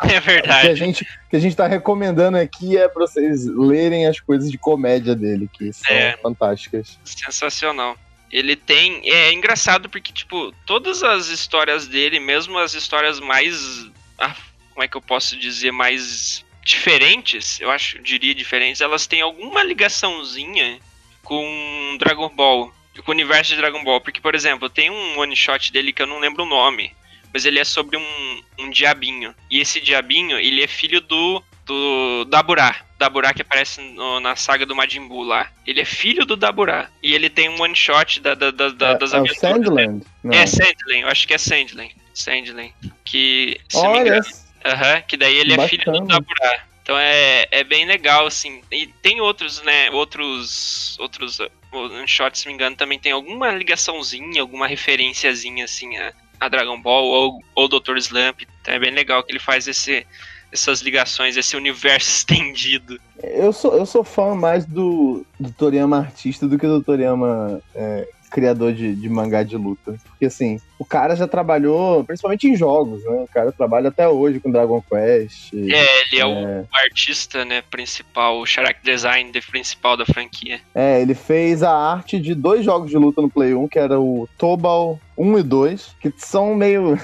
É 0.02 0.18
verdade. 0.18 0.60
O 0.60 0.62
que 0.62 0.68
a 0.68 0.74
gente, 0.74 1.04
que 1.30 1.36
a 1.36 1.38
gente 1.38 1.54
tá 1.54 1.66
recomendando 1.66 2.36
aqui 2.36 2.76
é 2.76 2.88
pra 2.88 3.06
vocês 3.06 3.46
lerem 3.46 4.06
as 4.06 4.18
coisas 4.18 4.50
de 4.50 4.58
comédia 4.58 5.14
dele, 5.14 5.48
que 5.52 5.72
são 5.72 5.94
é. 5.94 6.16
fantásticas. 6.16 6.98
Sensacional. 7.04 7.96
Ele 8.30 8.56
tem. 8.56 9.08
É 9.08 9.32
engraçado 9.32 9.88
porque, 9.88 10.12
tipo, 10.12 10.52
todas 10.66 11.02
as 11.02 11.28
histórias 11.28 11.86
dele, 11.86 12.18
mesmo 12.18 12.58
as 12.58 12.74
histórias 12.74 13.20
mais. 13.20 13.86
Ah, 14.18 14.34
como 14.72 14.82
é 14.82 14.88
que 14.88 14.96
eu 14.96 15.02
posso 15.02 15.38
dizer? 15.38 15.70
Mais 15.70 16.44
diferentes, 16.64 17.60
eu 17.60 17.70
acho, 17.70 17.98
diria 18.00 18.34
diferentes, 18.34 18.80
elas 18.80 19.06
têm 19.06 19.20
alguma 19.20 19.64
ligaçãozinha 19.64 20.78
com 21.22 21.96
Dragon 21.98 22.28
Ball 22.28 22.72
com 23.00 23.10
o 23.10 23.14
universo 23.14 23.54
de 23.54 23.56
Dragon 23.56 23.82
Ball. 23.82 24.00
Porque, 24.00 24.20
por 24.20 24.34
exemplo, 24.34 24.68
tem 24.68 24.90
um 24.90 25.18
one 25.18 25.34
shot 25.34 25.72
dele 25.72 25.92
que 25.92 26.02
eu 26.02 26.06
não 26.06 26.18
lembro 26.18 26.42
o 26.42 26.48
nome. 26.48 26.94
Mas 27.32 27.46
ele 27.46 27.58
é 27.58 27.64
sobre 27.64 27.96
um, 27.96 28.42
um 28.58 28.70
diabinho. 28.70 29.34
E 29.50 29.60
esse 29.60 29.80
diabinho, 29.80 30.38
ele 30.38 30.62
é 30.62 30.66
filho 30.66 31.00
do. 31.00 31.42
do 31.64 32.24
Daburá. 32.26 32.76
Daburá 32.98 33.32
que 33.32 33.42
aparece 33.42 33.80
no, 33.80 34.20
na 34.20 34.36
saga 34.36 34.66
do 34.66 34.76
Majin 34.76 35.08
Buu 35.08 35.24
lá. 35.24 35.50
Ele 35.66 35.80
é 35.80 35.84
filho 35.84 36.26
do 36.26 36.36
Daburá. 36.36 36.88
E 37.02 37.14
ele 37.14 37.30
tem 37.30 37.48
um 37.48 37.60
one 37.60 37.74
shot 37.74 38.20
da, 38.20 38.34
da, 38.34 38.50
da, 38.50 38.68
da 38.68 38.90
é, 38.90 38.98
das 38.98 39.14
é 39.14 39.16
aventuras. 39.16 39.42
É 39.42 39.54
Sandland? 39.54 40.06
É 40.30 40.46
Sandland, 40.46 41.00
eu 41.00 41.08
acho 41.08 41.26
que 41.26 41.34
é 41.34 41.38
Sandland. 41.38 41.96
Sandland. 42.12 42.74
Que. 43.04 43.58
Se 43.68 43.78
Olha. 43.78 44.20
Uh 44.20 44.68
-huh, 44.68 45.02
que 45.06 45.16
daí 45.16 45.36
ele 45.36 45.56
Bacana. 45.56 45.64
é 45.64 45.68
filho 45.68 45.84
do 45.92 46.06
Daburá. 46.06 46.64
Então 46.82 46.98
é, 46.98 47.46
é 47.50 47.64
bem 47.64 47.86
legal, 47.86 48.26
assim. 48.26 48.62
E 48.70 48.86
tem 48.86 49.20
outros, 49.20 49.62
né? 49.62 49.90
Outros. 49.90 50.98
Outros 50.98 51.40
o 51.72 52.06
Shot, 52.06 52.38
se 52.38 52.46
me 52.46 52.54
engano, 52.54 52.76
também 52.76 52.98
tem 52.98 53.12
alguma 53.12 53.50
ligaçãozinha, 53.50 54.40
alguma 54.40 54.66
referenciazinha 54.66 55.64
assim 55.64 55.96
a, 55.96 56.12
a 56.38 56.48
Dragon 56.48 56.80
Ball 56.80 57.04
ou, 57.04 57.42
ou 57.54 57.68
Dr. 57.68 57.96
Slump. 57.96 58.42
Então 58.60 58.74
é 58.74 58.78
bem 58.78 58.90
legal 58.92 59.22
que 59.22 59.32
ele 59.32 59.38
faz 59.38 59.66
esse, 59.66 60.06
essas 60.52 60.80
ligações, 60.80 61.36
esse 61.36 61.56
universo 61.56 62.10
estendido. 62.18 63.00
Eu 63.22 63.52
sou, 63.52 63.76
eu 63.76 63.86
sou 63.86 64.04
fã 64.04 64.34
mais 64.34 64.66
do, 64.66 65.24
do 65.40 65.50
Toriyama 65.52 65.98
artista 65.98 66.46
do 66.46 66.58
que 66.58 66.66
do 66.66 66.82
Toriyama 66.82 67.62
é, 67.74 68.08
criador 68.32 68.72
de, 68.72 68.94
de, 68.94 69.08
mangá 69.08 69.42
de 69.42 69.56
luta. 69.56 69.94
Porque 70.08 70.26
assim, 70.26 70.60
o 70.78 70.84
cara 70.84 71.14
já 71.14 71.28
trabalhou, 71.28 72.02
principalmente 72.04 72.48
em 72.48 72.56
jogos, 72.56 73.04
né? 73.04 73.10
O 73.10 73.28
cara 73.28 73.52
trabalha 73.52 73.88
até 73.88 74.08
hoje 74.08 74.40
com 74.40 74.50
Dragon 74.50 74.82
Quest. 74.82 75.52
É, 75.52 75.56
ele 75.56 75.76
é, 76.16 76.20
é... 76.20 76.24
o 76.24 76.66
artista, 76.76 77.44
né, 77.44 77.62
principal, 77.70 78.40
o 78.40 78.46
character 78.46 78.94
design 78.94 79.30
principal 79.50 79.96
da 79.96 80.06
franquia. 80.06 80.60
É, 80.74 81.00
ele 81.00 81.14
fez 81.14 81.62
a 81.62 81.72
arte 81.72 82.18
de 82.18 82.34
dois 82.34 82.64
jogos 82.64 82.90
de 82.90 82.96
luta 82.96 83.20
no 83.20 83.30
Play 83.30 83.54
1, 83.54 83.68
que 83.68 83.78
era 83.78 84.00
o 84.00 84.28
Tobal 84.38 84.98
1 85.16 85.38
e 85.38 85.42
2, 85.42 85.96
que 86.00 86.12
são 86.16 86.54
meio 86.54 86.98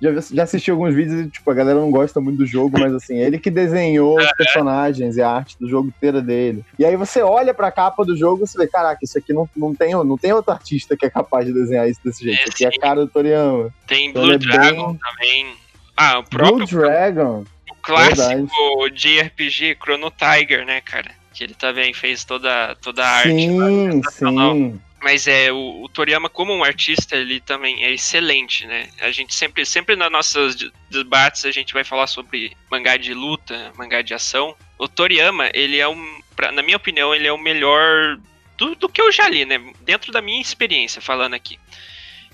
já, 0.00 0.10
já 0.32 0.42
assisti 0.44 0.70
alguns 0.70 0.94
vídeos 0.94 1.26
e, 1.26 1.28
tipo, 1.28 1.50
a 1.50 1.54
galera 1.54 1.78
não 1.78 1.90
gosta 1.90 2.20
muito 2.20 2.38
do 2.38 2.46
jogo, 2.46 2.78
mas 2.78 2.94
assim, 2.94 3.18
ele 3.18 3.38
que 3.38 3.50
desenhou 3.50 4.18
os 4.18 4.32
personagens 4.32 5.16
e 5.16 5.22
a 5.22 5.30
arte 5.30 5.56
do 5.58 5.68
jogo 5.68 5.88
inteira 5.88 6.20
dele. 6.20 6.64
E 6.78 6.84
aí 6.84 6.96
você 6.96 7.22
olha 7.22 7.52
pra 7.52 7.72
capa 7.72 8.04
do 8.04 8.16
jogo 8.16 8.44
e 8.44 8.46
você 8.46 8.58
vê, 8.58 8.66
caraca, 8.66 9.00
isso 9.02 9.18
aqui 9.18 9.32
não, 9.32 9.48
não, 9.56 9.74
tem, 9.74 9.92
não 9.92 10.16
tem 10.16 10.32
outro 10.32 10.52
artista 10.52 10.96
que 10.96 11.06
é 11.06 11.10
capaz 11.10 11.46
de 11.46 11.52
desenhar 11.52 11.88
isso 11.88 12.00
desse 12.04 12.24
jeito. 12.24 12.38
É, 12.38 12.42
isso 12.42 12.52
aqui 12.52 12.64
é 12.64 12.68
a 12.68 12.80
cara 12.80 13.00
do 13.00 13.08
Toriyama. 13.08 13.74
Tem 13.86 14.08
então, 14.08 14.22
Blue 14.22 14.34
é 14.34 14.38
Dragon 14.38 14.92
bem... 14.92 14.98
também. 14.98 15.54
Ah, 15.96 16.18
o 16.18 16.24
próprio. 16.24 16.66
Blue 16.66 16.80
Dragon. 16.80 17.44
O 17.70 17.74
clássico. 17.82 18.88
JRPG 18.90 19.76
Chrono 19.82 20.10
Tiger, 20.10 20.64
né, 20.64 20.80
cara? 20.80 21.10
Que 21.32 21.44
ele 21.44 21.54
também 21.54 21.92
fez 21.92 22.24
toda, 22.24 22.76
toda 22.80 23.04
a 23.04 23.08
arte. 23.08 23.30
Sim, 23.30 24.02
sim. 24.10 24.80
Mas 25.02 25.26
é, 25.26 25.50
o, 25.50 25.82
o, 25.82 25.88
Toriyama, 25.88 26.28
como 26.28 26.54
um 26.54 26.62
artista, 26.62 27.16
ele 27.16 27.40
também 27.40 27.84
é 27.84 27.90
excelente, 27.90 28.64
né? 28.68 28.88
A 29.00 29.10
gente 29.10 29.34
sempre, 29.34 29.66
sempre 29.66 29.96
nas 29.96 30.12
nossas 30.12 30.56
debates, 30.88 31.44
a 31.44 31.50
gente 31.50 31.74
vai 31.74 31.82
falar 31.82 32.06
sobre 32.06 32.56
mangá 32.70 32.96
de 32.96 33.12
luta, 33.12 33.72
mangá 33.76 34.00
de 34.00 34.14
ação. 34.14 34.56
O 34.78 34.86
Toriyama, 34.86 35.50
ele 35.52 35.78
é 35.78 35.88
um, 35.88 36.22
pra, 36.36 36.52
na 36.52 36.62
minha 36.62 36.76
opinião, 36.76 37.12
ele 37.12 37.26
é 37.26 37.32
o 37.32 37.38
melhor 37.38 38.16
do, 38.56 38.76
do 38.76 38.88
que 38.88 39.00
eu 39.00 39.10
já 39.10 39.28
li, 39.28 39.44
né? 39.44 39.58
Dentro 39.80 40.12
da 40.12 40.22
minha 40.22 40.40
experiência, 40.40 41.02
falando 41.02 41.34
aqui. 41.34 41.58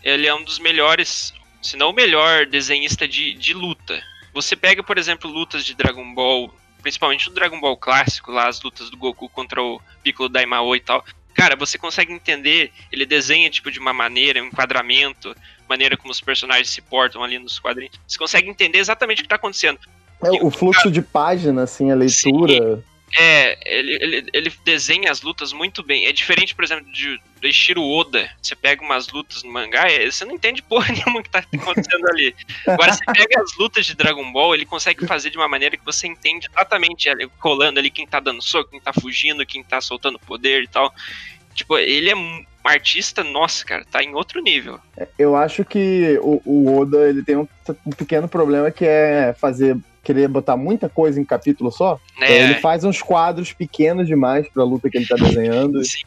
Ele 0.03 0.27
é 0.27 0.35
um 0.35 0.45
dos 0.45 0.59
melhores, 0.59 1.33
se 1.63 1.75
não 1.75 1.89
o 1.89 1.95
melhor 1.95 2.45
desenhista 2.45 3.09
de, 3.09 3.33
de 3.33 3.55
luta. 3.55 4.03
Você 4.35 4.55
pega, 4.55 4.83
por 4.83 4.99
exemplo, 4.99 5.31
lutas 5.31 5.65
de 5.65 5.75
Dragon 5.75 6.13
Ball, 6.13 6.55
principalmente 6.83 7.31
o 7.31 7.33
Dragon 7.33 7.59
Ball 7.59 7.79
clássico, 7.79 8.31
lá 8.31 8.47
as 8.47 8.61
lutas 8.61 8.91
do 8.91 8.97
Goku 8.99 9.27
contra 9.31 9.63
o 9.63 9.81
Piccolo 10.03 10.29
Daimao 10.29 10.77
e 10.77 10.81
tal 10.81 11.03
cara, 11.39 11.55
você 11.55 11.79
consegue 11.79 12.13
entender, 12.13 12.73
ele 12.91 13.07
desenha 13.07 13.49
tipo 13.49 13.71
de 13.71 13.79
uma 13.79 13.93
maneira, 13.93 14.43
um 14.43 14.47
enquadramento, 14.47 15.37
maneira 15.69 15.97
como 15.97 16.11
os 16.11 16.21
personagens 16.21 16.69
se 16.69 16.83
portam 16.83 17.23
ali 17.23 17.39
nos 17.39 17.61
quadrinhos. 17.61 17.95
Você 18.09 18.19
consegue 18.19 18.51
entender 18.51 18.79
exatamente 18.79 19.19
o 19.19 19.23
que 19.23 19.27
está 19.27 19.37
acontecendo. 19.37 19.79
É, 20.21 20.31
o 20.45 20.51
fluxo 20.51 20.83
cara, 20.83 20.91
de 20.91 21.01
página, 21.01 21.63
assim, 21.63 21.93
a 21.93 21.95
leitura. 21.95 22.77
Sim, 22.77 22.83
é, 23.17 23.59
ele, 23.65 23.95
ele, 23.95 24.31
ele, 24.33 24.53
desenha 24.65 25.11
as 25.11 25.23
lutas 25.23 25.53
muito 25.53 25.83
bem. 25.83 26.07
É 26.07 26.13
diferente, 26.13 26.55
por 26.55 26.65
exemplo, 26.65 26.91
de, 26.93 27.21
do 27.41 27.49
Ishiro 27.49 27.83
Oda. 27.83 28.31
Você 28.43 28.55
pega 28.55 28.83
umas 28.83 29.09
lutas 29.09 29.43
no 29.43 29.53
mangá, 29.53 29.91
é, 29.91 30.11
você 30.11 30.25
não 30.25 30.35
entende 30.35 30.63
porra 30.63 30.93
nenhuma 30.93 31.23
que 31.23 31.31
tá 31.31 31.39
acontecendo 31.39 32.07
ali. 32.09 32.35
Agora, 32.67 32.93
você 32.93 33.05
pega 33.05 33.41
as 33.43 33.57
lutas 33.57 33.87
de 33.87 33.95
Dragon 33.95 34.31
Ball, 34.31 34.55
ele 34.55 34.67
consegue 34.67 35.07
fazer 35.07 35.31
de 35.31 35.39
uma 35.39 35.49
maneira 35.49 35.77
que 35.77 35.85
você 35.85 36.07
entende 36.07 36.49
exatamente, 36.51 37.09
colando 37.41 37.79
ali 37.79 37.91
quem 37.91 38.07
tá 38.07 38.21
dando 38.21 38.43
soco, 38.43 38.71
quem 38.71 38.81
tá 38.81 38.93
fugindo, 38.93 39.47
quem 39.47 39.63
tá 39.63 39.81
soltando 39.81 40.19
poder 40.19 40.63
e 40.63 40.69
tal. 40.69 40.93
Tipo, 41.55 41.79
ele 41.79 42.11
é 42.11 42.17
um 42.17 42.45
artista, 42.63 43.25
nossa, 43.25 43.65
cara, 43.65 43.85
tá 43.91 44.03
em 44.03 44.15
outro 44.15 44.43
nível. 44.43 44.79
É, 44.97 45.09
eu 45.19 45.35
acho 45.35 45.65
que 45.65 46.19
o, 46.23 46.41
o 46.45 46.79
Oda, 46.79 47.09
ele 47.09 47.23
tem 47.23 47.37
um, 47.37 47.49
um 47.87 47.91
pequeno 47.91 48.29
problema 48.29 48.71
que 48.71 48.85
é 48.85 49.33
fazer 49.33 49.77
querer 50.09 50.27
botar 50.27 50.57
muita 50.57 50.89
coisa 50.89 51.21
em 51.21 51.25
capítulo 51.25 51.71
só. 51.71 52.01
É. 52.19 52.25
Então 52.25 52.37
ele 52.37 52.55
faz 52.61 52.83
uns 52.83 53.03
quadros 53.03 53.53
pequenos 53.53 54.07
demais 54.07 54.49
pra 54.49 54.65
luta 54.65 54.89
que 54.89 54.97
ele 54.97 55.07
tá 55.07 55.17
desenhando. 55.17 55.85
Sim. 55.85 55.99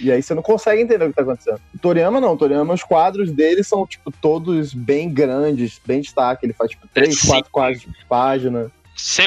E 0.00 0.10
aí 0.10 0.20
você 0.20 0.34
não 0.34 0.42
consegue 0.42 0.82
entender 0.82 1.04
o 1.04 1.10
que 1.10 1.14
tá 1.14 1.22
acontecendo. 1.22 1.60
O 1.72 1.78
Toriyama 1.78 2.20
não, 2.20 2.32
o 2.32 2.36
Toriyama, 2.36 2.74
os 2.74 2.82
quadros 2.82 3.30
dele 3.30 3.62
são, 3.62 3.86
tipo, 3.86 4.10
todos 4.10 4.74
bem 4.74 5.08
grandes, 5.08 5.80
bem 5.86 6.00
destaque. 6.00 6.44
Ele 6.44 6.52
faz, 6.52 6.72
tipo, 6.72 6.88
três, 6.92 7.20
Sim. 7.20 7.28
quatro 7.28 7.50
quadros 7.52 7.82
de 7.82 8.04
página. 8.08 8.68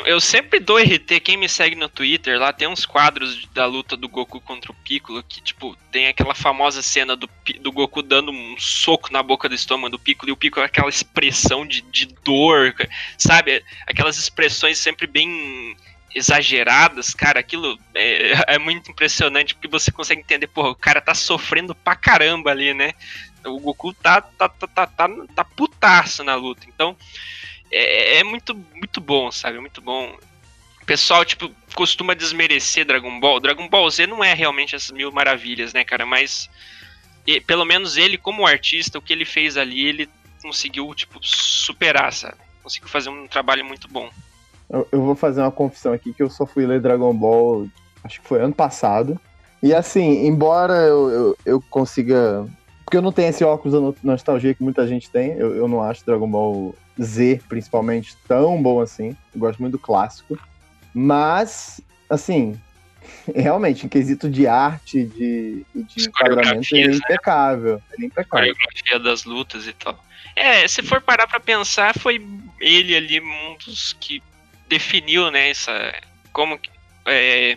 Eu 0.04 0.20
sempre 0.20 0.60
dou 0.60 0.80
RT, 0.80 1.20
quem 1.20 1.38
me 1.38 1.48
segue 1.48 1.76
no 1.76 1.88
Twitter, 1.88 2.40
lá 2.40 2.52
tem 2.52 2.68
uns 2.68 2.88
quadros 2.88 3.46
da 3.54 3.68
luta 3.68 3.96
do 3.96 4.10
Goku 4.10 4.42
contra 4.42 4.72
o 4.72 4.76
Piccolo, 4.76 5.22
que, 5.22 5.40
tipo, 5.42 5.78
tem 5.92 6.08
aquela 6.08 6.34
famosa 6.34 6.82
cena 6.82 7.16
do, 7.16 7.30
do 7.62 7.72
Goku 7.72 8.02
dando 8.02 8.32
um 8.32 8.56
soco 8.58 9.14
na 9.14 9.22
boca 9.22 9.48
do 9.48 9.54
estômago 9.54 9.92
do 9.92 10.00
Piccolo, 10.00 10.32
e 10.32 10.34
o 10.34 10.38
Piccolo 10.38 10.66
aquela 10.66 10.90
expressão 10.90 11.68
de, 11.68 11.82
de 11.82 12.08
dor, 12.24 12.74
sabe? 13.16 13.64
Aquelas 13.86 14.18
expressões 14.18 14.80
sempre 14.80 15.06
bem 15.06 15.78
exageradas, 16.16 17.14
cara, 17.14 17.40
aquilo 17.40 17.78
é, 17.94 18.56
é, 18.56 18.58
muito 18.58 18.90
impressionante, 18.90 19.54
porque 19.54 19.68
você 19.68 19.92
consegue 19.92 20.22
entender, 20.22 20.48
porra, 20.48 20.70
o 20.70 20.76
cara 20.76 21.00
tá 21.00 21.14
sofrendo 21.14 21.76
pra 21.76 21.96
caramba 21.96 22.50
ali, 22.50 22.74
né? 22.74 22.94
O 23.46 23.60
Goku 23.60 23.94
tá, 23.94 24.20
tá, 24.20 24.50
tá, 24.50 24.68
tá, 24.68 24.88
tá, 24.88 25.10
tá 25.36 25.46
putaço 25.46 26.24
na 26.24 26.34
luta, 26.34 26.66
então 26.68 26.98
é, 27.72 28.18
é 28.18 28.24
muito, 28.24 28.56
muito 28.76 29.00
bom, 29.02 29.32
sabe? 29.32 29.60
Muito 29.60 29.82
bom. 29.82 30.16
O 30.82 30.86
pessoal, 30.86 31.24
tipo, 31.24 31.52
costuma 31.76 32.16
desmerecer 32.16 32.86
Dragon 32.86 33.20
Ball. 33.20 33.40
Dragon 33.40 33.68
Ball 33.68 33.90
Z 33.90 34.08
não 34.08 34.24
é 34.24 34.34
realmente 34.34 34.76
essas 34.76 34.92
mil 34.92 35.12
maravilhas, 35.12 35.74
né, 35.74 35.84
cara? 35.84 36.06
Mas, 36.06 36.50
e, 37.26 37.40
pelo 37.40 37.66
menos 37.66 37.98
ele, 37.98 38.18
como 38.18 38.46
artista, 38.46 38.98
o 38.98 39.02
que 39.02 39.14
ele 39.14 39.26
fez 39.26 39.58
ali, 39.58 39.86
ele 39.86 40.10
conseguiu, 40.42 40.94
tipo, 40.96 41.20
superar, 41.22 42.12
sabe? 42.14 42.38
Conseguiu 42.64 42.90
fazer 42.90 43.10
um 43.10 43.28
trabalho 43.28 43.64
muito 43.64 43.88
bom. 43.88 44.10
Eu, 44.70 44.88
eu 44.92 45.02
vou 45.02 45.16
fazer 45.16 45.42
uma 45.42 45.52
confissão 45.52 45.94
aqui 45.94 46.14
que 46.14 46.22
eu 46.22 46.30
só 46.30 46.46
fui 46.46 46.66
ler 46.66 46.80
Dragon 46.80 47.14
Ball, 47.14 47.68
acho 48.04 48.22
que 48.22 48.28
foi 48.28 48.42
ano 48.42 48.54
passado. 48.54 49.20
E 49.62 49.74
assim, 49.74 50.26
embora 50.26 50.74
eu, 50.74 51.10
eu, 51.10 51.38
eu 51.46 51.64
consiga. 51.70 52.48
Porque 52.90 52.98
eu 52.98 53.04
não 53.04 53.12
tenho 53.12 53.30
esse 53.30 53.44
óculos 53.44 53.80
da 53.80 54.02
nostalgia 54.02 54.56
que 54.56 54.64
muita 54.64 54.88
gente 54.88 55.12
tem, 55.12 55.34
eu, 55.34 55.56
eu 55.56 55.68
não 55.68 55.84
acho 55.84 56.04
Dragon 56.04 56.28
Ball 56.28 56.76
Z, 57.00 57.40
principalmente, 57.48 58.18
tão 58.28 58.60
bom 58.60 58.82
assim. 58.82 59.16
Eu 59.32 59.42
gosto 59.42 59.60
muito 59.60 59.74
do 59.74 59.80
clássico. 59.80 60.40
Mas, 60.92 61.80
assim, 62.10 62.60
realmente, 63.36 63.86
em 63.86 63.90
quesito 63.90 64.28
de 64.28 64.48
arte 64.48 65.04
de, 65.04 65.64
de 65.76 66.08
enquadramento, 66.08 66.76
ele 66.76 66.86
é 66.86 66.88
né? 66.88 66.96
impecável. 66.96 67.76
Né? 67.76 67.82
Ele 67.94 68.06
é 68.06 68.08
impecável. 68.08 68.56
Coreografia 68.56 69.00
das 69.00 69.24
lutas 69.24 69.68
e 69.68 69.74
tal. 69.74 70.04
É, 70.36 70.68
se 70.68 70.82
for 70.82 71.00
parar 71.00 71.28
pra 71.28 71.40
pensar, 71.40 71.94
foi 71.94 72.20
ele 72.60 72.96
ali 72.96 73.22
um 73.22 73.56
dos 73.64 73.94
que 73.94 74.20
definiu, 74.68 75.30
né, 75.30 75.52
essa. 75.52 75.94
Como. 76.34 76.60
É, 77.06 77.56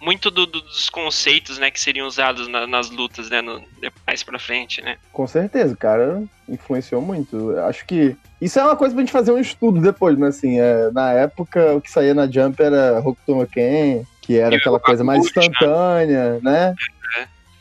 muito 0.00 0.30
do, 0.30 0.46
do, 0.46 0.60
dos 0.60 0.90
conceitos, 0.90 1.58
né, 1.58 1.70
que 1.70 1.80
seriam 1.80 2.06
usados 2.06 2.48
na, 2.48 2.66
nas 2.66 2.90
lutas, 2.90 3.30
né, 3.30 3.40
no, 3.40 3.62
mais 4.06 4.22
pra 4.22 4.38
frente, 4.38 4.82
né? 4.82 4.96
Com 5.12 5.26
certeza, 5.26 5.76
cara, 5.76 6.22
influenciou 6.48 7.00
muito. 7.00 7.56
Acho 7.60 7.86
que 7.86 8.16
isso 8.40 8.58
é 8.58 8.62
uma 8.62 8.76
coisa 8.76 8.94
pra 8.94 9.02
gente 9.02 9.12
fazer 9.12 9.32
um 9.32 9.38
estudo 9.38 9.80
depois, 9.80 10.18
mas 10.18 10.36
assim, 10.36 10.60
é, 10.60 10.90
na 10.90 11.12
época 11.12 11.74
o 11.74 11.80
que 11.80 11.90
saía 11.90 12.14
na 12.14 12.30
Jump 12.30 12.62
era 12.62 13.00
Hokuto 13.00 13.46
Ken, 13.50 14.04
que 14.20 14.38
era 14.38 14.54
e 14.54 14.58
aquela 14.58 14.80
coisa 14.80 15.04
mais 15.04 15.22
né? 15.22 15.26
instantânea, 15.26 16.40
né? 16.42 16.74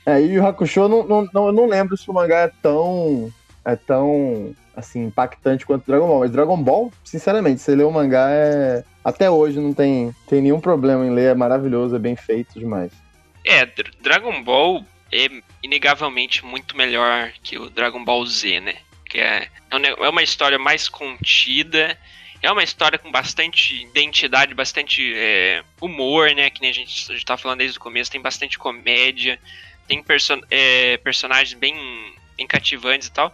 É. 0.05 0.13
é, 0.13 0.21
e 0.21 0.39
o 0.39 0.45
Hakusho, 0.45 0.87
não, 0.87 1.05
não, 1.05 1.29
não, 1.33 1.47
eu 1.47 1.53
não 1.53 1.67
lembro 1.67 1.97
se 1.97 2.09
o 2.09 2.13
mangá 2.13 2.39
é 2.39 2.51
tão, 2.61 3.31
é 3.65 3.75
tão, 3.75 4.55
assim, 4.75 5.05
impactante 5.05 5.65
quanto 5.65 5.85
Dragon 5.85 6.07
Ball, 6.07 6.19
mas 6.19 6.31
Dragon 6.31 6.61
Ball, 6.61 6.91
sinceramente, 7.03 7.61
você 7.61 7.75
lê 7.75 7.83
o 7.83 7.91
mangá 7.91 8.29
é 8.29 8.83
até 9.03 9.29
hoje 9.29 9.59
não 9.59 9.73
tem, 9.73 10.15
tem 10.27 10.41
nenhum 10.41 10.61
problema 10.61 11.05
em 11.05 11.13
ler, 11.13 11.31
é 11.31 11.35
maravilhoso, 11.35 11.95
é 11.95 11.99
bem 11.99 12.15
feito 12.15 12.57
demais. 12.57 12.91
É, 13.45 13.65
Dragon 14.01 14.41
Ball 14.41 14.85
é 15.11 15.29
inegavelmente 15.61 16.45
muito 16.45 16.77
melhor 16.77 17.31
que 17.43 17.57
o 17.57 17.69
Dragon 17.69 18.03
Ball 18.03 18.25
Z, 18.25 18.61
né? 18.61 18.75
Que 19.05 19.19
é, 19.19 19.49
é 19.69 20.09
uma 20.09 20.23
história 20.23 20.57
mais 20.57 20.87
contida, 20.87 21.97
é 22.41 22.49
uma 22.49 22.63
história 22.63 22.97
com 22.97 23.11
bastante 23.11 23.83
identidade, 23.83 24.53
bastante 24.53 25.13
é, 25.15 25.61
humor, 25.81 26.33
né? 26.33 26.49
Que 26.49 26.61
nem 26.61 26.69
a 26.69 26.73
gente 26.73 27.13
está 27.13 27.35
falando 27.35 27.59
desde 27.59 27.77
o 27.77 27.81
começo, 27.81 28.09
tem 28.09 28.21
bastante 28.21 28.57
comédia, 28.57 29.37
tem 29.85 30.01
perso 30.01 30.39
é, 30.49 30.95
personagens 30.97 31.53
bem, 31.59 31.75
bem 32.37 32.47
cativantes 32.47 33.09
e 33.09 33.11
tal. 33.11 33.33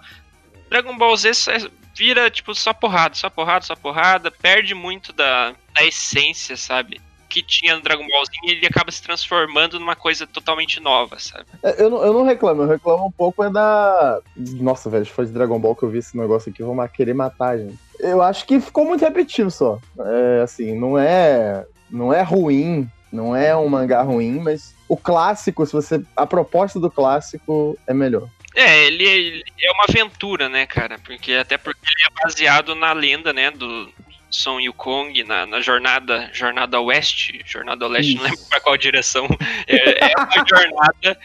Dragon 0.70 0.98
Ball 0.98 1.16
Z 1.18 1.32
é 1.52 1.80
vira, 2.00 2.32
tipo, 2.32 2.56
só 2.56 2.74
porrada, 2.74 3.14
só 3.14 3.30
porrada, 3.30 3.66
só 3.66 3.76
porrada, 3.76 4.32
perde 4.32 4.74
muito 4.74 5.12
da, 5.12 5.54
da 5.76 5.84
essência, 5.84 6.56
sabe? 6.56 7.02
Que 7.28 7.44
tinha 7.44 7.76
no 7.76 7.82
Dragon 7.82 8.08
Ballzinho 8.08 8.46
e 8.46 8.52
ele 8.52 8.66
acaba 8.66 8.90
se 8.90 9.04
transformando 9.04 9.78
numa 9.78 9.98
coisa 9.98 10.26
totalmente 10.26 10.80
nova, 10.80 11.20
sabe? 11.20 11.46
É, 11.62 11.84
eu 11.84 11.90
não, 11.90 12.04
eu 12.04 12.14
não 12.14 12.24
reclamo, 12.24 12.62
eu 12.62 12.68
reclamo 12.68 13.06
um 13.06 13.12
pouco 13.12 13.44
é 13.44 13.50
da. 13.52 14.20
Nossa, 14.36 14.90
velho, 14.90 15.06
foi 15.06 15.26
de 15.26 15.34
Dragon 15.34 15.60
Ball 15.60 15.76
que 15.76 15.84
eu 15.84 15.90
vi 15.90 15.98
esse 15.98 16.18
negócio 16.18 16.50
aqui, 16.50 16.64
vão 16.64 16.88
querer 16.88 17.14
matar, 17.14 17.58
gente. 17.58 17.78
Eu 18.00 18.22
acho 18.22 18.46
que 18.46 18.62
ficou 18.62 18.86
muito 18.86 19.04
repetitivo 19.04 19.52
só. 19.52 19.78
É, 20.00 20.42
assim, 20.42 20.74
não 20.80 20.98
é. 20.98 21.66
Não 21.92 22.14
é 22.14 22.22
ruim, 22.22 22.88
não 23.12 23.36
é 23.36 23.56
um 23.58 23.68
mangá 23.68 24.04
ruim, 24.04 24.40
mas 24.40 24.74
o 24.88 24.96
clássico, 24.96 25.66
se 25.66 25.74
você. 25.74 26.02
A 26.16 26.26
proposta 26.26 26.80
do 26.80 26.90
clássico 26.90 27.78
é 27.86 27.94
melhor. 27.94 28.30
É, 28.60 28.88
ele, 28.88 29.06
ele, 29.06 29.44
é 29.62 29.72
uma 29.72 29.86
aventura, 29.88 30.50
né, 30.50 30.66
cara? 30.66 31.00
Porque 31.00 31.34
até 31.34 31.58
porque 31.58 31.80
ele 31.80 32.08
é 32.08 32.24
baseado 32.24 32.76
na 32.76 32.92
lenda, 32.92 33.32
né, 33.32 33.50
do 33.50 33.90
Son 34.30 34.60
Yukong, 34.60 35.24
na, 35.24 35.46
na 35.46 35.62
jornada 35.62 36.30
jornada 36.34 36.80
oeste, 36.82 37.42
jornada 37.46 37.86
ao 37.86 37.92
leste, 37.92 38.10
Isso. 38.10 38.18
não 38.18 38.30
lembro 38.30 38.46
para 38.50 38.60
qual 38.60 38.78
direção. 38.78 39.28
É, 39.66 40.12
é 40.12 40.14
uma 40.18 40.46
jornada 40.46 41.20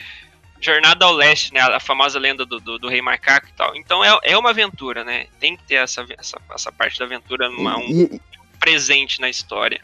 jornada 0.61 1.05
ao 1.05 1.13
leste, 1.13 1.53
né, 1.53 1.61
a 1.61 1.81
famosa 1.81 2.19
lenda 2.19 2.47
do, 2.47 2.61
do, 2.61 2.79
do, 2.79 2.89
rei 2.89 3.03
macaco 3.03 3.49
e 3.49 3.53
tal. 3.53 3.75
Então 3.75 4.05
é, 4.05 4.17
é 4.23 4.39
uma 4.39 4.51
aventura, 4.51 5.03
né? 5.03 5.27
Tem 5.41 5.57
que 5.57 5.65
ter 5.65 5.75
essa, 5.75 6.07
essa, 6.17 6.41
essa 6.55 6.71
parte 6.71 6.99
da 6.99 7.05
aventura 7.05 7.51
uma, 7.51 7.77
um, 7.77 7.83
e, 7.83 8.21
presente 8.61 9.21
na 9.21 9.29
história. 9.29 9.83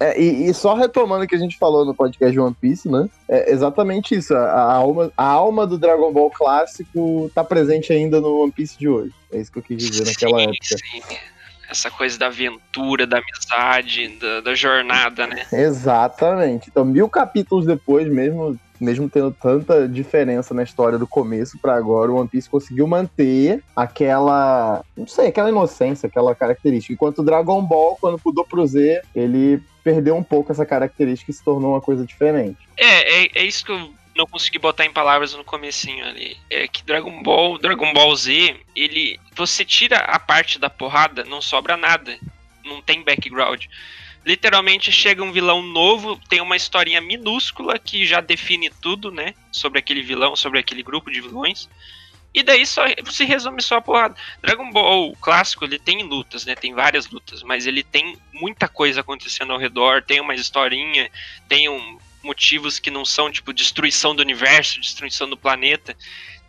É, 0.00 0.20
e, 0.20 0.48
e, 0.48 0.54
só 0.54 0.74
retomando 0.74 1.24
o 1.24 1.26
que 1.26 1.34
a 1.34 1.38
gente 1.38 1.58
falou 1.58 1.84
no 1.84 1.94
podcast 1.94 2.32
de 2.32 2.38
One 2.38 2.54
Piece, 2.60 2.88
né? 2.88 3.08
É 3.28 3.50
exatamente 3.52 4.14
isso. 4.14 4.34
A, 4.34 4.44
a, 4.44 4.72
alma, 4.74 5.12
a 5.16 5.24
alma 5.24 5.66
do 5.66 5.76
Dragon 5.76 6.12
Ball 6.12 6.30
clássico 6.30 7.30
tá 7.34 7.42
presente 7.42 7.92
ainda 7.92 8.20
no 8.20 8.42
One 8.42 8.52
Piece 8.52 8.78
de 8.78 8.88
hoje. 8.88 9.12
É 9.32 9.38
isso 9.38 9.50
que 9.50 9.58
eu 9.58 9.62
quis 9.62 9.76
dizer 9.76 10.04
sim, 10.04 10.10
naquela 10.10 10.42
época. 10.42 10.56
Sim. 10.62 11.02
Essa 11.68 11.90
coisa 11.90 12.18
da 12.18 12.26
aventura, 12.28 13.06
da 13.06 13.18
amizade, 13.18 14.08
da, 14.18 14.40
da 14.40 14.54
jornada, 14.54 15.26
né? 15.26 15.44
Exatamente. 15.52 16.70
Então, 16.70 16.84
mil 16.84 17.08
capítulos 17.08 17.66
depois, 17.66 18.08
mesmo 18.08 18.58
mesmo 18.80 19.08
tendo 19.08 19.32
tanta 19.32 19.88
diferença 19.88 20.54
na 20.54 20.62
história 20.62 20.98
do 20.98 21.06
começo 21.06 21.58
para 21.58 21.74
agora, 21.74 22.10
o 22.10 22.16
One 22.16 22.28
Piece 22.28 22.48
conseguiu 22.48 22.86
manter 22.86 23.62
aquela, 23.74 24.84
não 24.96 25.06
sei, 25.06 25.28
aquela 25.28 25.48
inocência, 25.48 26.06
aquela 26.06 26.34
característica. 26.34 26.92
Enquanto 26.92 27.18
o 27.18 27.24
Dragon 27.24 27.60
Ball, 27.62 27.96
quando 28.00 28.20
mudou 28.24 28.44
pro 28.44 28.66
Z, 28.66 29.02
ele 29.14 29.60
perdeu 29.88 30.14
um 30.14 30.22
pouco 30.22 30.52
essa 30.52 30.66
característica 30.66 31.30
e 31.30 31.34
se 31.34 31.42
tornou 31.42 31.72
uma 31.72 31.80
coisa 31.80 32.04
diferente. 32.04 32.58
É, 32.76 33.22
é, 33.24 33.30
é 33.36 33.44
isso 33.44 33.64
que 33.64 33.72
eu 33.72 33.94
não 34.14 34.26
consegui 34.26 34.58
botar 34.58 34.84
em 34.84 34.92
palavras 34.92 35.32
no 35.32 35.42
comecinho 35.42 36.04
ali. 36.04 36.36
É 36.50 36.68
que 36.68 36.84
Dragon 36.84 37.22
Ball, 37.22 37.56
Dragon 37.58 37.90
Ball 37.94 38.14
Z, 38.14 38.54
ele, 38.76 39.18
você 39.34 39.64
tira 39.64 39.96
a 39.96 40.18
parte 40.18 40.58
da 40.58 40.68
porrada, 40.68 41.24
não 41.24 41.40
sobra 41.40 41.74
nada. 41.74 42.18
Não 42.62 42.82
tem 42.82 43.02
background 43.02 43.64
literalmente 44.26 44.92
chega 44.92 45.22
um 45.22 45.32
vilão 45.32 45.62
novo, 45.62 46.20
tem 46.28 46.42
uma 46.42 46.54
historinha 46.54 47.00
minúscula 47.00 47.78
que 47.78 48.04
já 48.04 48.20
define 48.20 48.68
tudo, 48.68 49.10
né? 49.10 49.32
Sobre 49.50 49.78
aquele 49.78 50.02
vilão, 50.02 50.36
sobre 50.36 50.58
aquele 50.58 50.82
grupo 50.82 51.10
de 51.10 51.22
vilões. 51.22 51.66
E 52.38 52.42
daí 52.44 52.64
só 52.64 52.84
se 53.10 53.24
resume 53.24 53.60
só 53.60 53.78
a 53.78 53.80
porrada. 53.80 54.14
Dragon 54.40 54.70
Ball 54.70 55.12
clássico, 55.20 55.64
ele 55.64 55.76
tem 55.76 56.04
lutas, 56.04 56.46
né? 56.46 56.54
Tem 56.54 56.72
várias 56.72 57.10
lutas, 57.10 57.42
mas 57.42 57.66
ele 57.66 57.82
tem 57.82 58.16
muita 58.32 58.68
coisa 58.68 59.00
acontecendo 59.00 59.52
ao 59.52 59.58
redor, 59.58 60.04
tem 60.04 60.20
uma 60.20 60.36
historinha, 60.36 61.10
tem 61.48 61.68
um, 61.68 61.98
motivos 62.22 62.78
que 62.78 62.92
não 62.92 63.04
são 63.04 63.28
tipo 63.28 63.52
destruição 63.52 64.14
do 64.14 64.22
universo, 64.22 64.80
destruição 64.80 65.28
do 65.28 65.36
planeta. 65.36 65.96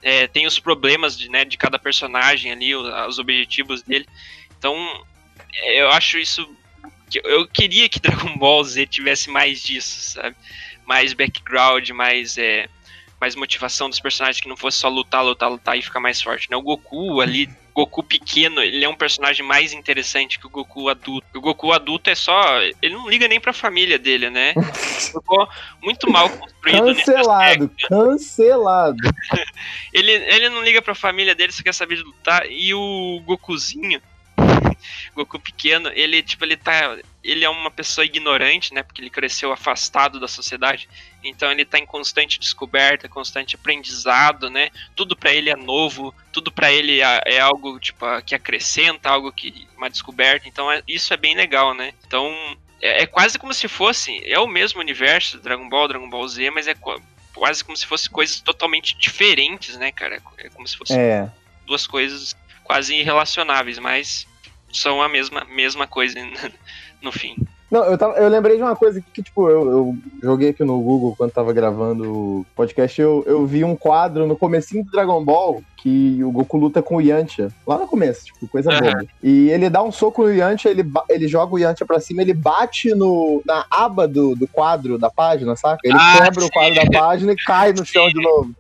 É, 0.04 0.28
tem 0.28 0.46
os 0.46 0.60
problemas 0.60 1.18
de, 1.18 1.28
né, 1.28 1.44
de 1.44 1.58
cada 1.58 1.80
personagem 1.80 2.52
ali, 2.52 2.76
os, 2.76 2.88
os 3.08 3.18
objetivos 3.18 3.82
dele. 3.82 4.08
Então, 4.60 4.76
é, 5.56 5.82
eu 5.82 5.90
acho 5.90 6.20
isso 6.20 6.48
eu 7.24 7.48
queria 7.48 7.90
que 7.90 7.98
Dragon 8.00 8.38
Ball 8.38 8.64
Z 8.64 8.86
tivesse 8.86 9.28
mais 9.28 9.64
disso, 9.64 10.12
sabe? 10.12 10.36
Mais 10.86 11.14
background, 11.14 11.90
mais 11.90 12.38
é, 12.38 12.70
mais 13.20 13.36
motivação 13.36 13.90
dos 13.90 14.00
personagens 14.00 14.42
que 14.42 14.48
não 14.48 14.56
fosse 14.56 14.78
só 14.78 14.88
lutar, 14.88 15.24
lutar, 15.24 15.50
lutar 15.50 15.78
e 15.78 15.82
ficar 15.82 16.00
mais 16.00 16.22
forte, 16.22 16.50
né? 16.50 16.56
O 16.56 16.62
Goku 16.62 17.20
ali, 17.20 17.50
Goku 17.74 18.04
pequeno, 18.04 18.62
ele 18.62 18.84
é 18.84 18.90
um 18.90 18.96
personagem 18.96 19.46
mais 19.46 19.74
interessante 19.74 20.40
que 20.40 20.48
o 20.48 20.50
Goku 20.50 20.90
adulto. 20.90 21.26
O 21.36 21.42
Goku 21.42 21.72
adulto 21.72 22.10
é 22.10 22.16
só, 22.16 22.60
ele 22.82 22.94
não 22.94 23.10
liga 23.10 23.28
nem 23.28 23.40
pra 23.40 23.54
família 23.54 23.98
dele, 23.98 24.30
né? 24.30 24.54
Ficou 25.00 25.48
muito 25.82 26.10
mal 26.10 26.30
construído. 26.30 26.96
Cancelado, 26.96 27.72
cancelado. 27.88 28.98
ele, 29.94 30.12
ele 30.12 30.50
não 30.50 30.64
liga 30.64 30.82
pra 30.82 30.96
família 30.96 31.36
dele, 31.36 31.52
só 31.52 31.64
quer 31.64 31.74
saber 31.74 31.96
de 31.96 32.04
lutar. 32.04 32.46
E 32.50 32.74
o 32.74 33.22
Gokuzinho, 33.26 34.02
Goku 35.16 35.40
pequeno, 35.40 35.90
ele, 35.94 36.22
tipo, 36.22 36.44
ele 36.44 36.58
tá. 36.58 36.98
Ele 37.24 37.44
é 37.44 37.50
uma 37.50 37.70
pessoa 37.70 38.06
ignorante, 38.06 38.74
né? 38.74 38.82
Porque 38.82 39.02
ele 39.02 39.10
cresceu 39.10 39.52
afastado 39.52 40.20
da 40.20 40.28
sociedade. 40.28 40.90
Então 41.24 41.52
ele 41.52 41.66
tá 41.66 41.78
em 41.78 41.86
constante 41.86 42.40
descoberta, 42.40 43.10
constante 43.10 43.56
aprendizado, 43.56 44.50
né? 44.50 44.70
Tudo 44.96 45.16
para 45.16 45.34
ele 45.34 45.50
é 45.50 45.56
novo, 45.56 46.14
tudo 46.32 46.52
para 46.52 46.72
ele 46.72 47.02
é, 47.02 47.22
é, 47.26 47.40
algo, 47.40 47.80
tipo, 47.80 48.06
que 48.26 48.36
acrescenta, 48.36 49.10
algo 49.10 49.32
que. 49.32 49.68
uma 49.78 49.90
descoberta. 49.90 50.48
Então 50.48 50.72
é, 50.72 50.82
isso 50.88 51.14
é 51.14 51.18
bem 51.18 51.36
legal, 51.36 51.74
né? 51.74 51.94
Então. 52.06 52.34
É, 52.82 53.04
é 53.04 53.06
quase 53.06 53.38
como 53.38 53.54
se 53.54 53.68
fosse. 53.68 54.22
É 54.26 54.40
o 54.40 54.48
mesmo 54.48 54.80
universo, 54.80 55.40
Dragon 55.40 55.68
Ball, 55.68 55.90
Dragon 55.90 56.10
Ball 56.10 56.28
Z, 56.28 56.50
mas 56.52 56.66
é 56.66 56.74
quase 57.34 57.64
como 57.64 57.76
se 57.76 57.86
fosse 57.86 58.10
coisas 58.10 58.40
totalmente 58.40 58.98
diferentes, 58.98 59.78
né, 59.78 59.92
cara? 59.92 60.22
É 60.38 60.50
como 60.50 60.68
se 60.68 60.78
fosse 60.78 60.94
é. 60.94 61.30
duas 61.66 61.86
coisas 61.86 62.36
quase 62.70 62.96
irrelacionáveis, 62.96 63.80
mas 63.80 64.28
são 64.72 65.02
a 65.02 65.10
mesma, 65.10 65.46
mesma 65.46 65.88
coisa 65.88 66.20
no 67.02 67.12
fim. 67.12 67.36
Não, 67.72 67.84
eu, 67.84 67.98
tava, 67.98 68.16
eu 68.16 68.28
lembrei 68.30 68.58
de 68.58 68.64
uma 68.64 68.76
coisa 68.76 69.00
que, 69.14 69.22
tipo, 69.22 69.48
eu, 69.48 69.70
eu, 69.70 69.98
joguei 70.24 70.50
aqui 70.50 70.64
no 70.64 70.82
Google 70.82 71.16
quando 71.16 71.32
tava 71.32 71.54
gravando 71.54 72.12
o 72.12 72.46
podcast, 72.56 73.00
eu, 73.00 73.24
eu 73.28 73.46
vi 73.46 73.64
um 73.64 73.76
quadro 73.76 74.26
no 74.26 74.36
comecinho 74.36 74.84
do 74.84 74.90
Dragon 74.90 75.24
Ball 75.24 75.62
que 75.78 76.24
o 76.24 76.32
Goku 76.32 76.58
luta 76.58 76.82
com 76.82 76.96
o 76.96 77.02
Yantia. 77.02 77.50
Lá 77.68 77.78
no 77.78 77.88
começo, 77.88 78.26
tipo, 78.26 78.48
coisa 78.48 78.72
uhum. 78.72 78.80
boba. 78.80 79.06
E 79.22 79.50
ele 79.50 79.70
dá 79.70 79.84
um 79.84 79.92
soco 79.92 80.24
no 80.24 80.34
Yantia, 80.34 80.72
ele, 80.72 80.84
ele 81.10 81.28
joga 81.28 81.54
o 81.54 81.60
Yantia 81.60 81.86
pra 81.86 82.00
cima, 82.00 82.24
ele 82.24 82.34
bate 82.34 82.96
no, 82.96 83.42
na 83.46 83.64
aba 83.70 84.08
do, 84.08 84.36
do 84.36 84.48
quadro 84.48 84.98
da 84.98 85.12
página, 85.12 85.56
saca? 85.56 85.80
Ele 85.84 85.96
ah, 85.96 86.24
quebra 86.24 86.42
sim. 86.42 86.48
o 86.48 86.52
quadro 86.52 86.76
da 86.76 87.00
página 87.00 87.32
e 87.34 87.36
cai 87.36 87.72
no 87.72 87.86
sim. 87.86 87.94
chão 87.94 88.08
de 88.08 88.20
novo. 88.20 88.52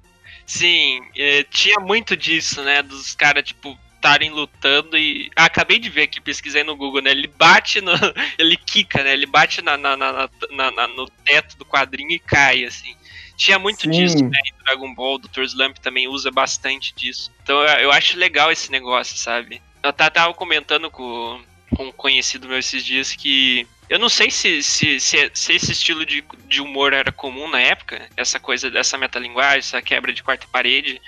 Sim, 0.45 1.01
é, 1.17 1.43
tinha 1.43 1.79
muito 1.79 2.15
disso, 2.15 2.61
né? 2.63 2.83
Dos 2.83 3.15
caras, 3.15 3.43
tipo, 3.43 3.75
estarem 3.99 4.31
lutando 4.31 4.97
e. 4.97 5.29
Ah, 5.35 5.45
acabei 5.45 5.77
de 5.77 5.89
ver 5.89 6.03
aqui, 6.03 6.21
pesquisei 6.21 6.63
no 6.63 6.75
Google, 6.75 7.01
né? 7.01 7.11
Ele 7.11 7.27
bate 7.27 7.81
no. 7.81 7.91
Ele 8.39 8.57
quica, 8.57 9.03
né? 9.03 9.13
Ele 9.13 9.25
bate 9.25 9.61
na, 9.61 9.77
na, 9.77 9.95
na, 9.95 10.29
na 10.49 10.87
no 10.87 11.07
teto 11.25 11.57
do 11.57 11.65
quadrinho 11.65 12.11
e 12.11 12.19
cai, 12.19 12.63
assim. 12.63 12.95
Tinha 13.35 13.59
muito 13.59 13.83
Sim. 13.83 13.91
disso, 13.91 14.23
né? 14.23 14.37
Em 14.45 14.63
Dragon 14.63 14.93
Ball, 14.93 15.15
o 15.15 15.19
Dr. 15.19 15.43
Slump 15.43 15.77
também 15.77 16.07
usa 16.07 16.31
bastante 16.31 16.93
disso. 16.95 17.31
Então 17.43 17.61
eu, 17.61 17.79
eu 17.79 17.91
acho 17.91 18.17
legal 18.17 18.51
esse 18.51 18.71
negócio, 18.71 19.15
sabe? 19.17 19.61
Eu 19.81 19.93
tava 19.93 20.33
comentando 20.33 20.91
com, 20.91 21.41
com 21.75 21.85
um 21.85 21.91
conhecido 21.91 22.49
meu 22.49 22.59
esses 22.59 22.83
dias 22.83 23.15
que 23.15 23.65
eu 23.89 23.97
não 23.97 24.09
sei 24.09 24.29
se, 24.29 24.61
se, 24.61 24.99
se, 24.99 25.31
se, 25.33 25.53
esse 25.53 25.71
estilo 25.71 26.05
de, 26.05 26.23
de 26.47 26.61
humor 26.61 26.93
era 26.93 27.11
comum 27.11 27.49
na 27.49 27.59
época, 27.59 28.07
essa 28.15 28.39
coisa 28.39 28.69
dessa 28.69 28.97
metalinguagem, 28.97 29.59
essa 29.59 29.81
quebra 29.81 30.13
de 30.13 30.21
quarta 30.21 30.45
parede, 30.51 31.01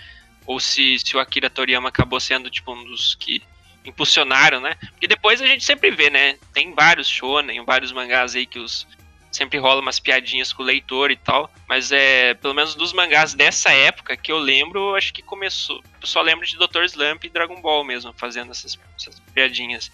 ou 0.46 0.60
se, 0.60 0.98
se 1.00 1.16
o 1.16 1.20
Akira 1.20 1.50
Toriyama 1.50 1.90
acabou 1.90 2.20
sendo 2.20 2.50
tipo 2.50 2.74
um 2.74 2.84
dos 2.84 3.16
que 3.16 3.42
impulsionaram, 3.86 4.60
né? 4.60 4.76
Porque 4.92 5.08
depois 5.08 5.42
a 5.42 5.48
gente 5.48 5.64
sempre 5.64 5.92
vê, 5.92 6.10
né? 6.10 6.38
Tem 6.54 6.74
vários 6.74 7.08
shonen, 7.08 7.64
vários 7.66 7.92
mangás 7.92 8.36
aí 8.36 8.46
que 8.46 8.60
os 8.60 8.88
sempre 9.32 9.58
rola 9.58 9.82
umas 9.82 10.00
piadinhas 10.00 10.52
com 10.52 10.62
o 10.62 10.66
leitor 10.66 11.10
e 11.10 11.16
tal, 11.16 11.50
mas 11.68 11.92
é, 11.92 12.34
pelo 12.34 12.54
menos 12.54 12.76
dos 12.76 12.92
mangás 12.92 13.34
dessa 13.34 13.72
época 13.72 14.18
que 14.18 14.32
eu 14.32 14.38
lembro, 14.38 14.94
acho 14.96 15.14
que 15.14 15.22
começou, 15.22 15.82
eu 16.02 16.08
só 16.08 16.22
lembro 16.22 16.46
de 16.46 16.58
Dr. 16.58 16.84
Slump 16.84 17.24
e 17.24 17.30
Dragon 17.30 17.62
Ball 17.62 17.84
mesmo, 17.84 18.14
fazendo 18.14 18.52
essas, 18.52 18.78
essas 18.98 19.20
piadinhas. 19.34 19.90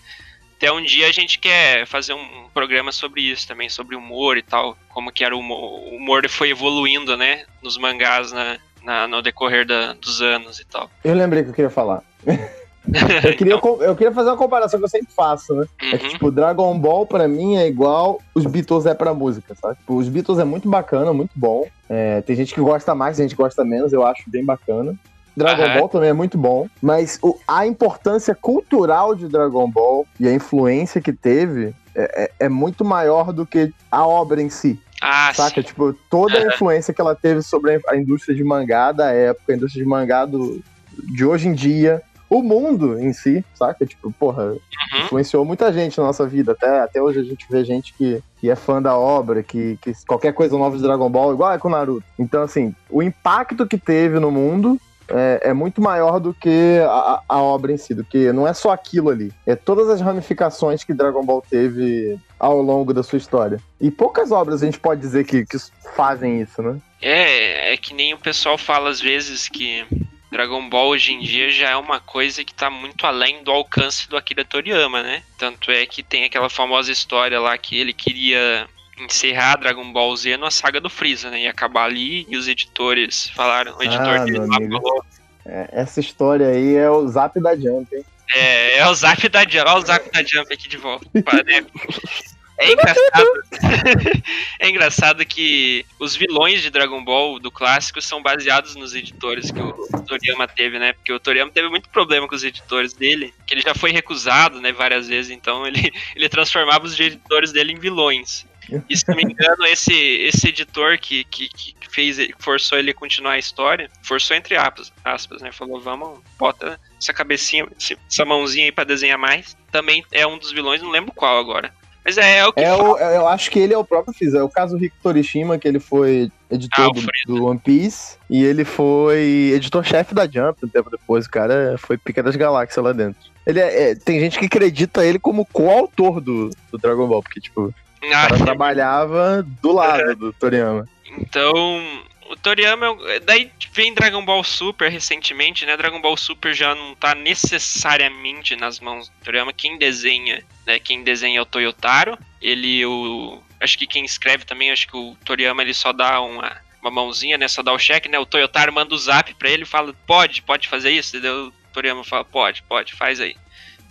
Até 0.56 0.72
um 0.72 0.82
dia 0.82 1.08
a 1.08 1.12
gente 1.12 1.38
quer 1.38 1.86
fazer 1.86 2.14
um 2.14 2.50
programa 2.52 2.92
sobre 2.92 3.22
isso 3.22 3.48
também, 3.48 3.70
sobre 3.70 3.96
humor 3.96 4.38
e 4.38 4.42
tal, 4.42 4.76
como 4.90 5.12
que 5.12 5.24
era 5.24 5.36
o 5.36 5.40
humor, 5.40 5.60
o 5.62 5.96
humor 5.96 6.28
foi 6.28 6.50
evoluindo, 6.50 7.16
né, 7.16 7.46
nos 7.62 7.78
mangás 7.78 8.32
na, 8.32 8.60
na 8.88 9.06
no 9.06 9.22
decorrer 9.22 9.68
da, 9.68 9.92
dos 9.92 10.22
anos 10.22 10.60
e 10.60 10.66
tal. 10.66 10.90
Eu 11.04 11.14
lembrei 11.14 11.44
que 11.44 11.50
eu 11.50 11.54
queria 11.54 11.70
falar. 11.70 12.02
eu, 12.26 13.36
queria, 13.36 13.56
então... 13.56 13.82
eu 13.82 13.96
queria 13.98 14.14
fazer 14.14 14.30
uma 14.30 14.38
comparação 14.38 14.80
que 14.80 14.86
eu 14.86 14.90
sempre 14.90 15.14
faço, 15.14 15.54
né? 15.54 15.66
Uhum. 15.84 15.90
É 15.90 15.98
que, 15.98 16.06
uhum. 16.06 16.12
tipo, 16.12 16.32
Dragon 16.32 16.80
Ball 16.80 17.06
pra 17.06 17.28
mim 17.28 17.58
é 17.58 17.68
igual 17.68 18.22
os 18.34 18.46
Beatles 18.46 18.86
é 18.86 18.94
pra 18.94 19.14
música, 19.14 19.54
sabe? 19.62 19.76
Tipo, 19.76 19.96
os 19.96 20.08
Beatles 20.08 20.40
é 20.40 20.46
muito 20.46 20.70
bacana, 20.70 21.12
muito 21.12 21.32
bom. 21.36 21.68
É, 21.90 22.22
tem 22.22 22.34
gente 22.34 22.56
que 22.56 22.62
gosta 22.62 22.96
mais, 22.96 23.18
tem 23.18 23.26
gente 23.26 23.36
que 23.36 23.44
gosta 23.44 23.66
menos, 23.66 23.92
eu 23.92 24.06
acho 24.06 24.24
bem 24.28 24.46
bacana. 24.46 24.96
Dragon 25.36 25.64
uhum. 25.64 25.80
Ball 25.80 25.90
também 25.90 26.10
é 26.10 26.14
muito 26.14 26.38
bom, 26.38 26.68
mas 26.82 27.20
o, 27.22 27.38
a 27.46 27.68
importância 27.68 28.34
cultural 28.34 29.14
de 29.14 29.28
Dragon 29.28 29.70
Ball 29.70 30.08
e 30.18 30.28
a 30.28 30.34
influência 30.34 31.02
que 31.02 31.12
teve 31.12 31.76
é, 31.94 32.24
é, 32.24 32.46
é 32.46 32.50
muito 32.50 32.86
maior 32.86 33.34
do 33.34 33.46
que 33.46 33.72
a 33.92 34.08
obra 34.08 34.42
em 34.42 34.50
si. 34.50 34.80
Ah, 35.10 35.34
saca? 35.34 35.62
Sim. 35.62 35.68
Tipo, 35.68 35.94
toda 36.10 36.38
a 36.38 36.48
influência 36.48 36.94
que 36.94 37.00
ela 37.00 37.16
teve 37.16 37.42
sobre 37.42 37.80
a 37.88 37.96
indústria 37.96 38.36
de 38.36 38.44
mangá 38.44 38.92
da 38.92 39.10
época, 39.12 39.54
a 39.54 39.56
indústria 39.56 39.82
de 39.82 39.90
mangá 39.90 40.26
do, 40.26 40.62
de 40.92 41.24
hoje 41.24 41.48
em 41.48 41.54
dia, 41.54 42.02
o 42.30 42.44
mundo 42.44 43.00
em 43.00 43.14
si, 43.14 43.44
saca? 43.56 43.86
Tipo, 43.86 44.12
porra, 44.12 44.48
uhum. 44.48 44.60
influenciou 45.06 45.46
muita 45.46 45.72
gente 45.72 45.98
na 45.98 46.04
nossa 46.04 46.28
vida. 46.28 46.52
Até, 46.52 46.82
até 46.82 47.02
hoje 47.02 47.22
a 47.22 47.24
gente 47.24 47.46
vê 47.50 47.64
gente 47.64 47.94
que, 47.94 48.22
que 48.38 48.50
é 48.50 48.56
fã 48.56 48.82
da 48.82 48.98
obra, 48.98 49.42
que, 49.42 49.78
que 49.82 49.94
qualquer 50.06 50.34
coisa 50.34 50.58
nova 50.58 50.76
de 50.76 50.84
Dragon 50.84 51.10
Ball, 51.10 51.34
igual 51.34 51.54
é 51.54 51.58
com 51.58 51.70
Naruto. 51.70 52.06
Então, 52.20 52.44
assim, 52.44 52.76
o 52.90 53.02
impacto 53.02 53.66
que 53.66 53.78
teve 53.78 54.20
no 54.20 54.30
mundo 54.30 54.78
é, 55.10 55.50
é, 55.50 55.54
muito 55.54 55.82
maior 55.82 56.20
do 56.20 56.34
que 56.34 56.80
a, 56.84 57.22
a, 57.28 57.42
obra 57.42 57.72
em 57.72 57.78
si, 57.78 57.94
do 57.94 58.04
que 58.04 58.32
não 58.32 58.48
é 58.48 58.54
só 58.54 58.72
aquilo 58.72 59.10
ali. 59.10 59.32
É 59.46 59.56
todas 59.56 59.90
as 59.90 60.02
ramificações 60.02 60.84
que 60.84 60.94
Dragon 60.94 61.24
Ball 61.24 61.44
teve 61.48 62.18
ao 62.40 62.62
longo 62.62 62.94
da 62.94 63.04
sua 63.04 63.18
história. 63.18 63.60
E 63.80 63.90
poucas 63.90 64.32
obras 64.32 64.62
a 64.62 64.66
gente 64.66 64.80
pode 64.80 65.02
dizer 65.02 65.26
que, 65.26 65.46
que 65.46 65.58
fazem 65.96 66.42
isso, 66.42 66.62
né? 66.62 66.80
É, 67.02 67.74
é 67.74 67.78
que 67.78 67.94
nem 67.94 68.14
o 68.14 68.18
pessoal 68.18 68.58
fala 68.58 68.90
às 68.90 69.00
vezes 69.00 69.48
que 69.48 69.86
Dragon 70.32 70.70
Ball 70.70 70.90
hoje 70.90 71.14
em 71.14 71.20
dia 71.20 71.50
já 71.50 71.70
é 71.70 71.76
uma 71.76 72.00
coisa 72.00 72.44
que 72.44 72.52
está 72.52 72.70
muito 72.70 73.06
além 73.06 73.44
do 73.44 73.52
alcance 73.52 74.10
do 74.10 74.18
Akira 74.18 74.44
Toriyama, 74.44 75.02
né? 75.02 75.24
Tanto 75.38 75.72
é 75.72 75.86
que 75.86 76.04
tem 76.04 76.26
aquela 76.26 76.50
famosa 76.50 76.92
história 76.92 77.40
lá 77.40 77.58
que 77.58 77.78
ele 77.78 77.94
queria 77.94 78.68
encerrar 78.98 79.58
Dragon 79.58 79.92
Ball 79.92 80.16
Z 80.16 80.38
na 80.38 80.52
saga 80.52 80.80
do 80.80 80.90
Freeza, 80.90 81.30
né? 81.30 81.42
E 81.42 81.48
acabar 81.48 81.86
ali 81.86 82.26
e 82.30 82.38
os 82.38 82.48
editores 82.48 83.30
falaram, 83.30 83.78
o 83.78 83.84
editor 83.84 84.08
ah, 84.08 84.26
dele 84.26 84.40
lá 84.40 84.48
falou. 84.48 85.06
É, 85.46 85.70
essa 85.72 86.00
história 86.00 86.48
aí 86.48 86.76
é 86.76 86.90
o 86.90 87.08
zap 87.08 87.40
da 87.40 87.56
Jump, 87.56 87.96
hein? 87.96 88.04
É, 88.36 88.80
é 88.80 88.88
o 88.88 88.94
zap 88.94 89.30
da 89.30 89.44
Jump. 89.44 89.60
Olha 89.60 89.78
o 89.78 89.86
zap 89.86 90.12
da 90.12 90.24
Jump 90.24 90.54
aqui 90.54 90.68
de 90.68 90.78
volta. 90.78 91.08
É 92.60 92.72
engraçado. 92.72 93.44
é 94.60 94.70
engraçado 94.70 95.26
que 95.26 95.86
os 96.00 96.16
vilões 96.16 96.62
de 96.64 96.72
Dragon 96.72 97.04
Ball 97.04 97.40
do 97.40 97.52
clássico 97.52 98.02
são 98.02 98.22
baseados 98.22 98.76
nos 98.76 98.96
editores 98.96 99.52
que 99.52 99.62
o 99.62 99.74
Toriyama 100.08 100.48
teve, 100.48 100.80
né? 100.80 100.94
Porque 100.94 101.14
o 101.14 101.20
Toriyama 101.20 101.52
teve 101.52 101.70
muito 101.70 101.88
problema 101.90 102.28
com 102.28 102.34
os 102.34 102.44
editores 102.44 102.94
dele, 102.94 103.32
que 103.46 103.54
ele 103.54 103.62
já 103.62 103.76
foi 103.76 103.92
recusado, 103.92 104.60
né, 104.60 104.72
várias 104.72 105.08
vezes, 105.08 105.30
então 105.30 105.68
ele, 105.68 105.94
ele 106.16 106.28
transformava 106.28 106.86
os 106.86 107.00
editores 107.00 107.52
dele 107.52 107.74
em 107.74 107.80
vilões. 107.80 108.46
E 108.90 108.98
se 108.98 109.08
não 109.08 109.16
me 109.16 109.24
engano, 109.24 109.66
esse, 109.66 109.94
esse 109.94 110.50
editor 110.50 110.98
que, 110.98 111.24
que, 111.26 111.50
que 111.50 111.76
fez, 111.90 112.18
forçou 112.40 112.78
ele 112.78 112.92
a 112.92 112.94
continuar 112.94 113.34
a 113.34 113.40
história, 113.40 113.90
forçou 114.04 114.36
entre 114.36 114.56
aspas, 114.56 114.92
aspas, 115.04 115.42
né? 115.42 115.52
Falou, 115.52 115.80
vamos, 115.80 116.20
bota 116.38 116.80
essa 117.00 117.14
cabecinha, 117.14 117.68
essa 118.10 118.26
mãozinha 118.26 118.66
aí 118.66 118.72
pra 118.72 118.84
desenhar 118.84 119.18
mais. 119.18 119.56
Também 119.72 120.04
é 120.12 120.26
um 120.28 120.38
dos 120.38 120.52
vilões, 120.52 120.82
não 120.82 120.90
lembro 120.90 121.14
qual 121.14 121.40
agora. 121.40 121.74
Mas 122.08 122.18
é, 122.18 122.38
é 122.38 122.48
o 122.48 122.54
que. 122.54 122.62
É 122.62 122.74
o, 122.74 122.98
eu 122.98 123.28
acho 123.28 123.52
que 123.52 123.60
ele 123.60 123.74
é 123.74 123.78
o 123.78 123.84
próprio 123.84 124.14
Fiz. 124.14 124.34
É 124.34 124.42
o 124.42 124.48
caso 124.48 124.78
Rick 124.78 124.96
Torishima, 125.04 125.58
que 125.58 125.68
ele 125.68 125.80
foi 125.80 126.32
editor 126.50 126.86
ah, 126.86 126.90
do, 127.26 127.36
do, 127.36 127.46
One 127.46 127.60
Piece. 127.60 128.18
E 128.30 128.46
ele 128.46 128.64
foi 128.64 129.52
editor-chefe 129.54 130.16
da 130.16 130.26
Jump 130.26 130.66
um 130.66 130.70
tempo 130.70 130.90
depois. 130.90 131.26
O 131.26 131.30
cara 131.30 131.76
foi 131.78 131.98
pica 131.98 132.24
das 132.24 132.38
galáxias 132.38 132.84
lá 132.84 132.94
dentro. 132.94 133.20
Ele 133.46 133.60
é, 133.60 133.92
é, 133.92 133.96
tem 133.96 134.22
gente 134.22 134.40
que 134.40 134.46
acredita 134.46 135.06
ele 135.06 135.20
como 135.20 135.46
coautor 135.46 136.22
do, 136.22 136.50
do 136.72 136.78
Dragon 136.78 137.08
Ball, 137.08 137.22
porque, 137.22 137.42
tipo, 137.42 137.74
o 138.02 138.10
cara 138.10 138.38
trabalhava 138.38 139.46
do 139.62 139.72
lado 139.72 140.16
do 140.16 140.34
Toriyama. 140.34 140.88
Então, 141.18 141.82
o 142.30 142.36
Toriyama. 142.36 142.98
Daí 143.24 143.52
vem 143.74 143.94
Dragon 143.94 144.24
Ball 144.24 144.44
Super 144.44 144.92
recentemente, 144.92 145.66
né? 145.66 145.78
Dragon 145.78 146.02
Ball 146.02 146.18
Super 146.18 146.54
já 146.54 146.76
não 146.76 146.96
tá 146.96 147.16
necessariamente 147.16 148.56
nas 148.56 148.80
mãos 148.80 149.10
do 149.10 149.16
Toriyama. 149.24 149.54
Quem 149.54 149.78
desenha, 149.78 150.44
né? 150.66 150.80
Quem 150.80 151.04
desenha 151.04 151.40
é 151.40 151.42
o 151.42 151.46
Toyotaro. 151.46 152.18
Ele, 152.42 152.86
o. 152.86 153.42
Acho 153.60 153.78
que 153.78 153.88
quem 153.88 154.06
escreve 154.06 154.46
também, 154.46 154.72
acho 154.72 154.88
que 154.88 154.96
o 154.96 155.16
Toriyama 155.26 155.64
ele 155.64 155.74
só 155.74 155.92
dá 155.92 156.22
uma, 156.22 156.58
uma 156.82 156.92
mãozinha, 156.92 157.38
né? 157.38 157.48
Só 157.48 157.64
dá 157.64 157.74
o 157.74 157.80
cheque, 157.80 158.10
né? 158.10 158.20
O 158.20 158.26
Toyotaro 158.26 158.72
manda 158.72 158.94
o 158.94 158.98
zap 158.98 159.34
pra 159.36 159.50
ele 159.50 159.64
e 159.64 159.68
fala: 159.68 159.94
pode, 160.06 160.42
pode 160.42 160.68
fazer 160.68 160.92
isso, 160.92 161.16
entendeu? 161.16 161.48
O 161.48 161.74
Toriyama 161.74 162.04
fala: 162.04 162.26
pode, 162.26 162.62
pode, 162.64 162.94
faz 162.94 163.20
aí. 163.20 163.36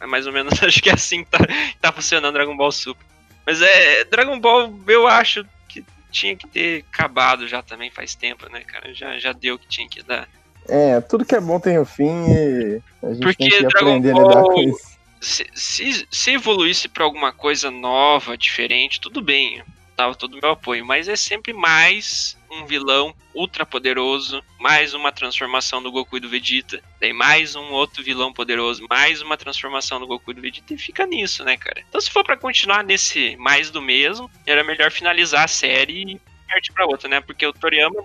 É 0.00 0.06
mais 0.06 0.26
ou 0.26 0.32
menos, 0.32 0.60
acho 0.62 0.82
que 0.82 0.90
é 0.90 0.94
assim 0.94 1.24
que 1.24 1.30
tá, 1.30 1.38
tá 1.80 1.92
funcionando 1.92 2.34
Dragon 2.34 2.56
Ball 2.56 2.70
Super. 2.70 3.04
Mas 3.46 3.62
é. 3.62 4.04
Dragon 4.04 4.38
Ball, 4.38 4.72
eu 4.88 5.06
acho 5.06 5.46
que 5.68 5.84
tinha 6.10 6.36
que 6.36 6.48
ter 6.48 6.84
acabado 6.92 7.46
já 7.46 7.62
também 7.62 7.90
faz 7.90 8.14
tempo, 8.14 8.50
né, 8.50 8.60
cara? 8.60 8.92
Já, 8.92 9.18
já 9.18 9.32
deu 9.32 9.54
o 9.54 9.58
que 9.58 9.68
tinha 9.68 9.88
que 9.88 10.02
dar. 10.02 10.28
É, 10.68 11.00
tudo 11.00 11.24
que 11.24 11.34
é 11.34 11.40
bom 11.40 11.60
tem 11.60 11.78
o 11.78 11.82
um 11.82 11.84
fim 11.84 12.26
e 12.28 12.82
a 13.02 13.12
gente 13.12 13.22
Porque 13.22 13.48
tem 13.48 13.50
que 13.50 13.66
Dragon 13.66 13.90
aprender 13.90 14.12
Ball, 14.12 14.24
a 14.24 14.28
lidar 14.28 14.42
com 14.42 14.60
isso. 14.60 14.96
Se, 15.20 15.46
se, 15.54 16.08
se 16.10 16.30
evoluísse 16.32 16.88
para 16.88 17.04
alguma 17.04 17.32
coisa 17.32 17.70
nova, 17.70 18.36
diferente, 18.36 19.00
tudo 19.00 19.22
bem 19.22 19.62
dava 19.96 20.14
todo 20.14 20.34
o 20.34 20.40
meu 20.40 20.50
apoio, 20.50 20.84
mas 20.84 21.08
é 21.08 21.16
sempre 21.16 21.52
mais 21.52 22.36
um 22.50 22.66
vilão 22.66 23.14
ultra 23.34 23.66
poderoso, 23.66 24.42
mais 24.58 24.94
uma 24.94 25.12
transformação 25.12 25.82
do 25.82 25.90
Goku 25.90 26.16
e 26.16 26.20
do 26.20 26.28
Vegeta, 26.28 26.80
daí 27.00 27.12
mais 27.12 27.54
um 27.54 27.70
outro 27.70 28.02
vilão 28.02 28.32
poderoso, 28.32 28.86
mais 28.88 29.20
uma 29.22 29.36
transformação 29.36 30.00
do 30.00 30.06
Goku 30.06 30.30
e 30.30 30.34
do 30.34 30.40
Vegeta 30.40 30.74
e 30.74 30.78
fica 30.78 31.06
nisso, 31.06 31.44
né, 31.44 31.56
cara? 31.56 31.82
Então 31.88 32.00
se 32.00 32.10
for 32.10 32.24
para 32.24 32.36
continuar 32.36 32.82
nesse 32.82 33.36
mais 33.36 33.70
do 33.70 33.82
mesmo, 33.82 34.30
era 34.46 34.64
melhor 34.64 34.90
finalizar 34.90 35.44
a 35.44 35.48
série 35.48 36.14
e 36.14 36.20
partir 36.48 36.72
para 36.72 36.86
outra, 36.86 37.08
né? 37.08 37.20
Porque 37.20 37.46
o 37.46 37.52
Toriyama 37.52 38.04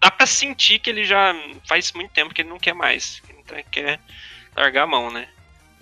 dá 0.00 0.10
para 0.10 0.26
sentir 0.26 0.78
que 0.78 0.90
ele 0.90 1.04
já 1.04 1.34
faz 1.66 1.92
muito 1.92 2.10
tempo 2.10 2.34
que 2.34 2.42
ele 2.42 2.48
não 2.48 2.58
quer 2.58 2.74
mais, 2.74 3.22
então 3.30 3.56
ele 3.56 3.66
quer 3.70 4.00
largar 4.56 4.82
a 4.82 4.86
mão, 4.86 5.10
né? 5.10 5.28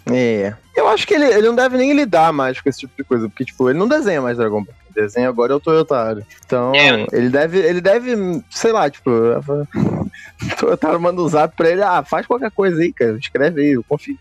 É. 0.07 0.55
Eu 0.77 0.87
acho 0.89 1.07
que 1.07 1.15
ele, 1.15 1.25
ele 1.25 1.47
não 1.47 1.55
deve 1.55 1.79
nem 1.79 1.93
lidar 1.95 2.33
mais 2.33 2.61
com 2.61 2.69
esse 2.69 2.81
tipo 2.81 2.93
de 2.97 3.05
coisa, 3.05 3.29
porque, 3.29 3.45
tipo, 3.45 3.71
ele 3.71 3.79
não 3.79 3.89
desenha 3.89 4.21
mais 4.21 4.37
Dragon 4.37 4.63
Ball 4.63 4.84
desenho 4.95 5.29
agora 5.29 5.53
é 5.53 5.57
o 5.57 5.61
Toyotaro. 5.61 6.25
Então, 6.45 6.73
é. 6.75 7.07
ele 7.13 7.29
deve, 7.29 7.59
ele 7.59 7.81
deve, 7.81 8.43
sei 8.51 8.73
lá, 8.73 8.89
tipo, 8.89 9.11
o 9.11 10.07
Toyotaro 10.59 11.01
manda 11.01 11.21
um 11.21 11.29
zap 11.29 11.57
pra 11.57 11.71
ele, 11.71 11.83
ah, 11.83 12.03
faz 12.03 12.27
qualquer 12.27 12.51
coisa 12.51 12.81
aí, 12.81 12.93
cara, 12.93 13.19
escreve 13.19 13.63
aí, 13.63 13.73
eu 13.73 13.85
confio. 13.85 14.19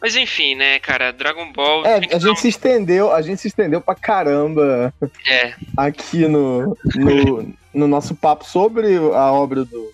Mas 0.00 0.16
enfim, 0.16 0.54
né, 0.54 0.78
cara, 0.78 1.12
Dragon 1.12 1.52
Ball. 1.52 1.84
É, 1.84 1.96
a 2.14 2.18
gente 2.18 2.40
se 2.40 2.48
estendeu, 2.48 3.12
a 3.12 3.20
gente 3.20 3.42
se 3.42 3.48
estendeu 3.48 3.82
pra 3.82 3.94
caramba 3.94 4.94
é. 5.28 5.52
aqui 5.76 6.26
no, 6.26 6.74
no, 6.94 7.54
no 7.74 7.86
nosso 7.86 8.14
papo 8.14 8.44
sobre 8.44 8.96
a 8.96 9.30
obra 9.30 9.64
do, 9.64 9.92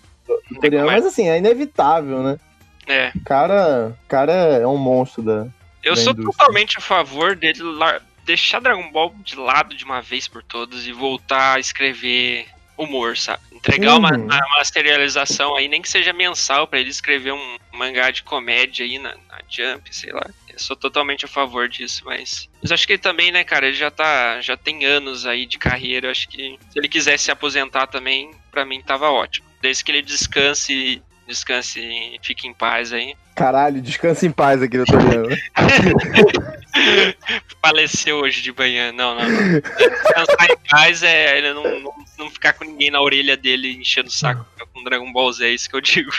do 0.49 0.59
Toriyama, 0.61 0.91
mas 0.91 1.05
assim, 1.05 1.27
é 1.27 1.37
inevitável, 1.37 2.23
né? 2.23 2.39
É. 2.87 3.11
Cara, 3.25 3.97
cara 4.07 4.31
é 4.31 4.65
um 4.65 4.77
monstro 4.77 5.21
da. 5.21 5.47
Eu 5.83 5.93
da 5.93 6.01
sou 6.01 6.13
indústria. 6.13 6.37
totalmente 6.37 6.77
a 6.77 6.81
favor 6.81 7.35
dele 7.35 7.61
deixar 8.27 8.59
Dragon 8.59 8.91
Ball 8.91 9.15
de 9.23 9.35
lado 9.35 9.73
de 9.73 9.85
uma 9.85 10.01
vez 10.01 10.27
por 10.27 10.43
todas 10.43 10.85
e 10.85 10.91
voltar 10.91 11.55
a 11.55 11.59
escrever 11.59 12.45
humor, 12.77 13.17
sabe? 13.17 13.41
Entregar 13.51 13.93
uhum. 13.93 13.99
uma, 13.99 14.11
uma, 14.15 14.47
materialização 14.57 15.55
aí, 15.55 15.67
nem 15.67 15.81
que 15.81 15.89
seja 15.89 16.13
mensal, 16.13 16.67
para 16.67 16.79
ele 16.79 16.89
escrever 16.89 17.31
um 17.31 17.57
mangá 17.71 18.11
de 18.11 18.21
comédia 18.21 18.85
aí 18.85 18.99
na, 18.99 19.15
na 19.15 19.39
Jump, 19.49 19.95
sei 19.95 20.11
lá. 20.11 20.29
Eu 20.47 20.59
sou 20.59 20.75
totalmente 20.75 21.25
a 21.25 21.27
favor 21.27 21.67
disso, 21.69 22.03
mas. 22.05 22.49
Mas 22.61 22.71
acho 22.71 22.85
que 22.85 22.93
ele 22.93 23.01
também, 23.01 23.31
né, 23.31 23.43
cara, 23.43 23.67
ele 23.67 23.75
já 23.75 23.89
tá. 23.89 24.41
Já 24.41 24.57
tem 24.57 24.85
anos 24.85 25.25
aí 25.25 25.45
de 25.45 25.57
carreira. 25.57 26.11
Acho 26.11 26.27
que 26.27 26.59
se 26.69 26.77
ele 26.77 26.87
quisesse 26.87 27.25
se 27.25 27.31
aposentar 27.31 27.87
também, 27.87 28.31
para 28.51 28.65
mim 28.65 28.81
tava 28.81 29.09
ótimo. 29.09 29.47
Desde 29.61 29.83
que 29.83 29.91
ele 29.91 30.01
descanse 30.03 31.01
Descanse 31.27 31.81
e 31.81 32.17
fique 32.23 32.47
em 32.47 32.53
paz 32.53 32.93
aí. 32.93 33.15
Caralho, 33.37 33.79
descanse 33.83 34.25
em 34.25 34.31
paz 34.31 34.63
aqui, 34.63 34.77
doutor 34.77 34.99
Faleceu 37.61 38.17
hoje 38.17 38.41
de 38.41 38.51
manhã. 38.51 38.91
Não, 38.91 39.13
não, 39.13 39.29
não. 39.29 39.59
Descansar 39.61 40.47
em 40.49 40.57
paz 40.67 41.03
é 41.03 41.37
ele 41.37 41.53
não, 41.53 41.63
não, 41.63 41.93
não, 42.17 42.31
ficar 42.31 42.53
com 42.53 42.65
ninguém 42.65 42.89
na 42.89 42.99
orelha 42.99 43.37
dele 43.37 43.77
enchendo 43.79 44.09
o 44.09 44.11
saco 44.11 44.43
com 44.73 44.83
Dragon 44.83 45.13
Ball 45.13 45.31
Z, 45.31 45.45
é 45.45 45.51
isso 45.51 45.69
que 45.69 45.75
eu 45.75 45.81
digo. 45.81 46.11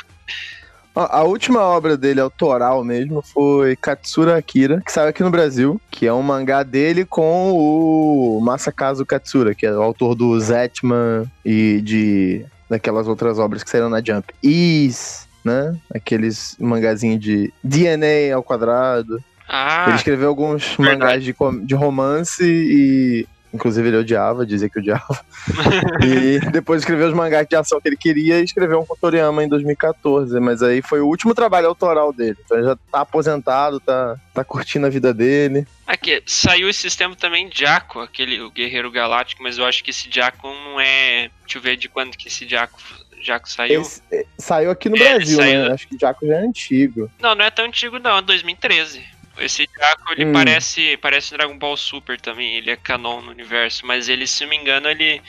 A 0.94 1.22
última 1.24 1.60
obra 1.60 1.96
dele, 1.96 2.20
autoral 2.20 2.84
mesmo, 2.84 3.20
foi 3.20 3.74
Katsura 3.76 4.36
Akira, 4.36 4.80
que 4.84 4.90
saiu 4.90 5.08
aqui 5.08 5.22
no 5.22 5.30
Brasil, 5.30 5.80
que 5.90 6.06
é 6.06 6.12
um 6.12 6.22
mangá 6.22 6.62
dele 6.62 7.04
com 7.04 7.52
o 7.52 8.40
Masakazu 8.40 9.04
Katsura, 9.04 9.54
que 9.54 9.66
é 9.66 9.72
o 9.72 9.82
autor 9.82 10.14
do 10.14 10.38
Zetman 10.40 11.30
e 11.44 11.80
de 11.82 12.46
daquelas 12.68 13.06
outras 13.06 13.38
obras 13.38 13.62
que 13.62 13.70
saíram 13.70 13.88
na 13.88 14.02
Jump. 14.02 14.32
Is, 14.42 15.27
né? 15.44 15.76
Aqueles 15.94 16.56
mangazinhos 16.58 17.20
de 17.20 17.52
DNA 17.62 18.34
ao 18.34 18.42
quadrado. 18.42 19.22
Ah, 19.48 19.86
ele 19.88 19.96
escreveu 19.96 20.28
alguns 20.28 20.76
verdade. 20.76 20.98
mangás 20.98 21.24
de, 21.24 21.34
de 21.66 21.74
romance 21.74 22.44
e 22.44 23.26
Inclusive 23.52 23.88
ele 23.88 23.96
odiava, 23.96 24.44
dizia 24.44 24.68
que 24.68 24.78
odiava. 24.78 25.24
e 26.04 26.38
depois 26.50 26.82
escreveu 26.82 27.08
os 27.08 27.14
mangás 27.14 27.46
de 27.48 27.56
ação 27.56 27.80
que 27.80 27.88
ele 27.88 27.96
queria 27.96 28.40
e 28.40 28.44
escreveu 28.44 28.80
um 28.80 28.84
com 28.84 28.94
Toriyama 28.94 29.42
em 29.42 29.48
2014. 29.48 30.38
Mas 30.38 30.62
aí 30.62 30.82
foi 30.82 31.00
o 31.00 31.06
último 31.06 31.34
trabalho 31.34 31.68
autoral 31.68 32.12
dele. 32.12 32.36
Então 32.44 32.58
ele 32.58 32.66
já 32.66 32.76
tá 32.76 33.00
aposentado, 33.00 33.80
tá, 33.80 34.16
tá 34.34 34.44
curtindo 34.44 34.86
a 34.86 34.90
vida 34.90 35.14
dele. 35.14 35.66
Aqui, 35.86 36.22
saiu 36.26 36.68
esse 36.68 36.80
sistema 36.80 37.16
também 37.16 37.50
Jaco, 37.52 38.00
aquele 38.00 38.40
o 38.42 38.50
Guerreiro 38.50 38.90
Galáctico, 38.90 39.42
mas 39.42 39.56
eu 39.56 39.64
acho 39.64 39.82
que 39.82 39.90
esse 39.90 40.08
Jaco 40.10 40.46
não 40.46 40.78
é. 40.78 41.30
Deixa 41.42 41.56
eu 41.56 41.62
ver 41.62 41.76
de 41.78 41.88
quando 41.88 42.16
que 42.16 42.28
esse 42.28 42.46
Jaco 42.46 42.78
Jaco 43.22 43.50
saiu. 43.50 43.80
Esse, 43.80 44.02
saiu 44.38 44.70
aqui 44.70 44.88
no 44.88 44.96
é, 44.96 45.00
Brasil, 45.00 45.38
né? 45.38 45.72
Acho 45.72 45.88
que 45.88 45.96
o 45.96 45.98
Jaco 45.98 46.26
já 46.26 46.34
é 46.34 46.40
antigo. 46.40 47.10
Não, 47.20 47.34
não 47.34 47.44
é 47.44 47.50
tão 47.50 47.64
antigo, 47.64 47.98
não, 47.98 48.18
é 48.18 48.22
2013. 48.22 49.02
Esse 49.38 49.68
Jaco, 49.78 50.12
ele 50.12 50.26
hum. 50.26 50.32
parece, 50.32 50.96
parece 50.96 51.32
Dragon 51.32 51.56
Ball 51.56 51.76
Super 51.76 52.20
também, 52.20 52.56
ele 52.56 52.70
é 52.70 52.76
canon 52.76 53.20
no 53.20 53.30
universo, 53.30 53.86
mas 53.86 54.08
ele, 54.08 54.26
se 54.26 54.42
não 54.42 54.50
me 54.50 54.56
engano, 54.56 54.88
ele... 54.88 55.22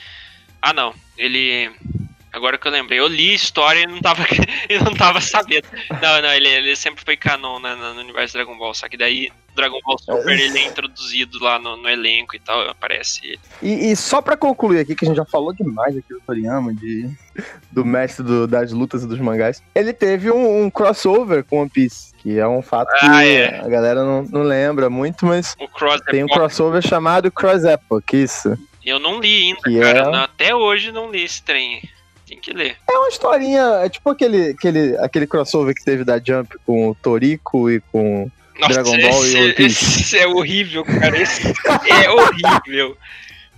Ah, 0.60 0.72
não, 0.72 0.94
ele... 1.16 1.70
Agora 2.32 2.56
que 2.56 2.66
eu 2.66 2.72
lembrei, 2.72 3.00
eu 3.00 3.08
li 3.08 3.34
história 3.34 3.80
e 3.80 3.86
não 3.86 4.00
tava, 4.00 4.24
e 4.68 4.78
não 4.78 4.94
tava 4.94 5.20
sabendo. 5.20 5.66
Não, 6.00 6.22
não, 6.22 6.32
ele, 6.32 6.48
ele 6.48 6.76
sempre 6.76 7.04
foi 7.04 7.16
canon 7.16 7.58
né, 7.58 7.74
no 7.74 8.00
universo 8.00 8.34
Dragon 8.34 8.56
Ball, 8.56 8.72
só 8.72 8.88
que 8.88 8.96
daí 8.96 9.30
Dragon 9.54 9.80
Ball 9.84 9.98
Super 9.98 10.38
ele 10.38 10.58
é 10.58 10.66
introduzido 10.66 11.42
lá 11.42 11.58
no, 11.58 11.76
no 11.76 11.88
elenco 11.88 12.36
e 12.36 12.38
tal, 12.38 12.68
aparece 12.68 13.20
ele. 13.24 13.40
E, 13.62 13.90
e, 13.90 13.96
só 13.96 14.22
pra 14.22 14.36
concluir 14.36 14.78
aqui, 14.78 14.94
que 14.94 15.04
a 15.04 15.08
gente 15.08 15.16
já 15.16 15.24
falou 15.24 15.52
demais 15.52 15.96
aqui 15.96 16.08
do 16.14 16.20
Toriyama, 16.20 16.72
de, 16.72 17.10
do 17.70 17.84
mestre 17.84 18.24
do, 18.24 18.46
das 18.46 18.72
lutas 18.72 19.02
e 19.02 19.08
dos 19.08 19.18
mangás, 19.18 19.62
ele 19.74 19.92
teve 19.92 20.30
um, 20.30 20.64
um, 20.64 20.70
crossover 20.70 21.44
com 21.44 21.60
One 21.60 21.70
Piece, 21.70 22.12
que 22.18 22.38
é 22.38 22.46
um 22.46 22.62
fato 22.62 22.90
ah, 22.94 22.98
que 22.98 23.06
é. 23.06 23.60
a 23.60 23.68
galera 23.68 24.04
não, 24.04 24.22
não 24.22 24.42
lembra 24.42 24.88
muito, 24.88 25.26
mas 25.26 25.56
tem 26.10 26.24
um 26.24 26.28
crossover 26.28 26.80
chamado 26.80 27.30
Cross 27.30 27.64
Epoch, 27.64 28.16
isso. 28.16 28.56
Eu 28.84 28.98
não 28.98 29.20
li 29.20 29.48
ainda, 29.48 29.60
que 29.62 29.80
cara, 29.80 30.16
é... 30.16 30.24
até 30.24 30.54
hoje 30.54 30.90
não 30.90 31.10
li 31.10 31.24
esse 31.24 31.42
trem. 31.42 31.82
Tem 32.30 32.38
que 32.38 32.52
ler. 32.52 32.76
É 32.88 32.92
uma 32.96 33.08
historinha, 33.08 33.80
é 33.84 33.88
tipo 33.88 34.08
aquele, 34.08 34.50
aquele, 34.50 34.96
aquele 34.98 35.26
crossover 35.26 35.74
que 35.74 35.84
teve 35.84 36.04
da 36.04 36.16
Jump 36.16 36.56
com 36.64 36.90
o 36.90 36.94
Torico 36.94 37.68
e 37.68 37.80
com 37.80 38.30
nossa, 38.56 38.74
Dragon 38.74 38.96
Ball 38.98 39.24
esse, 39.24 39.36
e 39.36 39.40
One 39.40 39.52
Piece. 39.54 40.00
Esse 40.00 40.18
é 40.18 40.28
horrível, 40.28 40.84
cara. 40.84 41.20
Esse 41.20 41.52
é 41.88 42.06
horrível. 42.08 42.96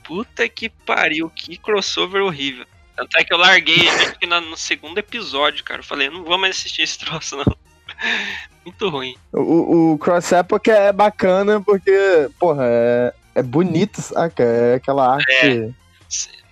Puta 0.02 0.48
que 0.48 0.70
pariu, 0.70 1.28
que 1.28 1.58
crossover 1.58 2.22
horrível. 2.22 2.64
Tanto 2.96 3.18
é 3.18 3.24
que 3.24 3.34
eu 3.34 3.36
larguei 3.36 3.86
acho 3.90 4.18
que 4.18 4.26
no 4.26 4.56
segundo 4.56 4.96
episódio, 4.96 5.62
cara. 5.64 5.80
Eu 5.80 5.84
falei, 5.84 6.08
não 6.08 6.24
vou 6.24 6.38
mais 6.38 6.56
assistir 6.56 6.80
esse 6.80 6.98
troço, 6.98 7.36
não. 7.36 7.44
Muito 8.64 8.88
ruim. 8.88 9.14
O, 9.34 9.92
o 9.92 9.98
Cross 9.98 10.32
Epoch 10.32 10.70
é 10.70 10.90
bacana 10.94 11.60
porque, 11.60 12.30
porra, 12.38 12.64
é, 12.64 13.14
é 13.34 13.42
bonito, 13.42 14.00
saca? 14.00 14.42
É 14.42 14.74
aquela 14.76 15.16
arte. 15.16 15.30
É. 15.30 15.82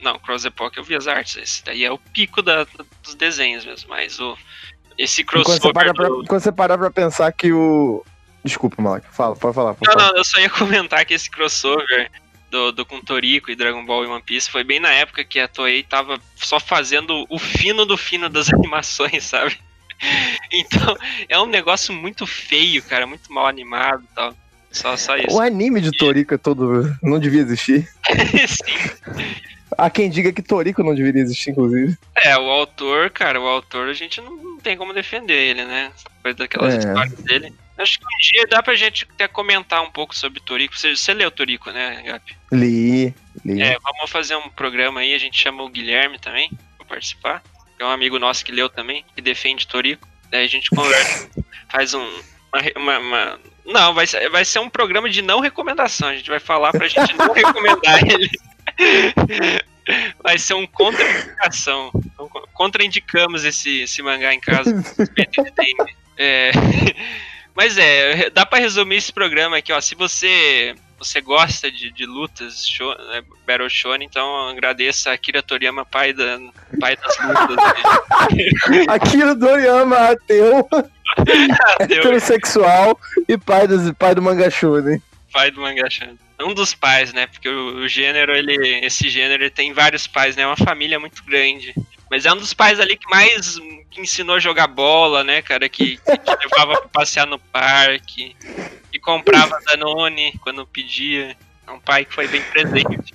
Não, 0.03 0.19
Cross 0.19 0.45
Epoch 0.45 0.77
eu 0.77 0.85
vi 0.85 0.97
as 0.97 1.07
artes. 1.07 1.37
Esse 1.37 1.65
daí 1.65 1.85
é 1.85 1.91
o 1.91 1.99
pico 1.99 2.43
da, 2.43 2.67
dos 3.03 3.15
desenhos 3.15 3.65
mesmo, 3.65 3.89
mas 3.89 4.19
o. 4.19 4.37
Esse 4.99 5.25
crossover. 5.25 5.61
Quando 5.61 5.63
você, 5.63 5.73
para 5.73 5.95
pra, 5.95 6.09
quando 6.27 6.43
você 6.43 6.53
parar 6.53 6.79
pra 6.79 6.91
pensar 6.91 7.33
que 7.33 7.53
o, 7.53 8.05
Desculpa, 8.45 8.81
Malak. 8.81 9.07
Fala, 9.13 9.37
pode 9.37 9.55
falar. 9.55 9.75
Pode 9.75 9.89
não, 9.89 9.99
falar. 10.01 10.13
não, 10.13 10.19
eu 10.19 10.25
só 10.25 10.41
ia 10.41 10.51
comentar 10.51 11.05
que 11.05 11.15
esse 11.15 11.31
crossover 11.31 12.11
do, 12.51 12.73
do 12.73 12.87
com 12.87 13.01
Toriko 13.01 13.51
e 13.51 13.57
Dragon 13.57 13.85
Ball 13.85 14.05
e 14.05 14.09
One 14.09 14.23
Piece 14.23 14.51
foi 14.51 14.65
bem 14.65 14.81
na 14.81 14.91
época 14.91 15.25
que 15.25 15.39
a 15.39 15.49
Toei 15.49 15.83
tava 15.83 16.19
só 16.37 16.59
fazendo 16.59 17.27
o 17.29 17.39
fino 17.39 17.85
do 17.85 17.97
fino 17.97 18.29
das 18.29 18.49
animações, 18.53 19.25
sabe? 19.25 19.59
Então, 20.51 20.97
é 21.29 21.39
um 21.39 21.47
negócio 21.47 21.93
muito 21.93 22.27
feio, 22.27 22.83
cara, 22.83 23.07
muito 23.07 23.31
mal 23.33 23.47
animado 23.47 24.03
e 24.11 24.15
tal. 24.15 24.35
Só, 24.73 24.97
só 24.97 25.17
isso. 25.17 25.37
O 25.37 25.41
anime 25.41 25.81
de 25.81 25.91
Toriko 25.91 26.33
é 26.33 26.39
todo. 26.39 26.97
não 27.03 27.19
devia 27.19 27.43
existir. 27.43 27.87
Sim. 28.49 29.35
Há 29.81 29.89
quem 29.89 30.11
diga 30.11 30.31
que 30.31 30.43
Toriko 30.43 30.83
não 30.83 30.95
deveria 30.95 31.23
existir, 31.23 31.51
inclusive. 31.51 31.97
É, 32.15 32.37
o 32.37 32.51
autor, 32.51 33.09
cara, 33.09 33.41
o 33.41 33.47
autor 33.47 33.89
a 33.89 33.95
gente 33.95 34.21
não 34.21 34.59
tem 34.59 34.77
como 34.77 34.93
defender 34.93 35.33
ele, 35.33 35.65
né? 35.65 35.91
Depois 36.17 36.37
daquelas 36.37 36.75
é. 36.75 36.79
histórias 36.79 37.15
dele. 37.23 37.55
Acho 37.79 37.99
que 37.99 38.05
um 38.05 38.19
dia 38.21 38.47
dá 38.47 38.63
pra 38.63 38.75
gente 38.75 39.09
até 39.11 39.27
comentar 39.27 39.83
um 39.83 39.91
pouco 39.91 40.15
sobre 40.15 40.39
Torico. 40.41 40.77
Você, 40.77 40.95
você 40.95 41.15
leu 41.15 41.31
Torico, 41.31 41.71
né, 41.71 42.03
Gabi? 42.05 42.37
Li, 42.53 43.15
li. 43.43 43.63
É, 43.63 43.79
vamos 43.83 44.11
fazer 44.11 44.37
um 44.37 44.51
programa 44.51 45.01
aí, 45.01 45.15
a 45.15 45.19
gente 45.19 45.41
chama 45.41 45.63
o 45.63 45.69
Guilherme 45.71 46.19
também 46.19 46.51
pra 46.77 46.87
participar. 46.87 47.43
É 47.79 47.85
um 47.85 47.89
amigo 47.89 48.19
nosso 48.19 48.45
que 48.45 48.53
leu 48.53 48.69
também, 48.69 49.03
que 49.17 49.23
defende 49.23 49.67
Torico. 49.67 50.07
Daí 50.31 50.45
a 50.45 50.49
gente 50.49 50.69
conversa, 50.69 51.31
faz 51.71 51.95
um. 51.95 52.07
Uma, 52.77 52.99
uma, 52.99 53.41
Não, 53.65 53.95
vai 53.95 54.07
ser, 54.07 54.29
vai 54.29 54.45
ser 54.45 54.59
um 54.59 54.69
programa 54.69 55.09
de 55.09 55.23
não 55.23 55.41
recomendação. 55.41 56.09
A 56.09 56.17
gente 56.17 56.29
vai 56.29 56.41
falar 56.41 56.73
pra 56.73 56.87
gente 56.87 57.17
não 57.17 57.33
recomendar 57.33 58.01
ele. 58.07 58.31
Vai 60.23 60.39
ser 60.39 60.55
um 60.55 60.67
contraindicação. 60.67 61.91
Contraindicamos 62.53 63.45
esse, 63.45 63.83
esse 63.83 64.03
mangá 64.03 64.33
em 64.35 64.41
casa. 64.41 64.71
É. 66.23 66.51
Mas 67.55 67.79
é, 67.79 68.29
dá 68.29 68.45
para 68.45 68.59
resumir 68.59 68.97
esse 68.97 69.11
programa 69.11 69.57
aqui, 69.57 69.73
ó. 69.73 69.81
Se 69.81 69.95
você 69.95 70.75
você 71.01 71.23
gosta 71.23 71.73
de, 71.73 71.91
de 71.91 72.05
lutas, 72.05 72.67
show, 72.69 72.95
né, 72.95 73.23
Battle 73.47 73.71
Shonen, 73.71 74.07
então 74.07 74.49
agradeça 74.51 75.11
a 75.11 75.15
Akira 75.15 75.43
Toriyama, 75.43 75.87
pai, 75.87 76.13
da, 76.13 76.39
pai 76.79 76.95
das 76.95 77.17
lutas. 77.19 77.65
Akira 78.87 79.35
Toriyama, 79.35 79.97
ateu, 80.13 80.69
heterossexual 81.81 83.01
e 83.27 83.39
pai, 83.39 83.67
dos, 83.67 83.91
pai 83.93 84.15
do 84.15 84.21
manga 84.21 84.51
shonen. 84.51 85.03
Pai 85.33 85.51
do 85.51 85.61
manga 85.61 85.89
shonen. 85.91 86.19
Um 86.41 86.55
dos 86.55 86.75
pais, 86.75 87.13
né? 87.13 87.27
Porque 87.27 87.49
o, 87.49 87.85
o, 87.85 87.89
gênero, 87.89 88.33
ele, 88.35 88.85
esse 88.85 89.09
gênero, 89.09 89.43
ele 89.43 89.51
tem 89.51 89.73
vários 89.73 90.07
pais, 90.07 90.37
né? 90.37 90.43
É 90.43 90.47
uma 90.47 90.57
família 90.57 90.99
muito 90.99 91.23
grande. 91.25 91.75
Mas 92.11 92.27
é 92.27 92.33
um 92.33 92.37
dos 92.37 92.55
pais 92.55 92.81
ali 92.81 92.97
que 92.97 93.09
mais 93.09 93.59
que 93.91 94.01
ensinou 94.01 94.37
a 94.37 94.41
jogar 94.41 94.67
bola, 94.67 95.23
né, 95.23 95.43
cara? 95.43 95.69
Que, 95.69 95.97
que 95.97 96.19
te 96.19 96.37
levava 96.43 96.79
pra 96.79 96.89
passear 96.89 97.27
no 97.27 97.39
parque, 97.39 98.35
que 98.91 98.99
comprava 98.99 99.61
Danone 99.67 100.33
quando 100.43 100.67
pedia. 100.67 101.37
É 101.67 101.71
um 101.71 101.79
pai 101.79 102.05
que 102.05 102.15
foi 102.15 102.27
bem 102.27 102.43
presente. 102.43 103.15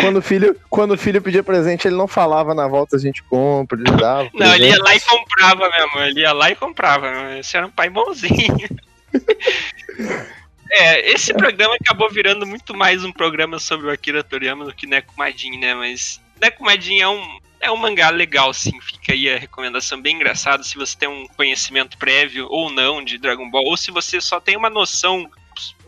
Quando 0.00 0.18
o 0.18 0.22
filho, 0.22 0.58
quando 0.70 0.92
o 0.92 0.98
filho 0.98 1.20
pedia 1.20 1.42
presente, 1.42 1.86
ele 1.86 1.96
não 1.96 2.08
falava 2.08 2.54
na 2.54 2.66
volta 2.66 2.96
a 2.96 2.98
gente 2.98 3.22
compra, 3.24 3.78
ele 3.78 3.90
dava. 3.96 4.30
Não, 4.32 4.48
presente. 4.48 4.62
ele 4.62 4.70
ia 4.70 4.82
lá 4.82 4.94
e 4.94 5.00
comprava 5.00 5.70
mesmo. 5.70 5.98
Ele 6.00 6.20
ia 6.20 6.32
lá 6.32 6.50
e 6.50 6.56
comprava. 6.56 7.38
Esse 7.38 7.56
era 7.56 7.66
um 7.66 7.70
pai 7.70 7.90
bonzinho. 7.90 8.68
É, 10.70 11.10
esse 11.10 11.32
programa 11.34 11.74
acabou 11.74 12.10
virando 12.10 12.46
muito 12.46 12.76
mais 12.76 13.04
um 13.04 13.12
programa 13.12 13.58
sobre 13.58 13.86
o 13.86 13.90
Akira 13.90 14.24
Toriyama 14.24 14.64
do 14.64 14.74
que 14.74 14.86
Nekomadin, 14.86 15.58
né? 15.58 15.74
Mas 15.74 16.20
Nekomadin 16.40 17.00
é 17.00 17.08
um, 17.08 17.38
é 17.60 17.70
um 17.70 17.76
mangá 17.76 18.10
legal, 18.10 18.52
sim. 18.52 18.80
Fica 18.80 19.12
aí 19.12 19.30
a 19.30 19.38
recomendação 19.38 20.00
bem 20.00 20.16
engraçada. 20.16 20.62
Se 20.62 20.76
você 20.76 20.96
tem 20.96 21.08
um 21.08 21.26
conhecimento 21.28 21.96
prévio 21.98 22.46
ou 22.50 22.70
não 22.70 23.04
de 23.04 23.18
Dragon 23.18 23.48
Ball, 23.50 23.64
ou 23.64 23.76
se 23.76 23.90
você 23.90 24.20
só 24.20 24.40
tem 24.40 24.56
uma 24.56 24.70
noção, 24.70 25.30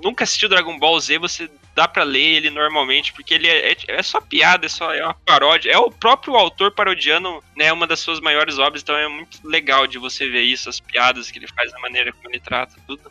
nunca 0.03 0.25
assistiu 0.25 0.49
Dragon 0.49 0.79
Ball 0.79 0.99
Z, 1.01 1.19
você 1.19 1.51
dá 1.77 1.87
para 1.87 2.03
ler 2.05 2.37
ele 2.37 2.49
normalmente, 2.49 3.13
porque 3.13 3.35
ele 3.35 3.47
é, 3.47 3.73
é, 3.73 3.77
é, 3.89 4.03
só 4.03 4.19
piada, 4.19 4.65
é 4.65 4.69
só 4.69 4.95
é 4.95 5.05
uma 5.05 5.13
paródia. 5.13 5.71
É 5.71 5.77
o 5.77 5.91
próprio 5.91 6.35
autor 6.35 6.73
parodiando, 6.73 7.45
né, 7.55 7.71
uma 7.71 7.87
das 7.87 8.01
suas 8.01 8.19
maiores 8.19 8.59
obras, 8.59 8.83
então 8.83 8.97
é 8.97 9.07
muito 9.07 9.39
legal 9.47 9.87
de 9.87 9.99
você 9.99 10.27
ver 10.27 10.41
isso, 10.41 10.71
as 10.71 10.81
piadas 10.81 11.31
que 11.31 11.39
ele 11.39 11.47
faz, 11.47 11.73
a 11.75 11.79
maneira 11.79 12.15
como 12.15 12.31
ele 12.31 12.41
trata 12.41 12.75
tudo. 12.87 13.03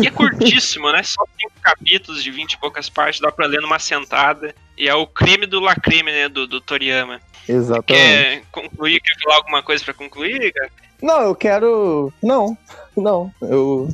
E 0.00 0.06
é 0.06 0.10
curtíssimo, 0.12 0.92
né? 0.92 1.02
Só 1.02 1.24
cinco 1.36 1.60
capítulos 1.60 2.22
de 2.22 2.30
vinte 2.30 2.52
e 2.52 2.60
poucas 2.60 2.88
partes, 2.88 3.20
dá 3.20 3.32
pra 3.32 3.46
ler 3.46 3.60
numa 3.60 3.80
sentada. 3.80 4.54
E 4.76 4.88
é 4.88 4.94
o 4.94 5.04
creme 5.04 5.44
do 5.44 5.58
lacrime, 5.58 6.12
né, 6.12 6.28
do, 6.28 6.46
do 6.46 6.60
Toriyama. 6.60 7.20
Exatamente. 7.48 7.84
Quer 7.86 8.42
concluir? 8.52 9.00
Quer 9.00 9.20
falar 9.20 9.36
alguma 9.36 9.60
coisa 9.60 9.84
pra 9.84 9.92
concluir, 9.92 10.52
cara? 10.52 10.70
Não, 11.02 11.20
eu 11.22 11.34
quero. 11.34 12.12
Não, 12.22 12.56
não. 13.00 13.32
Eu. 13.40 13.88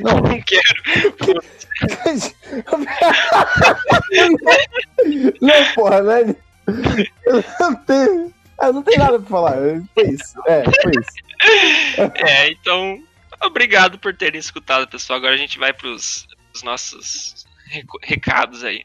Não. 0.00 0.16
Não 0.16 0.40
quero. 0.42 0.82
não, 5.40 5.74
porra, 5.74 6.02
velho. 6.02 6.36
Eu 7.26 7.44
não 7.60 7.74
tenho. 7.74 8.34
Eu 8.60 8.72
não 8.72 8.82
tenho 8.82 8.98
nada 8.98 9.18
pra 9.20 9.28
falar. 9.28 9.56
Foi 9.94 10.04
isso. 10.08 10.34
É, 10.46 10.64
foi 10.64 10.92
isso. 10.92 12.12
É, 12.16 12.50
então, 12.50 13.00
obrigado 13.42 13.98
por 13.98 14.14
terem 14.14 14.40
escutado, 14.40 14.88
pessoal. 14.88 15.18
Agora 15.18 15.34
a 15.34 15.38
gente 15.38 15.58
vai 15.58 15.72
pros, 15.72 16.26
pros 16.50 16.62
nossos 16.62 17.46
recados 18.02 18.64
aí. 18.64 18.84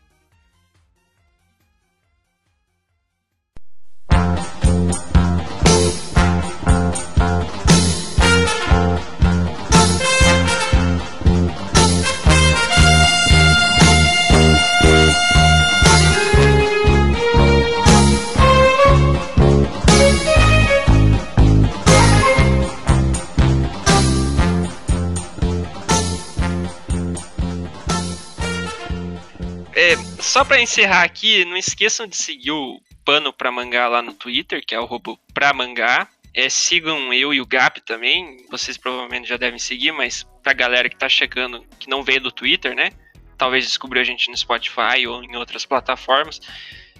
Só 30.34 30.44
pra 30.44 30.60
encerrar 30.60 31.04
aqui, 31.04 31.46
não 31.46 31.56
esqueçam 31.56 32.08
de 32.08 32.16
seguir 32.16 32.50
o 32.50 32.82
Pano 33.06 33.32
pra 33.32 33.52
Mangá 33.52 33.88
lá 33.88 34.02
no 34.02 34.16
Twitter, 34.16 34.66
que 34.66 34.74
é 34.74 34.80
o 34.80 34.84
arroba 34.84 35.16
pra 35.32 35.54
mangá. 35.54 36.08
É, 36.34 36.50
sigam 36.50 37.14
eu 37.14 37.32
e 37.32 37.40
o 37.40 37.46
Gap 37.46 37.80
também. 37.82 38.44
Vocês 38.50 38.76
provavelmente 38.76 39.30
já 39.30 39.38
devem 39.38 39.60
seguir, 39.60 39.92
mas 39.92 40.26
pra 40.42 40.52
galera 40.54 40.90
que 40.90 40.96
tá 40.96 41.08
chegando, 41.08 41.64
que 41.78 41.88
não 41.88 42.02
veio 42.02 42.20
do 42.20 42.32
Twitter, 42.32 42.74
né? 42.74 42.94
Talvez 43.38 43.64
descobriu 43.64 44.02
a 44.02 44.04
gente 44.04 44.28
no 44.32 44.36
Spotify 44.36 45.06
ou 45.08 45.24
em 45.24 45.36
outras 45.36 45.68
plataformas. 45.68 46.42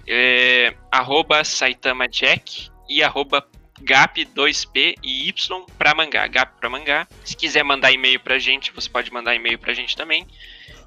É, 0.06 0.72
arroba 0.92 1.42
Saitama 1.42 2.06
Jack 2.06 2.70
e 2.88 3.02
arroba 3.02 3.44
Gap 3.80 4.24
2P 4.26 4.94
e 5.02 5.28
Y 5.28 5.66
pra 5.76 5.92
mangá. 5.92 6.24
Gap 6.28 6.56
pra 6.60 6.70
mangá. 6.70 7.08
Se 7.24 7.36
quiser 7.36 7.64
mandar 7.64 7.90
e-mail 7.90 8.20
pra 8.20 8.38
gente, 8.38 8.70
você 8.70 8.88
pode 8.88 9.12
mandar 9.12 9.34
e-mail 9.34 9.58
pra 9.58 9.74
gente 9.74 9.96
também. 9.96 10.24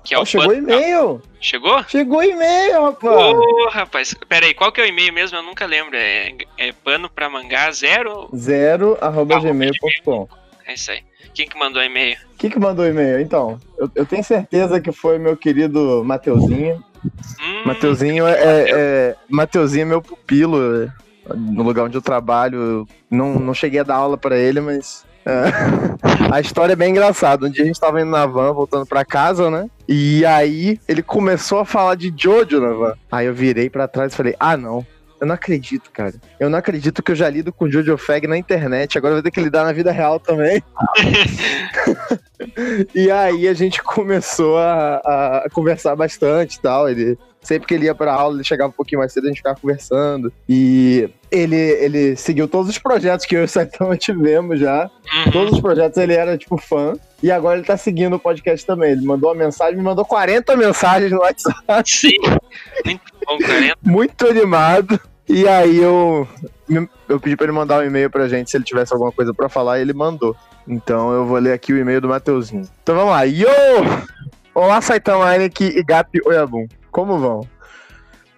Que 0.08 0.16
é 0.16 0.18
Ó, 0.18 0.22
o 0.22 0.26
chegou 0.26 0.47
Pano- 0.47 0.60
e-mail! 0.60 1.22
Chegou? 1.41 1.84
Chegou 1.84 2.24
e-mail, 2.24 2.82
rapaz! 2.86 3.36
Ô, 3.36 3.70
rapaz, 3.70 4.14
pera 4.30 4.45
aí, 4.45 4.53
qual 4.53 4.72
que 4.72 4.80
é 4.80 4.86
o 4.86 4.88
e-mail 4.88 5.12
mesmo? 5.12 5.38
Eu 5.38 5.43
nunca 5.43 5.66
lembro. 5.66 5.97
É, 5.97 6.34
é 6.58 6.72
pano 6.72 7.10
pra 7.10 7.30
mangá 7.30 7.70
zero? 7.72 8.30
Zero 8.34 8.97
arroba 9.01 9.38
gmail.com. 9.39 10.30
É 10.66 10.74
isso 10.76 10.91
aí. 10.91 10.99
Quem 11.34 11.47
que 11.47 11.58
mandou 11.60 11.84
e-mail? 11.84 12.18
Quem 12.38 12.49
que 12.49 12.58
mandou 12.58 12.86
e-mail? 12.86 13.20
Então, 13.20 13.60
eu, 13.78 13.91
eu 13.95 14.05
tenho 14.05 14.24
certeza 14.24 14.80
que 14.80 14.91
foi 14.93 15.20
meu 15.20 15.36
querido 15.36 16.03
Mateuzinho. 16.05 16.82
Hum, 17.05 17.64
Mateuzinho 17.66 18.26
é, 18.26 18.32
é, 18.34 18.66
é- 18.72 19.16
Mateuzinho 19.30 19.84
é 19.84 19.86
meu 19.86 20.01
pupilo 20.01 20.89
no 21.36 21.64
lugar 21.64 21.84
onde 21.86 21.97
eu 21.97 22.01
trabalho. 22.01 22.88
Não, 23.12 23.38
não 23.38 23.53
cheguei 23.53 23.82
a 23.82 23.84
dar 23.84 23.95
aula 23.95 24.18
pra 24.18 24.38
ele, 24.38 24.62
mas 24.62 25.05
é, 25.28 26.32
a 26.32 26.40
história 26.40 26.74
é 26.74 26.76
bem 26.76 26.92
engraçada. 26.92 27.46
Um 27.46 27.50
dia 27.50 27.64
a 27.64 27.68
gente 27.68 27.80
tava 27.80 28.02
indo 28.02 28.12
na 28.12 28.26
van, 28.26 28.54
voltando 28.54 28.86
pra 28.86 29.04
casa, 29.04 29.52
né? 29.52 29.70
E 29.88 30.26
aí 30.26 30.80
ele 30.88 31.04
começou 31.04 31.60
a 31.60 31.66
falar 31.66 31.96
de 31.96 32.14
Jojo 32.16 32.62
na 32.62 32.72
van. 32.72 32.94
Aí 33.12 33.28
eu 33.28 33.34
virei 33.34 33.70
pra 33.70 33.88
trás 33.88 34.14
e 34.14 34.16
falei: 34.16 34.36
"Ah, 34.40 34.56
não. 34.56 34.86
Eu 35.20 35.26
não 35.26 35.34
acredito, 35.34 35.90
cara. 35.92 36.14
Eu 36.40 36.48
não 36.48 36.60
acredito 36.60 37.02
que 37.02 37.12
eu 37.12 37.16
já 37.16 37.28
lido 37.28 37.52
com 37.52 37.70
Jojo 37.70 37.98
Fag 37.98 38.28
na 38.28 38.38
internet. 38.38 38.98
Agora 38.98 39.14
eu 39.14 39.16
vou 39.16 39.24
ter 39.24 39.32
que 39.32 39.42
lidar 39.42 39.64
na 39.64 39.74
vida 39.74 39.92
real 39.92 40.20
também. 40.20 40.62
E 42.94 43.10
aí 43.10 43.48
a 43.48 43.54
gente 43.54 43.82
começou 43.82 44.58
a, 44.58 44.98
a 45.44 45.50
conversar 45.52 45.96
bastante 45.96 46.56
e 46.56 46.62
tal. 46.62 46.90
Ele, 46.90 47.18
sempre 47.42 47.68
que 47.68 47.74
ele 47.74 47.86
ia 47.86 47.96
pra 47.96 48.14
aula, 48.14 48.36
ele 48.36 48.44
chegava 48.44 48.70
um 48.70 48.74
pouquinho 48.74 49.00
mais 49.00 49.14
cedo, 49.14 49.26
a 49.26 49.28
gente 49.28 49.38
ficava 49.38 49.60
conversando. 49.60 50.32
E 50.48 51.10
ele, 51.32 51.56
ele 51.56 52.16
seguiu 52.16 52.48
todos 52.48 52.70
os 52.70 52.78
projetos 52.78 53.26
que 53.26 53.36
eu 53.36 53.42
e 53.42 53.46
o 53.46 53.48
Saitama 53.48 53.96
tivemos 53.98 54.60
já. 54.60 54.90
uhum. 55.26 55.32
Todos 55.32 55.54
os 55.54 55.60
projetos 55.60 55.98
ele 55.98 56.14
era, 56.14 56.38
tipo, 56.38 56.58
fã. 56.58 56.94
E 57.22 57.32
agora 57.32 57.58
ele 57.58 57.66
tá 57.66 57.78
seguindo 57.78 58.16
o 58.16 58.20
podcast 58.20 58.66
também. 58.66 58.92
Ele 58.92 59.06
mandou 59.06 59.30
uma 59.30 59.36
mensagem, 59.36 59.76
me 59.76 59.82
mandou 59.82 60.06
40 60.06 60.56
mensagens 60.56 61.12
no 61.12 61.20
WhatsApp, 61.20 61.58
Sim. 61.86 62.18
Muito 62.86 63.02
bom, 63.26 63.38
40. 63.38 63.78
muito 63.84 64.28
animado. 64.28 65.00
E 65.30 65.46
aí 65.48 65.78
eu, 65.78 66.28
eu 67.10 67.20
pedi 67.20 67.36
pra 67.36 67.46
ele 67.46 67.54
mandar 67.54 67.80
um 67.80 67.86
e-mail 67.86 68.10
pra 68.10 68.30
gente 68.30 68.50
se 68.50 68.56
ele 68.56 68.64
tivesse 68.64 68.94
alguma 68.94 69.12
coisa 69.12 69.34
pra 69.34 69.50
falar 69.50 69.80
e 69.80 69.82
ele 69.82 69.94
mandou. 69.94 70.36
Então 70.68 71.12
eu 71.12 71.26
vou 71.26 71.38
ler 71.38 71.54
aqui 71.54 71.74
o 71.74 71.78
e-mail 71.78 72.00
do 72.00 72.08
Mateuzinho. 72.08 72.68
Então 72.82 72.96
vamos 72.96 73.12
lá. 73.12 73.24
Yo! 73.24 73.48
Olá, 74.54 74.80
Saitama 74.82 75.34
Heineken 75.34 75.68
e 75.68 75.84
Gap 75.84 76.10
Oyabun. 76.26 76.66
Como 76.98 77.20
vão? 77.20 77.48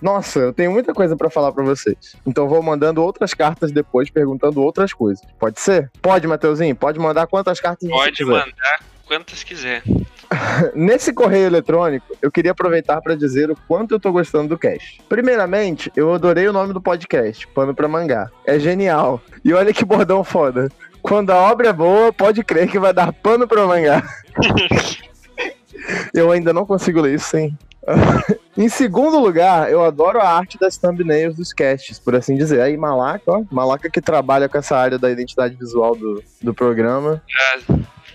Nossa, 0.02 0.38
eu 0.40 0.52
tenho 0.52 0.70
muita 0.70 0.94
coisa 0.94 1.16
pra 1.16 1.30
falar 1.30 1.54
pra 1.54 1.64
vocês. 1.64 2.18
Então 2.28 2.46
vou 2.50 2.62
mandando 2.62 3.02
outras 3.02 3.34
cartas 3.34 3.72
depois, 3.72 4.10
perguntando 4.10 4.62
outras 4.62 4.92
coisas. 4.92 5.26
Pode 5.40 5.62
ser? 5.62 5.90
Pode, 6.02 6.28
Mateuzinho? 6.28 6.76
Pode 6.76 7.00
mandar 7.00 7.26
quantas 7.28 7.62
cartas 7.62 7.88
você 7.88 7.96
Pode 7.96 8.18
quiser. 8.18 8.30
mandar 8.30 8.80
quantas 9.06 9.44
quiser. 9.46 9.82
Nesse 10.76 11.14
correio 11.14 11.46
eletrônico, 11.46 12.06
eu 12.22 12.30
queria 12.30 12.52
aproveitar 12.52 13.00
para 13.00 13.16
dizer 13.16 13.50
o 13.50 13.56
quanto 13.66 13.96
eu 13.96 14.00
tô 14.00 14.12
gostando 14.12 14.50
do 14.50 14.58
cast. 14.58 15.02
Primeiramente, 15.08 15.90
eu 15.96 16.14
adorei 16.14 16.46
o 16.46 16.54
nome 16.54 16.74
do 16.74 16.82
podcast, 16.82 17.48
Pano 17.48 17.74
pra 17.74 17.88
Mangá. 17.88 18.30
É 18.46 18.60
genial. 18.60 19.22
E 19.42 19.54
olha 19.54 19.74
que 19.74 19.86
bordão 19.86 20.22
foda. 20.22 20.68
Quando 21.02 21.30
a 21.30 21.38
obra 21.38 21.70
é 21.70 21.74
boa, 21.74 22.12
pode 22.12 22.44
crer 22.44 22.70
que 22.70 22.78
vai 22.78 22.94
dar 22.94 23.14
pano 23.14 23.48
pra 23.48 23.66
mangá. 23.66 24.04
eu 26.14 26.30
ainda 26.30 26.52
não 26.52 26.66
consigo 26.66 27.00
ler 27.00 27.16
isso 27.16 27.30
sem. 27.30 27.58
em 28.58 28.70
segundo 28.70 29.20
lugar, 29.20 29.72
eu 29.72 29.84
adoro 29.84 30.20
a 30.20 30.28
arte 30.28 30.58
das 30.60 30.78
thumbnails 30.78 31.36
dos 31.36 31.54
casts, 31.54 32.00
por 32.00 32.16
assim 32.16 32.36
dizer. 32.36 32.62
Aí, 32.62 32.78
Malaca, 32.78 33.24
ó. 33.28 33.44
Malaca 33.52 33.90
que 33.90 34.02
trabalha 34.02 34.48
com 34.50 34.58
essa 34.58 34.78
área 34.78 34.98
da 34.98 35.10
identidade 35.10 35.56
visual 35.56 35.96
do, 35.96 36.24
do 36.42 36.54
programa. 36.54 37.22
Ah, 37.38 37.58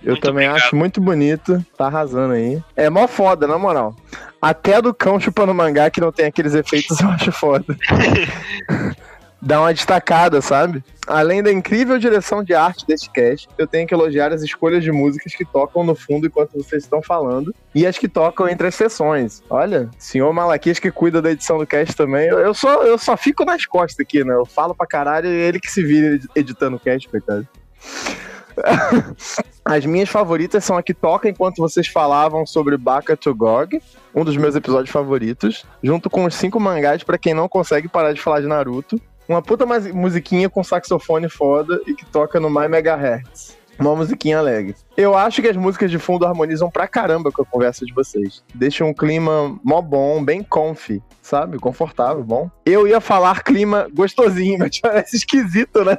Eu 0.02 0.12
Muito 0.12 0.20
também 0.22 0.48
obrigado. 0.48 0.56
acho 0.66 0.76
muito 0.76 1.00
bonito. 1.00 1.64
Tá 1.76 1.86
arrasando 1.86 2.34
aí. 2.34 2.62
É 2.76 2.90
mó 2.90 3.06
foda, 3.08 3.46
na 3.46 3.56
moral. 3.58 3.94
Até 4.40 4.82
do 4.82 4.92
cão 4.92 5.18
chupando 5.18 5.54
mangá 5.54 5.88
que 5.88 6.00
não 6.00 6.12
tem 6.12 6.26
aqueles 6.26 6.54
efeitos, 6.54 6.98
eu 7.00 7.08
acho 7.08 7.32
foda. 7.32 7.64
Dá 9.44 9.60
uma 9.60 9.74
destacada, 9.74 10.40
sabe? 10.40 10.82
Além 11.06 11.42
da 11.42 11.52
incrível 11.52 11.98
direção 11.98 12.42
de 12.42 12.54
arte 12.54 12.86
desse 12.86 13.10
cast, 13.10 13.46
eu 13.58 13.66
tenho 13.66 13.86
que 13.86 13.92
elogiar 13.92 14.32
as 14.32 14.40
escolhas 14.40 14.82
de 14.82 14.90
músicas 14.90 15.34
que 15.34 15.44
tocam 15.44 15.84
no 15.84 15.94
fundo 15.94 16.26
enquanto 16.26 16.52
vocês 16.52 16.84
estão 16.84 17.02
falando 17.02 17.54
e 17.74 17.86
as 17.86 17.98
que 17.98 18.08
tocam 18.08 18.48
entre 18.48 18.68
as 18.68 18.74
sessões. 18.74 19.42
Olha, 19.50 19.90
senhor 19.98 20.32
Malaquias 20.32 20.78
que 20.78 20.90
cuida 20.90 21.20
da 21.20 21.30
edição 21.30 21.58
do 21.58 21.66
cast 21.66 21.94
também. 21.94 22.26
Eu, 22.26 22.38
eu 22.38 22.54
só, 22.54 22.84
eu 22.84 22.96
só 22.96 23.18
fico 23.18 23.44
nas 23.44 23.66
costas 23.66 24.00
aqui, 24.00 24.24
né? 24.24 24.32
Eu 24.34 24.46
falo 24.46 24.74
pra 24.74 24.86
caralho 24.86 25.28
e 25.28 25.32
ele 25.32 25.60
que 25.60 25.70
se 25.70 25.82
vira 25.82 26.18
editando 26.34 26.78
o 26.78 26.80
cast, 26.80 27.06
coitado. 27.06 27.46
As 29.64 29.84
minhas 29.84 30.08
favoritas 30.08 30.64
são 30.64 30.76
a 30.76 30.82
que 30.82 30.94
toca 30.94 31.28
enquanto 31.28 31.56
vocês 31.56 31.86
falavam 31.86 32.46
sobre 32.46 32.76
Baka 32.76 33.16
to 33.16 33.34
Gog, 33.34 33.80
um 34.14 34.24
dos 34.24 34.36
meus 34.36 34.54
episódios 34.54 34.90
favoritos, 34.90 35.64
junto 35.82 36.08
com 36.08 36.24
os 36.24 36.34
cinco 36.34 36.60
mangás 36.60 37.02
pra 37.02 37.18
quem 37.18 37.34
não 37.34 37.48
consegue 37.48 37.88
parar 37.88 38.12
de 38.12 38.20
falar 38.20 38.40
de 38.40 38.46
Naruto. 38.46 39.00
Uma 39.28 39.40
puta 39.40 39.64
musiquinha 39.92 40.50
com 40.50 40.62
saxofone 40.62 41.28
foda 41.28 41.80
e 41.86 41.94
que 41.94 42.04
toca 42.06 42.38
no 42.38 42.50
My 42.50 42.68
Megahertz. 42.68 43.56
Uma 43.78 43.96
musiquinha 43.96 44.38
alegre. 44.38 44.74
Eu 44.96 45.16
acho 45.16 45.42
que 45.42 45.48
as 45.48 45.56
músicas 45.56 45.90
de 45.90 45.98
fundo 45.98 46.24
harmonizam 46.24 46.70
pra 46.70 46.86
caramba 46.86 47.32
com 47.32 47.42
a 47.42 47.44
conversa 47.44 47.84
de 47.84 47.92
vocês. 47.92 48.44
Deixam 48.54 48.88
um 48.88 48.94
clima 48.94 49.58
mó 49.64 49.80
bom, 49.80 50.24
bem 50.24 50.42
comfy, 50.42 51.02
sabe? 51.20 51.58
Confortável, 51.58 52.22
bom. 52.22 52.48
Eu 52.64 52.86
ia 52.86 53.00
falar 53.00 53.42
clima 53.42 53.88
gostosinho, 53.92 54.58
mas 54.60 54.78
parece 54.80 55.16
esquisito, 55.16 55.84
né? 55.84 55.98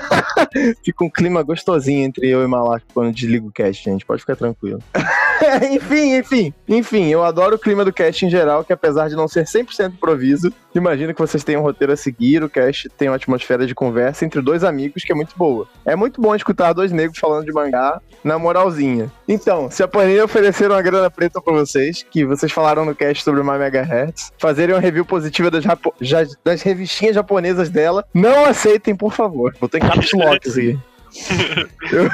Fica 0.82 1.04
um 1.04 1.10
clima 1.10 1.42
gostosinho 1.42 2.04
entre 2.04 2.28
eu 2.28 2.42
e 2.42 2.46
Malak 2.46 2.86
quando 2.94 3.12
desliga 3.12 3.46
o 3.46 3.52
cast, 3.52 3.84
gente. 3.84 4.06
Pode 4.06 4.22
ficar 4.22 4.36
tranquilo. 4.36 4.82
enfim, 5.70 6.16
enfim. 6.16 6.54
Enfim, 6.66 7.06
eu 7.08 7.22
adoro 7.22 7.56
o 7.56 7.58
clima 7.58 7.84
do 7.84 7.92
cast 7.92 8.24
em 8.24 8.30
geral, 8.30 8.64
que 8.64 8.72
apesar 8.72 9.08
de 9.08 9.16
não 9.16 9.28
ser 9.28 9.44
100% 9.44 9.92
improviso, 9.92 10.52
imagino 10.74 11.12
que 11.12 11.20
vocês 11.20 11.44
tenham 11.44 11.60
um 11.60 11.64
roteiro 11.64 11.92
a 11.92 11.96
seguir. 11.96 12.42
O 12.42 12.48
cast 12.48 12.88
tem 12.90 13.08
uma 13.08 13.16
atmosfera 13.16 13.66
de 13.66 13.74
conversa 13.74 14.24
entre 14.24 14.40
dois 14.40 14.64
amigos 14.64 15.04
que 15.04 15.12
é 15.12 15.14
muito 15.14 15.36
boa. 15.36 15.68
É 15.84 15.94
muito 15.94 16.20
bom 16.20 16.34
escutar 16.34 16.72
dois 16.72 16.85
negros 16.92 17.18
falando 17.18 17.44
de 17.44 17.52
mangá 17.52 18.00
na 18.22 18.38
moralzinha. 18.38 19.10
Então, 19.28 19.70
se 19.70 19.82
a 19.82 19.88
Panini 19.88 20.20
oferecer 20.20 20.70
uma 20.70 20.82
grana 20.82 21.10
preta 21.10 21.40
pra 21.40 21.52
vocês, 21.52 22.04
que 22.10 22.24
vocês 22.24 22.50
falaram 22.50 22.84
no 22.84 22.94
cast 22.94 23.22
sobre 23.22 23.40
o 23.40 23.44
My 23.44 23.58
Megahertz, 23.58 24.32
fazerem 24.38 24.74
uma 24.74 24.80
review 24.80 25.04
positiva 25.04 25.50
das, 25.50 25.64
das 26.44 26.62
revistinhas 26.62 27.14
japonesas 27.14 27.70
dela, 27.70 28.04
não 28.12 28.44
aceitem, 28.44 28.94
por 28.96 29.12
favor. 29.12 29.54
Botou 29.60 29.78
em 29.78 29.82
caps 29.82 30.12
locks 30.12 30.52
aqui. 30.56 30.78
Eu, 31.92 32.08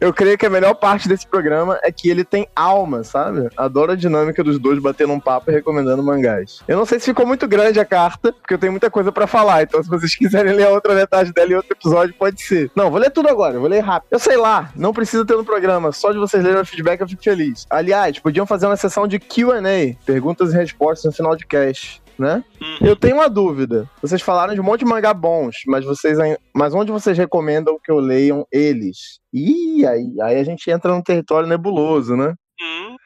eu 0.08 0.14
creio 0.14 0.38
que 0.38 0.46
a 0.46 0.50
melhor 0.50 0.74
parte 0.74 1.08
desse 1.08 1.26
programa 1.26 1.78
é 1.82 1.90
que 1.90 2.08
ele 2.08 2.24
tem 2.24 2.46
alma, 2.54 3.02
sabe? 3.04 3.48
Adoro 3.56 3.92
a 3.92 3.96
dinâmica 3.96 4.42
dos 4.44 4.58
dois 4.58 4.78
batendo 4.78 5.12
um 5.12 5.20
papo 5.20 5.50
e 5.50 5.54
recomendando 5.54 6.02
mangás. 6.02 6.62
Eu 6.68 6.76
não 6.76 6.84
sei 6.84 6.98
se 6.98 7.06
ficou 7.06 7.26
muito 7.26 7.46
grande 7.48 7.80
a 7.80 7.84
carta, 7.84 8.32
porque 8.32 8.54
eu 8.54 8.58
tenho 8.58 8.72
muita 8.72 8.90
coisa 8.90 9.10
para 9.10 9.26
falar, 9.26 9.62
então 9.62 9.82
se 9.82 9.88
vocês 9.88 10.14
quiserem 10.16 10.52
ler 10.52 10.66
a 10.66 10.70
outra 10.70 10.94
metade 10.94 11.32
dela 11.32 11.52
em 11.52 11.56
outro 11.56 11.72
episódio, 11.72 12.14
pode 12.14 12.42
ser. 12.42 12.70
Não, 12.74 12.90
vou 12.90 13.00
ler 13.00 13.10
tudo 13.10 13.28
agora, 13.28 13.58
vou 13.58 13.68
ler 13.68 13.80
rápido. 13.80 14.08
Eu 14.10 14.18
sei 14.18 14.36
lá, 14.36 14.70
não 14.74 14.92
precisa 14.92 15.24
ter 15.24 15.36
no 15.36 15.44
programa, 15.44 15.92
só 15.92 16.12
de 16.12 16.18
vocês 16.18 16.42
lerem 16.42 16.60
o 16.60 16.66
feedback 16.66 17.00
eu 17.00 17.08
fico 17.08 17.22
feliz. 17.22 17.66
Aliás, 17.70 18.18
podiam 18.18 18.46
fazer 18.46 18.66
uma 18.66 18.76
sessão 18.76 19.06
de 19.06 19.18
Q&A, 19.18 19.94
perguntas 20.04 20.52
e 20.52 20.56
respostas 20.56 21.04
no 21.04 21.12
final 21.12 21.36
de 21.36 21.46
cast 21.46 22.02
né? 22.18 22.44
Uhum. 22.60 22.86
Eu 22.86 22.96
tenho 22.96 23.16
uma 23.16 23.28
dúvida. 23.28 23.88
Vocês 24.02 24.20
falaram 24.20 24.54
de 24.54 24.60
um 24.60 24.64
monte 24.64 24.80
de 24.80 24.86
mangá 24.86 25.14
bons, 25.14 25.62
mas 25.66 25.84
vocês 25.84 26.18
mas 26.54 26.74
onde 26.74 26.90
vocês 26.90 27.16
recomendam 27.16 27.78
que 27.82 27.90
eu 27.90 27.98
leiam 27.98 28.46
eles? 28.50 29.20
Ih, 29.32 29.86
aí, 29.86 30.20
aí 30.20 30.38
a 30.38 30.44
gente 30.44 30.70
entra 30.70 30.92
num 30.92 31.02
território 31.02 31.48
nebuloso, 31.48 32.16
né? 32.16 32.34
Uhum. 32.60 32.96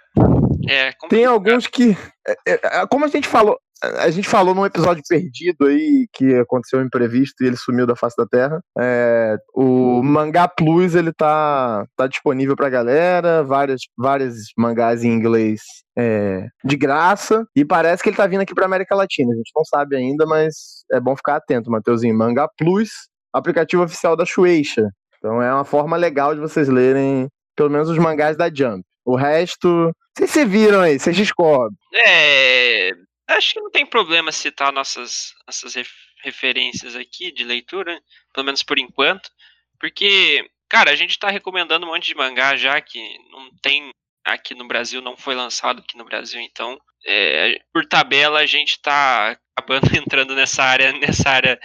É, 0.69 0.93
Tem 1.09 1.25
alguns 1.25 1.67
que. 1.67 1.97
É, 2.27 2.37
é, 2.49 2.61
é, 2.63 2.87
como 2.87 3.05
a 3.05 3.09
gente 3.09 3.29
falou, 3.29 3.59
a 3.99 4.11
gente 4.11 4.29
falou 4.29 4.55
num 4.55 4.65
episódio 4.65 5.03
perdido 5.09 5.67
aí 5.67 6.07
que 6.13 6.35
aconteceu 6.37 6.79
um 6.79 6.85
imprevisto 6.85 7.43
e 7.43 7.47
ele 7.47 7.57
sumiu 7.57 7.87
da 7.87 7.97
face 7.97 8.17
da 8.17 8.27
terra. 8.27 8.61
É, 8.79 9.37
o 9.55 10.03
Mangá 10.03 10.47
Plus 10.47 10.95
ele 10.95 11.13
tá, 11.13 11.85
tá 11.97 12.07
disponível 12.07 12.55
pra 12.55 12.69
galera, 12.69 13.43
várias, 13.43 13.83
várias 13.97 14.37
mangás 14.57 15.03
em 15.05 15.11
inglês 15.11 15.61
é, 15.99 16.47
de 16.65 16.77
graça 16.77 17.45
e 17.57 17.65
parece 17.65 18.03
que 18.03 18.09
ele 18.09 18.17
tá 18.17 18.27
vindo 18.27 18.41
aqui 18.41 18.55
pra 18.55 18.67
América 18.67 18.95
Latina. 18.95 19.33
A 19.33 19.37
gente 19.37 19.53
não 19.55 19.65
sabe 19.65 19.97
ainda, 19.97 20.27
mas 20.27 20.85
é 20.93 21.01
bom 21.01 21.17
ficar 21.17 21.37
atento, 21.37 21.71
Mateuzinho. 21.71 22.17
Mangá 22.17 22.49
Plus, 22.57 22.91
aplicativo 23.33 23.83
oficial 23.83 24.17
da 24.17 24.25
Shueisha. 24.25 24.89
Então 25.19 25.43
é 25.43 25.53
uma 25.53 25.65
forma 25.65 25.97
legal 25.97 26.35
de 26.35 26.41
vocês 26.41 26.69
lerem 26.69 27.29
pelo 27.57 27.71
menos 27.71 27.89
os 27.89 27.99
mangás 27.99 28.37
da 28.37 28.53
Jump. 28.53 28.83
O 29.05 29.17
resto, 29.17 29.93
vocês 30.17 30.31
se 30.31 30.45
viram 30.45 30.81
aí, 30.81 30.99
vocês 30.99 31.17
descobrem. 31.17 31.77
É, 31.95 32.91
Acho 33.37 33.55
que 33.55 33.61
não 33.61 33.71
tem 33.71 33.87
problema 33.87 34.31
citar 34.31 34.73
nossas, 34.73 35.35
nossas 35.47 35.75
referências 36.23 36.95
aqui 36.95 37.33
de 37.33 37.45
leitura, 37.45 38.01
pelo 38.33 38.45
menos 38.45 38.63
por 38.63 38.79
enquanto, 38.79 39.31
porque, 39.81 40.49
cara, 40.69 40.91
a 40.91 40.97
gente 40.97 41.19
tá 41.19 41.29
recomendando 41.29 41.87
um 41.87 41.91
monte 41.91 42.07
de 42.07 42.15
mangá 42.15 42.57
já 42.57 42.81
que 42.81 43.01
não 43.31 43.51
tem 43.61 43.91
aqui 44.25 44.55
no 44.55 44.67
Brasil, 44.67 45.03
não 45.03 45.17
foi 45.17 45.35
lançado 45.35 45.81
aqui 45.81 45.97
no 45.97 46.05
Brasil, 46.05 46.41
então, 46.41 46.81
é, 47.05 47.61
por 47.73 47.85
tabela, 47.87 48.41
a 48.41 48.47
gente 48.47 48.81
tá 48.81 49.37
acabando 49.57 49.83
entrando 49.97 50.35
nessa 50.35 50.63
área, 50.63 50.93
nessa 50.93 51.29
área 51.29 51.61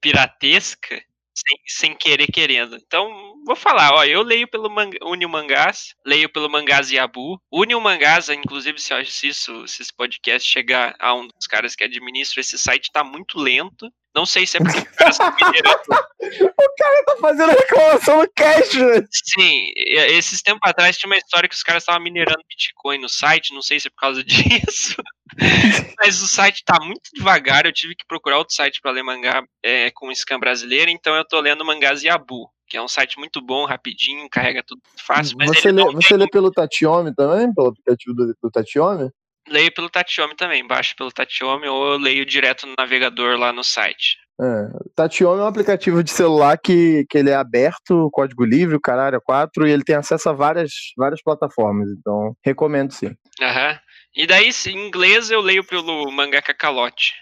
piratesca, 0.00 1.02
sem, 1.34 1.58
sem 1.66 1.94
querer 1.96 2.26
querendo. 2.26 2.76
Então, 2.76 3.10
vou 3.46 3.56
falar, 3.56 3.92
ó, 3.94 4.04
eu 4.04 4.22
leio 4.22 4.48
pelo 4.48 4.70
Mang 4.70 4.96
Union 5.02 5.28
Mangás, 5.28 5.94
leio 6.04 6.28
pelo 6.28 6.50
Mangás 6.50 6.90
Yabu. 6.90 7.40
Union 7.52 7.80
Mangás, 7.80 8.28
inclusive, 8.28 8.78
se, 8.78 9.04
se, 9.06 9.28
isso, 9.28 9.66
se 9.66 9.82
esse 9.82 9.94
podcast 9.94 10.48
chegar 10.48 10.94
a 10.98 11.14
um 11.14 11.26
dos 11.26 11.46
caras 11.46 11.74
que 11.74 11.84
administra 11.84 12.40
esse 12.40 12.58
site, 12.58 12.90
tá 12.92 13.02
muito 13.02 13.38
lento. 13.38 13.90
Não 14.14 14.26
sei 14.26 14.46
se 14.46 14.58
é 14.58 14.60
porque 14.60 14.78
o 14.78 14.84
cara 14.84 15.10
o 16.20 16.74
cara 16.76 17.04
tá 17.06 17.16
fazendo 17.18 17.50
reclamação 17.50 18.18
no 18.20 18.30
cash, 18.34 18.74
velho. 18.74 19.08
Sim, 19.10 19.72
esses 19.76 20.42
tempos 20.42 20.60
atrás 20.68 20.98
tinha 20.98 21.08
uma 21.08 21.16
história 21.16 21.48
que 21.48 21.54
os 21.54 21.62
caras 21.62 21.82
estavam 21.82 22.02
minerando 22.02 22.44
Bitcoin 22.46 22.98
no 22.98 23.08
site, 23.08 23.54
não 23.54 23.62
sei 23.62 23.80
se 23.80 23.88
é 23.88 23.90
por 23.90 23.96
causa 23.96 24.22
disso. 24.24 24.96
Mas 25.98 26.20
o 26.20 26.26
site 26.26 26.62
tá 26.64 26.78
muito 26.82 27.10
devagar, 27.14 27.64
eu 27.64 27.72
tive 27.72 27.94
que 27.94 28.06
procurar 28.06 28.38
outro 28.38 28.54
site 28.54 28.80
para 28.80 28.90
ler 28.90 29.02
mangá 29.02 29.42
é, 29.62 29.90
com 29.90 30.12
scan 30.14 30.38
brasileiro, 30.38 30.90
então 30.90 31.14
eu 31.14 31.24
tô 31.24 31.40
lendo 31.40 31.64
Mangás 31.64 32.02
Yabu, 32.02 32.48
que 32.68 32.76
é 32.76 32.82
um 32.82 32.88
site 32.88 33.18
muito 33.18 33.40
bom, 33.40 33.64
rapidinho, 33.64 34.28
carrega 34.30 34.62
tudo 34.66 34.80
fácil. 34.98 35.36
você 35.38 35.72
lê, 35.72 35.84
você 35.84 36.16
lê 36.16 36.28
pelo 36.28 36.50
Tatiome 36.50 37.14
também, 37.14 37.52
pelo 37.54 37.68
aplicativo 37.68 38.14
do, 38.14 38.36
do 38.42 38.50
Tatiome? 38.50 39.10
Leio 39.48 39.72
pelo 39.74 39.90
Tatiome 39.90 40.36
também, 40.36 40.66
baixo 40.66 40.94
pelo 40.96 41.10
Tatiome 41.10 41.66
ou 41.66 41.92
eu 41.92 41.98
leio 41.98 42.24
direto 42.24 42.66
no 42.66 42.74
navegador 42.78 43.36
lá 43.36 43.52
no 43.52 43.64
site. 43.64 44.16
É, 44.40 44.68
Tatiome 44.96 45.40
é 45.40 45.44
um 45.44 45.46
aplicativo 45.46 46.02
de 46.02 46.10
celular 46.10 46.58
que, 46.58 47.04
que 47.08 47.18
ele 47.18 47.30
é 47.30 47.34
aberto, 47.34 48.08
código 48.12 48.44
livre, 48.44 48.76
o 48.76 48.80
caralho, 48.80 49.20
4, 49.20 49.66
e 49.66 49.70
ele 49.70 49.84
tem 49.84 49.96
acesso 49.96 50.28
a 50.28 50.32
várias, 50.32 50.72
várias 50.96 51.22
plataformas, 51.22 51.88
então 51.90 52.34
recomendo 52.44 52.92
sim. 52.92 53.14
Aham. 53.40 53.78
E 54.14 54.26
daí, 54.26 54.50
em 54.66 54.86
inglês, 54.86 55.30
eu 55.30 55.40
leio 55.40 55.64
pelo 55.64 56.10
Mangaka 56.10 56.52
Calote. 56.52 57.14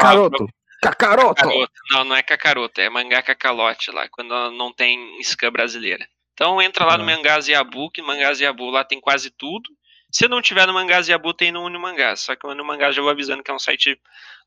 Caroto. 0.00 0.46
Cacaroto. 0.82 1.48
Não, 1.90 2.04
não 2.04 2.16
é 2.16 2.22
cacaroto, 2.22 2.80
é 2.80 2.90
mangaka 2.90 3.34
calote 3.34 3.90
lá, 3.90 4.06
quando 4.10 4.50
não 4.50 4.72
tem 4.72 4.98
scan 5.22 5.50
brasileira. 5.50 6.06
Então 6.34 6.60
entra 6.60 6.84
lá 6.84 6.98
no 6.98 7.04
Mangás 7.04 7.48
Yabu, 7.48 7.90
que 7.90 8.02
no 8.02 8.08
Mangás 8.08 8.40
Yabu 8.40 8.68
lá 8.70 8.84
tem 8.84 9.00
quase 9.00 9.30
tudo. 9.30 9.70
Se 10.12 10.28
não 10.28 10.42
tiver 10.42 10.66
no 10.66 10.74
Mangás 10.74 11.08
Yabu, 11.08 11.32
tem 11.32 11.50
no 11.50 11.64
Uni 11.64 11.78
Mangás. 11.78 12.20
Só 12.20 12.36
que 12.36 12.46
o 12.46 12.50
Uni 12.50 12.62
Mangás 12.62 12.94
já 12.94 13.00
vou 13.00 13.10
avisando 13.10 13.42
que 13.42 13.50
é 13.50 13.54
um 13.54 13.58
site 13.58 13.98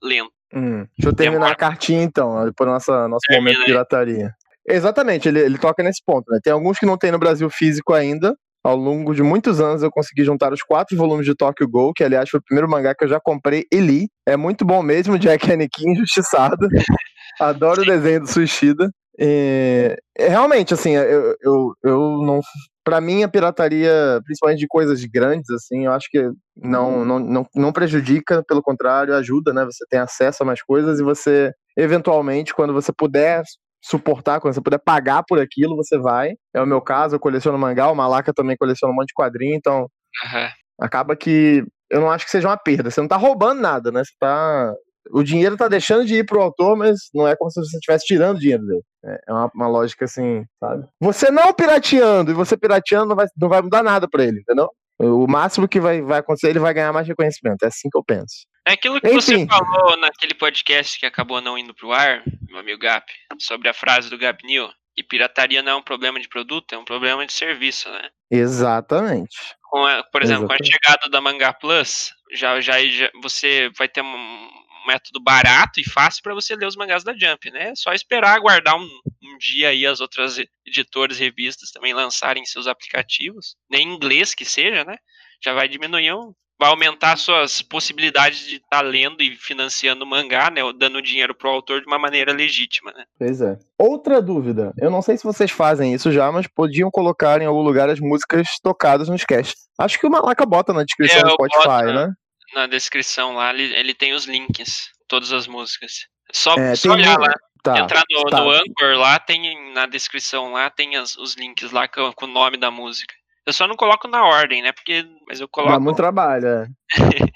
lento. 0.02 0.32
Hum, 0.54 0.86
deixa 0.98 1.10
eu 1.10 1.16
terminar 1.16 1.46
Demora. 1.46 1.54
a 1.54 1.56
cartinha 1.56 2.04
então, 2.04 2.46
depois 2.46 2.68
do 2.68 2.74
nosso, 2.74 3.08
nosso 3.08 3.26
momento 3.32 3.60
de 3.60 3.66
pirataria. 3.66 4.34
Exatamente, 4.68 5.28
ele, 5.28 5.40
ele 5.40 5.58
toca 5.58 5.82
nesse 5.82 6.04
ponto, 6.06 6.32
né? 6.32 6.40
Tem 6.44 6.54
alguns 6.54 6.78
que 6.78 6.86
não 6.86 6.98
tem 6.98 7.12
no 7.12 7.20
Brasil 7.20 7.50
físico 7.50 7.94
ainda, 7.94 8.38
ao 8.64 8.76
longo 8.76 9.14
de 9.14 9.24
muitos 9.24 9.62
anos 9.62 9.84
eu 9.84 9.91
consegui 9.91 10.24
juntar 10.24 10.51
os 10.53 10.62
quatro 10.62 10.95
volumes 10.97 11.26
de 11.26 11.36
Tokyo 11.36 11.68
Ghoul, 11.68 11.93
que 11.93 12.03
aliás 12.03 12.30
foi 12.30 12.39
o 12.39 12.43
primeiro 12.43 12.70
mangá 12.70 12.93
que 12.93 13.03
eu 13.03 13.10
já 13.10 13.20
comprei 13.20 13.66
e 13.72 13.80
li. 13.80 14.07
É 14.28 14.36
muito 14.36 14.66
bom 14.66 14.82
mesmo, 14.82 15.18
Jack 15.18 15.49
Anakin 15.51 15.91
injustiçado. 15.91 16.68
Adoro 17.39 17.82
o 17.82 17.86
desenho 17.86 18.22
do 18.22 18.28
Suicida. 18.28 18.89
E, 19.18 19.97
realmente, 20.18 20.74
assim, 20.74 20.91
eu, 20.91 21.36
eu, 21.41 21.74
eu 21.84 21.99
não. 22.24 22.39
Pra 22.84 23.01
mim, 23.01 23.22
a 23.22 23.28
pirataria, 23.28 24.20
principalmente 24.24 24.60
de 24.60 24.68
coisas 24.68 25.03
grandes, 25.05 25.49
assim, 25.51 25.86
eu 25.86 25.91
acho 25.91 26.07
que 26.10 26.30
não, 26.55 27.05
não, 27.05 27.20
não, 27.20 27.45
não 27.53 27.72
prejudica, 27.72 28.43
pelo 28.47 28.64
contrário, 28.64 29.14
ajuda, 29.14 29.53
né? 29.53 29.66
Você 29.66 29.86
tem 29.89 29.99
acesso 29.99 30.41
a 30.41 30.45
mais 30.45 30.64
coisas 30.64 30.99
e 30.99 31.03
você, 31.03 31.51
eventualmente, 31.78 32.53
quando 32.53 32.74
você 32.74 32.91
puder 32.91 33.43
suportar, 33.82 34.39
quando 34.39 34.53
você 34.53 34.61
puder 34.61 34.80
pagar 34.80 35.23
por 35.27 35.39
aquilo, 35.39 35.75
você 35.75 35.97
vai. 35.97 36.34
É 36.53 36.61
o 36.61 36.67
meu 36.67 36.82
caso, 36.82 37.15
eu 37.15 37.19
coleciono 37.19 37.57
mangá, 37.57 37.89
o 37.89 37.95
Malaca 37.95 38.34
também 38.34 38.57
coleciona 38.57 38.93
um 38.93 38.95
monte 38.95 39.09
de 39.09 39.13
quadrinho, 39.13 39.55
então 39.55 39.82
uhum. 39.82 40.49
acaba 40.80 41.15
que 41.15 41.63
eu 41.89 41.99
não 41.99 42.11
acho 42.11 42.25
que 42.25 42.32
seja 42.32 42.47
uma 42.47 42.57
perda. 42.57 42.91
Você 42.91 43.01
não 43.01 43.07
tá 43.07 43.17
roubando 43.17 43.61
nada, 43.61 43.91
né? 43.91 44.03
Você 44.03 44.11
tá. 44.19 44.73
O 45.11 45.23
dinheiro 45.23 45.57
tá 45.57 45.67
deixando 45.67 46.05
de 46.05 46.15
ir 46.15 46.25
pro 46.25 46.41
autor, 46.41 46.77
mas 46.77 46.99
não 47.13 47.27
é 47.27 47.36
como 47.36 47.49
se 47.49 47.59
você 47.59 47.77
estivesse 47.77 48.05
tirando 48.05 48.39
dinheiro 48.39 48.63
dele. 48.63 48.84
É, 49.03 49.19
é 49.30 49.34
uma, 49.34 49.51
uma, 49.55 49.67
lógica 49.67 50.05
assim, 50.05 50.43
sabe? 50.59 50.86
Você 51.01 51.32
não 51.32 51.51
pirateando 51.53 52.32
e 52.32 52.34
você 52.34 52.55
pirateando 52.55 53.07
não 53.07 53.15
vai, 53.15 53.25
não 53.36 53.49
vai 53.49 53.61
mudar 53.61 53.82
nada 53.82 54.07
para 54.07 54.23
ele, 54.23 54.41
entendeu? 54.41 54.69
O 55.01 55.25
máximo 55.27 55.67
que 55.67 55.80
vai, 55.80 56.01
vai 56.01 56.19
acontecer, 56.19 56.49
ele 56.49 56.59
vai 56.59 56.73
ganhar 56.73 56.93
mais 56.93 57.07
reconhecimento. 57.07 57.63
É 57.63 57.67
assim 57.67 57.89
que 57.89 57.97
eu 57.97 58.03
penso. 58.03 58.45
É 58.70 58.74
aquilo 58.74 59.01
que 59.01 59.07
Enfim. 59.07 59.20
você 59.20 59.47
falou 59.47 59.97
naquele 59.97 60.36
podcast 60.36 60.99
que 60.99 61.05
acabou 61.07 61.41
não 61.41 61.57
indo 61.57 61.74
pro 61.74 61.91
ar, 61.91 62.22
meu 62.47 62.59
amigo 62.59 62.80
Gap, 62.80 63.11
sobre 63.39 63.67
a 63.67 63.74
frase 63.74 64.11
do 64.11 64.17
Gap 64.17 64.45
New, 64.45 64.70
que 64.95 65.01
pirataria 65.01 65.63
não 65.63 65.72
é 65.72 65.76
um 65.76 65.82
problema 65.82 66.20
de 66.20 66.30
produto, 66.30 66.76
é 66.76 66.78
um 66.78 66.86
problema 66.86 67.26
de 67.26 67.34
serviço, 67.34 67.89
né? 67.89 68.09
Exatamente. 68.30 69.36
A, 69.74 70.03
por 70.11 70.22
exemplo, 70.22 70.43
Exatamente. 70.43 70.47
com 70.47 70.53
a 70.53 70.57
chegada 70.63 71.09
da 71.09 71.20
Manga 71.20 71.51
Plus, 71.51 72.11
já, 72.32 72.61
já, 72.61 72.80
já 72.86 73.09
você 73.24 73.72
vai 73.76 73.88
ter 73.88 74.03
um 74.03 74.49
método 74.86 75.20
barato 75.20 75.80
e 75.80 75.89
fácil 75.89 76.22
para 76.22 76.36
você 76.36 76.55
ler 76.55 76.67
os 76.67 76.76
mangás 76.76 77.03
da 77.03 77.13
Jump, 77.17 77.49
né? 77.49 77.70
É 77.70 77.76
só 77.76 77.91
esperar, 77.91 78.36
aguardar 78.36 78.76
um, 78.76 78.88
um 79.24 79.38
dia 79.39 79.70
aí 79.70 79.84
as 79.84 79.99
outras 79.99 80.38
editoras, 80.63 81.17
revistas 81.17 81.72
também 81.72 81.91
lançarem 81.91 82.45
seus 82.45 82.67
aplicativos, 82.67 83.55
nem 83.67 83.88
em 83.88 83.93
inglês 83.95 84.36
que 84.36 84.45
seja, 84.45 84.84
né? 84.84 84.95
Já 85.43 85.53
vai 85.53 85.67
diminuir 85.67 86.13
um, 86.13 86.36
vai 86.60 86.70
aumentar 86.70 87.16
suas 87.18 87.62
possibilidades 87.62 88.45
de 88.45 88.55
estar 88.57 88.68
tá 88.70 88.82
lendo 88.82 89.24
e 89.24 89.36
financiando 89.38 90.03
o 90.03 90.07
mangá, 90.07 90.51
né, 90.51 90.62
dando 90.78 91.01
dinheiro 91.01 91.34
pro 91.34 91.49
autor 91.49 91.80
de 91.80 91.88
uma 91.88 91.97
maneira 91.97 92.34
legítima, 92.34 92.91
né? 92.91 93.05
Pois 93.18 93.39
é. 93.39 93.57
Outra 93.78 94.22
dúvida, 94.22 94.74
eu 94.78 94.91
não 94.91 95.01
sei 95.01 95.18
se 95.18 95.24
vocês 95.24 95.49
fazem 95.49 95.93
isso 95.93 96.12
já, 96.12 96.30
mas 96.32 96.47
podiam 96.47 96.91
colocar 96.91 97.41
em 97.41 97.45
algum 97.45 97.62
lugar 97.62 97.89
as 97.89 97.99
músicas 98.01 98.60
tocadas 98.62 99.07
nos 99.07 99.24
casts. 99.24 99.70
Acho 99.80 99.97
que 99.97 100.05
o 100.05 100.10
Malaca 100.10 100.45
bota 100.45 100.74
na 100.74 100.84
descrição 100.84 101.20
é, 101.20 101.24
do 101.24 101.32
Spotify, 101.32 101.93
né? 101.93 102.14
Na 102.53 102.68
descrição 102.68 103.36
lá, 103.36 103.53
ele, 103.53 103.74
ele 103.76 103.93
tem 103.93 104.14
os 104.14 104.26
links, 104.26 104.89
todas 105.07 105.32
as 105.32 105.47
músicas. 105.47 106.07
Só, 106.34 106.55
é, 106.55 106.76
só 106.76 106.91
olhar 106.91 107.18
lá. 107.18 107.32
Tá, 107.64 107.78
Entrar 107.78 108.03
no, 108.10 108.24
tá. 108.30 108.39
no 108.41 108.51
Anchor 108.51 108.97
lá, 108.97 109.20
tem 109.20 109.74
na 109.74 109.86
descrição 109.86 110.53
lá, 110.53 110.70
tem 110.70 110.95
as, 110.95 111.18
os 111.18 111.36
links 111.36 111.72
lá 111.72 111.88
com, 111.88 112.12
com 112.14 112.26
o 112.26 112.30
nome 112.30 112.57
da 112.57 112.72
música. 112.72 113.14
Eu 113.50 113.54
só 113.54 113.68
não 113.68 113.76
coloco 113.76 114.08
na 114.08 114.24
ordem, 114.24 114.62
né? 114.62 114.72
Porque. 114.72 115.08
Mas 115.28 115.39
eu 115.39 115.47
coloco. 115.47 115.74
Dá 115.74 115.80
muito 115.80 115.97
trabalho, 115.97 116.47
é. 116.47 116.68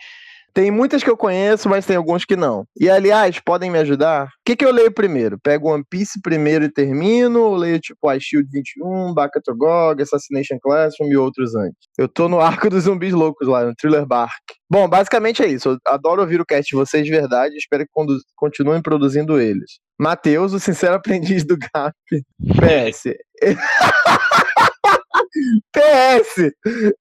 Tem 0.54 0.70
muitas 0.70 1.04
que 1.04 1.10
eu 1.10 1.18
conheço, 1.18 1.68
mas 1.68 1.84
tem 1.84 1.96
alguns 1.96 2.26
que 2.26 2.36
não. 2.36 2.64
E 2.80 2.88
aliás, 2.88 3.40
podem 3.40 3.72
me 3.72 3.80
ajudar? 3.80 4.28
O 4.28 4.30
que, 4.46 4.56
que 4.56 4.64
eu 4.64 4.72
leio 4.72 4.94
primeiro? 4.94 5.40
Pego 5.40 5.74
One 5.74 5.84
Piece 5.90 6.22
primeiro 6.22 6.64
e 6.64 6.72
termino? 6.72 7.42
Ou 7.42 7.56
leio 7.56 7.80
tipo 7.80 8.08
a 8.08 8.20
Shield 8.20 8.48
21, 8.52 9.16
Bakatogog, 9.16 10.00
Assassination 10.00 10.60
Classroom 10.62 11.10
e 11.10 11.18
outros 11.18 11.56
antes? 11.56 11.80
Eu 11.98 12.08
tô 12.08 12.30
no 12.30 12.40
arco 12.40 12.70
dos 12.70 12.84
zumbis 12.84 13.14
loucos 13.14 13.48
lá, 13.48 13.66
no 13.66 13.74
Thriller 13.74 14.06
Bark. 14.06 14.44
Bom, 14.70 14.88
basicamente 14.88 15.42
é 15.42 15.48
isso. 15.48 15.70
Eu 15.70 15.78
adoro 15.88 16.22
ouvir 16.22 16.40
o 16.40 16.46
cast 16.46 16.70
de 16.70 16.76
vocês 16.76 17.04
de 17.04 17.10
verdade. 17.10 17.56
Espero 17.58 17.84
que 17.84 17.92
continuem 18.36 18.80
produzindo 18.80 19.42
eles. 19.42 19.80
Matheus, 20.00 20.54
o 20.54 20.60
sincero 20.60 20.94
aprendiz 21.02 21.44
do 21.44 21.58
GAP. 21.58 21.96
PS. 22.60 23.06
PS! 25.74 26.52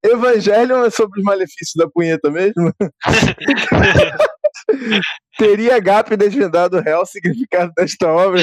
Evangelho 0.03 0.85
é 0.85 0.91
sobre 0.91 1.21
os 1.21 1.25
malefícios 1.25 1.75
da 1.77 1.89
punheta 1.89 2.31
mesmo? 2.31 2.73
Teria 5.39 5.79
Gap 5.81 6.17
desvendado 6.17 6.79
o 6.79 6.83
real 6.83 7.07
significado 7.07 7.73
desta 7.77 8.09
obra? 8.09 8.43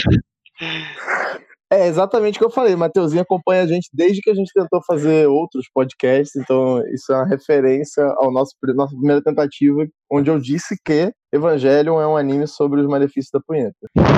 É 1.72 1.88
exatamente 1.88 2.38
o 2.38 2.40
que 2.40 2.46
eu 2.46 2.50
falei. 2.50 2.76
Mateuzinho 2.76 3.22
acompanha 3.22 3.62
a 3.62 3.68
gente 3.68 3.90
desde 3.94 4.22
que 4.22 4.32
a 4.32 4.34
gente 4.34 4.52
tentou 4.54 4.82
fazer 4.86 5.28
outros 5.28 5.70
podcasts, 5.72 6.36
então 6.36 6.84
isso 6.88 7.14
é 7.14 7.16
uma 7.16 7.28
referência 7.28 8.04
ao 8.18 8.32
nosso 8.32 8.56
nossa 8.76 8.96
primeira 8.96 9.22
tentativa, 9.22 9.88
onde 10.12 10.32
eu 10.32 10.40
disse 10.40 10.76
que 10.84 11.12
Evangelion 11.32 12.02
é 12.02 12.08
um 12.08 12.18
anime 12.18 12.48
sobre 12.48 12.82
os 12.82 12.88
malefícios 12.88 13.30
da 13.32 13.40
punheta. 13.40 13.76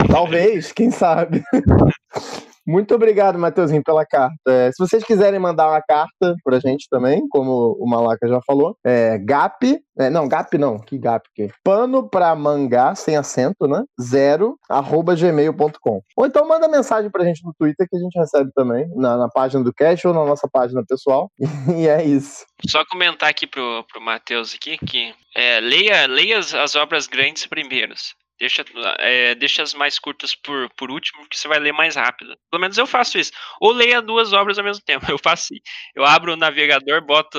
Talvez, 0.09 0.71
quem 0.71 0.91
sabe. 0.91 1.43
Muito 2.65 2.93
obrigado, 2.93 3.39
Matheusinho, 3.39 3.83
pela 3.83 4.05
carta. 4.05 4.35
É, 4.47 4.71
se 4.71 4.77
vocês 4.79 5.03
quiserem 5.03 5.39
mandar 5.39 5.69
uma 5.69 5.81
carta 5.81 6.35
pra 6.43 6.59
gente 6.59 6.87
também, 6.89 7.27
como 7.29 7.75
o 7.79 7.89
Malaca 7.89 8.27
já 8.27 8.39
falou, 8.45 8.75
é 8.85 9.17
GAP, 9.17 9.79
é, 9.97 10.09
não, 10.09 10.27
GAP 10.27 10.57
não, 10.57 10.79
que 10.79 10.97
GAP 10.97 11.27
que? 11.35 11.49
Pano 11.63 12.07
pra 12.09 12.35
mangá, 12.35 12.95
sem 12.95 13.17
acento, 13.17 13.67
né? 13.67 13.83
Zero, 14.01 14.57
arroba 14.69 15.15
gmail.com. 15.15 16.01
Ou 16.15 16.25
então 16.25 16.47
manda 16.47 16.67
mensagem 16.67 17.09
pra 17.09 17.25
gente 17.25 17.43
no 17.43 17.53
Twitter 17.57 17.87
que 17.89 17.97
a 17.97 17.99
gente 17.99 18.17
recebe 18.17 18.51
também, 18.55 18.87
na, 18.95 19.17
na 19.17 19.29
página 19.29 19.63
do 19.63 19.73
Cash 19.73 20.05
ou 20.05 20.13
na 20.13 20.25
nossa 20.25 20.47
página 20.51 20.83
pessoal. 20.87 21.29
e 21.77 21.87
é 21.87 22.03
isso. 22.03 22.45
Só 22.67 22.85
comentar 22.85 23.29
aqui 23.29 23.47
pro, 23.47 23.83
pro 23.91 24.01
Matheus 24.01 24.53
aqui 24.53 24.77
que 24.77 25.13
é, 25.35 25.59
leia, 25.59 26.05
leia 26.07 26.39
as, 26.39 26.53
as 26.53 26.75
obras 26.75 27.07
grandes 27.07 27.45
primeiros. 27.45 28.13
Deixa, 28.41 28.65
é, 28.97 29.35
deixa 29.35 29.61
as 29.61 29.71
mais 29.71 29.99
curtas 29.99 30.33
por, 30.33 30.67
por 30.75 30.89
último, 30.89 31.29
que 31.29 31.37
você 31.37 31.47
vai 31.47 31.59
ler 31.59 31.71
mais 31.71 31.95
rápido. 31.95 32.35
Pelo 32.49 32.59
menos 32.59 32.75
eu 32.75 32.87
faço 32.87 33.19
isso. 33.19 33.31
Ou 33.59 33.71
leia 33.71 34.01
duas 34.01 34.33
obras 34.33 34.57
ao 34.57 34.65
mesmo 34.65 34.83
tempo. 34.83 35.05
Eu 35.11 35.19
faço 35.19 35.53
Eu 35.93 36.03
abro 36.03 36.33
o 36.33 36.35
navegador, 36.35 37.05
boto 37.05 37.37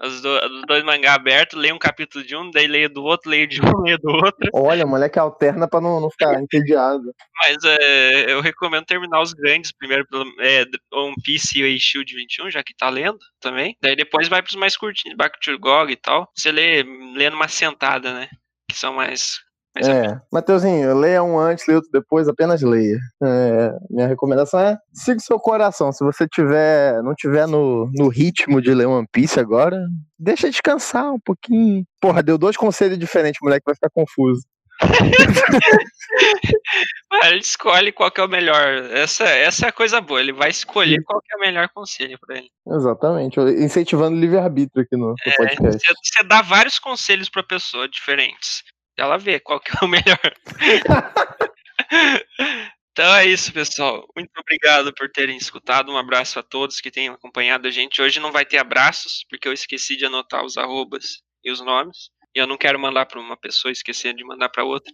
os, 0.00 0.22
do, 0.22 0.30
os 0.30 0.62
dois 0.66 0.82
mangá 0.84 1.12
abertos, 1.12 1.58
leio 1.58 1.74
um 1.74 1.78
capítulo 1.78 2.24
de 2.24 2.34
um, 2.34 2.50
daí 2.50 2.66
leio 2.66 2.88
do 2.88 3.04
outro, 3.04 3.28
leio 3.28 3.46
de 3.46 3.60
um, 3.60 3.82
leio 3.82 3.98
do 3.98 4.08
outro. 4.10 4.48
Olha, 4.54 4.86
moleque 4.86 5.18
alterna 5.18 5.68
pra 5.68 5.82
não, 5.82 6.00
não 6.00 6.10
ficar 6.10 6.40
entediado. 6.40 7.12
Mas 7.42 7.58
é, 7.64 8.32
eu 8.32 8.40
recomendo 8.40 8.86
terminar 8.86 9.20
os 9.20 9.34
grandes 9.34 9.70
primeiro 9.70 10.06
pelo 10.06 10.24
é, 10.40 10.64
One 10.94 11.14
Piece 11.22 11.62
e 11.62 11.78
Shield 11.78 12.14
21, 12.14 12.50
já 12.50 12.62
que 12.62 12.74
tá 12.74 12.88
lendo 12.88 13.18
também. 13.38 13.76
Daí 13.82 13.94
depois 13.94 14.28
vai 14.28 14.40
pros 14.40 14.56
mais 14.56 14.78
curtinhos, 14.78 15.18
Gog 15.60 15.92
e 15.92 15.96
tal. 15.96 16.26
Você 16.34 16.50
lê, 16.50 16.82
lê 17.14 17.28
numa 17.28 17.48
sentada, 17.48 18.14
né? 18.14 18.30
Que 18.70 18.76
são 18.76 18.94
mais 18.94 19.46
é, 19.86 20.20
Mateuzinho, 20.32 20.98
leia 20.98 21.22
um 21.22 21.38
antes, 21.38 21.66
leia 21.66 21.78
outro 21.78 21.90
depois, 21.92 22.28
apenas 22.28 22.62
leia. 22.62 22.98
É, 23.22 23.72
minha 23.90 24.06
recomendação 24.06 24.60
é 24.60 24.78
siga 24.92 25.18
o 25.18 25.22
seu 25.22 25.38
coração. 25.38 25.92
Se 25.92 26.04
você 26.04 26.26
tiver, 26.26 27.02
não 27.02 27.14
tiver 27.14 27.46
no, 27.46 27.90
no 27.94 28.08
ritmo 28.08 28.60
de 28.60 28.74
ler 28.74 28.86
One 28.86 29.06
Piece 29.10 29.38
agora, 29.38 29.78
deixa 30.18 30.50
descansar 30.50 31.12
um 31.12 31.20
pouquinho. 31.20 31.84
Porra, 32.00 32.22
deu 32.22 32.38
dois 32.38 32.56
conselhos 32.56 32.98
diferentes, 32.98 33.40
moleque 33.42 33.64
vai 33.66 33.74
ficar 33.74 33.90
confuso. 33.90 34.42
ele 37.24 37.40
escolhe 37.40 37.90
qual 37.90 38.12
que 38.12 38.20
é 38.20 38.24
o 38.24 38.28
melhor. 38.28 38.64
Essa, 38.92 39.24
essa 39.24 39.66
é 39.66 39.70
a 39.70 39.72
coisa 39.72 40.00
boa. 40.00 40.20
Ele 40.20 40.32
vai 40.32 40.50
escolher 40.50 41.02
qual 41.02 41.20
que 41.20 41.34
é 41.34 41.36
o 41.36 41.40
melhor 41.40 41.68
conselho 41.70 42.16
para 42.24 42.38
ele. 42.38 42.48
Exatamente. 42.66 43.40
Incentivando 43.40 44.16
o 44.16 44.20
livre-arbítrio 44.20 44.84
aqui 44.84 44.96
no, 44.96 45.08
no 45.08 45.14
é, 45.26 45.32
podcast. 45.32 45.84
Você, 45.84 45.94
você 46.02 46.22
dá 46.24 46.42
vários 46.42 46.78
conselhos 46.78 47.28
para 47.28 47.42
pessoa 47.42 47.88
diferentes 47.88 48.62
ela 48.98 49.16
vê 49.16 49.38
qual 49.38 49.60
que 49.60 49.70
é 49.70 49.84
o 49.84 49.88
melhor. 49.88 50.18
então 52.92 53.14
é 53.14 53.26
isso, 53.26 53.52
pessoal. 53.52 54.06
Muito 54.16 54.30
obrigado 54.38 54.92
por 54.92 55.08
terem 55.10 55.36
escutado. 55.36 55.92
Um 55.92 55.96
abraço 55.96 56.38
a 56.38 56.42
todos 56.42 56.80
que 56.80 56.90
tenham 56.90 57.14
acompanhado 57.14 57.68
a 57.68 57.70
gente. 57.70 58.02
Hoje 58.02 58.20
não 58.20 58.32
vai 58.32 58.44
ter 58.44 58.58
abraços, 58.58 59.24
porque 59.30 59.46
eu 59.46 59.52
esqueci 59.52 59.96
de 59.96 60.06
anotar 60.06 60.44
os 60.44 60.56
arrobas 60.56 61.22
e 61.44 61.50
os 61.50 61.60
nomes. 61.60 62.10
E 62.34 62.40
eu 62.40 62.46
não 62.46 62.58
quero 62.58 62.78
mandar 62.78 63.06
para 63.06 63.20
uma 63.20 63.36
pessoa 63.36 63.70
e 63.70 63.72
esquecer 63.72 64.14
de 64.14 64.24
mandar 64.24 64.48
para 64.48 64.64
outra. 64.64 64.92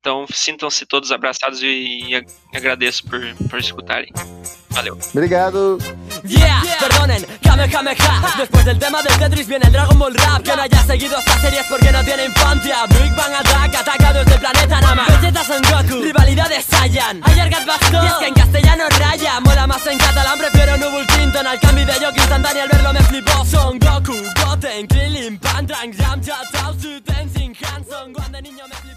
Então 0.00 0.26
sintam-se 0.32 0.86
todos 0.86 1.12
abraçados 1.12 1.62
e, 1.62 1.66
e 1.66 2.56
agradeço 2.56 3.04
por, 3.04 3.20
por 3.48 3.58
escutarem. 3.58 4.10
Valeu. 4.70 4.98
Obrigado. 5.14 5.78
Yeah, 6.24 6.62
perdonen, 6.78 7.26
Kame 7.42 7.68
Kame 7.68 7.90
Ha. 7.92 8.34
Después 8.38 8.64
del 8.64 8.78
tema 8.78 9.02
del 9.02 9.16
Tetris 9.18 9.46
viene 9.46 9.66
el 9.66 9.72
Dragon 9.72 9.98
Ball 9.98 10.14
Rap. 10.14 10.42
Que 10.42 10.54
no. 10.54 10.62
haya 10.62 10.82
seguido 10.84 11.18
esta 11.18 11.40
serie 11.40 11.60
es 11.60 11.66
porque 11.66 11.90
no 11.90 12.04
tiene 12.04 12.24
infancia. 12.26 12.86
Big 12.88 13.14
Bang 13.14 13.32
Attack, 13.34 13.74
atacado 13.74 14.18
desde 14.20 14.34
el 14.34 14.40
planeta 14.40 14.80
Nama 14.80 15.06
Vegeta 15.08 15.44
Son 15.44 15.62
Goku, 15.62 16.02
rivalidades 16.02 16.64
Saiyan 16.64 17.20
Ayer 17.24 17.48
Gat 17.48 17.66
Bastón, 17.66 18.04
y 18.04 18.06
es 18.06 18.14
que 18.14 18.26
en 18.26 18.34
castellano 18.34 18.84
raya. 18.98 19.40
Mola 19.40 19.66
más 19.66 19.86
en 19.86 19.98
catalán, 19.98 20.38
prefiero 20.38 20.76
Nubul 20.76 21.06
Clinton 21.06 21.46
Al 21.46 21.60
cambio 21.60 21.86
de 21.86 21.92
Yoki 22.00 22.20
instantáneo 22.20 22.62
al 22.62 22.68
verlo 22.68 22.92
me 22.92 23.00
flipó 23.00 23.44
Son 23.44 23.78
Goku, 23.78 24.16
Goten, 24.44 24.86
Krillin, 24.86 25.38
Pantrang, 25.38 25.92
Yamcha, 25.92 26.36
Tao, 26.52 26.74
Tenzin, 27.04 27.56
Hanson 27.62 28.12
Cuando 28.12 28.40
niño 28.40 28.64
me 28.68 28.89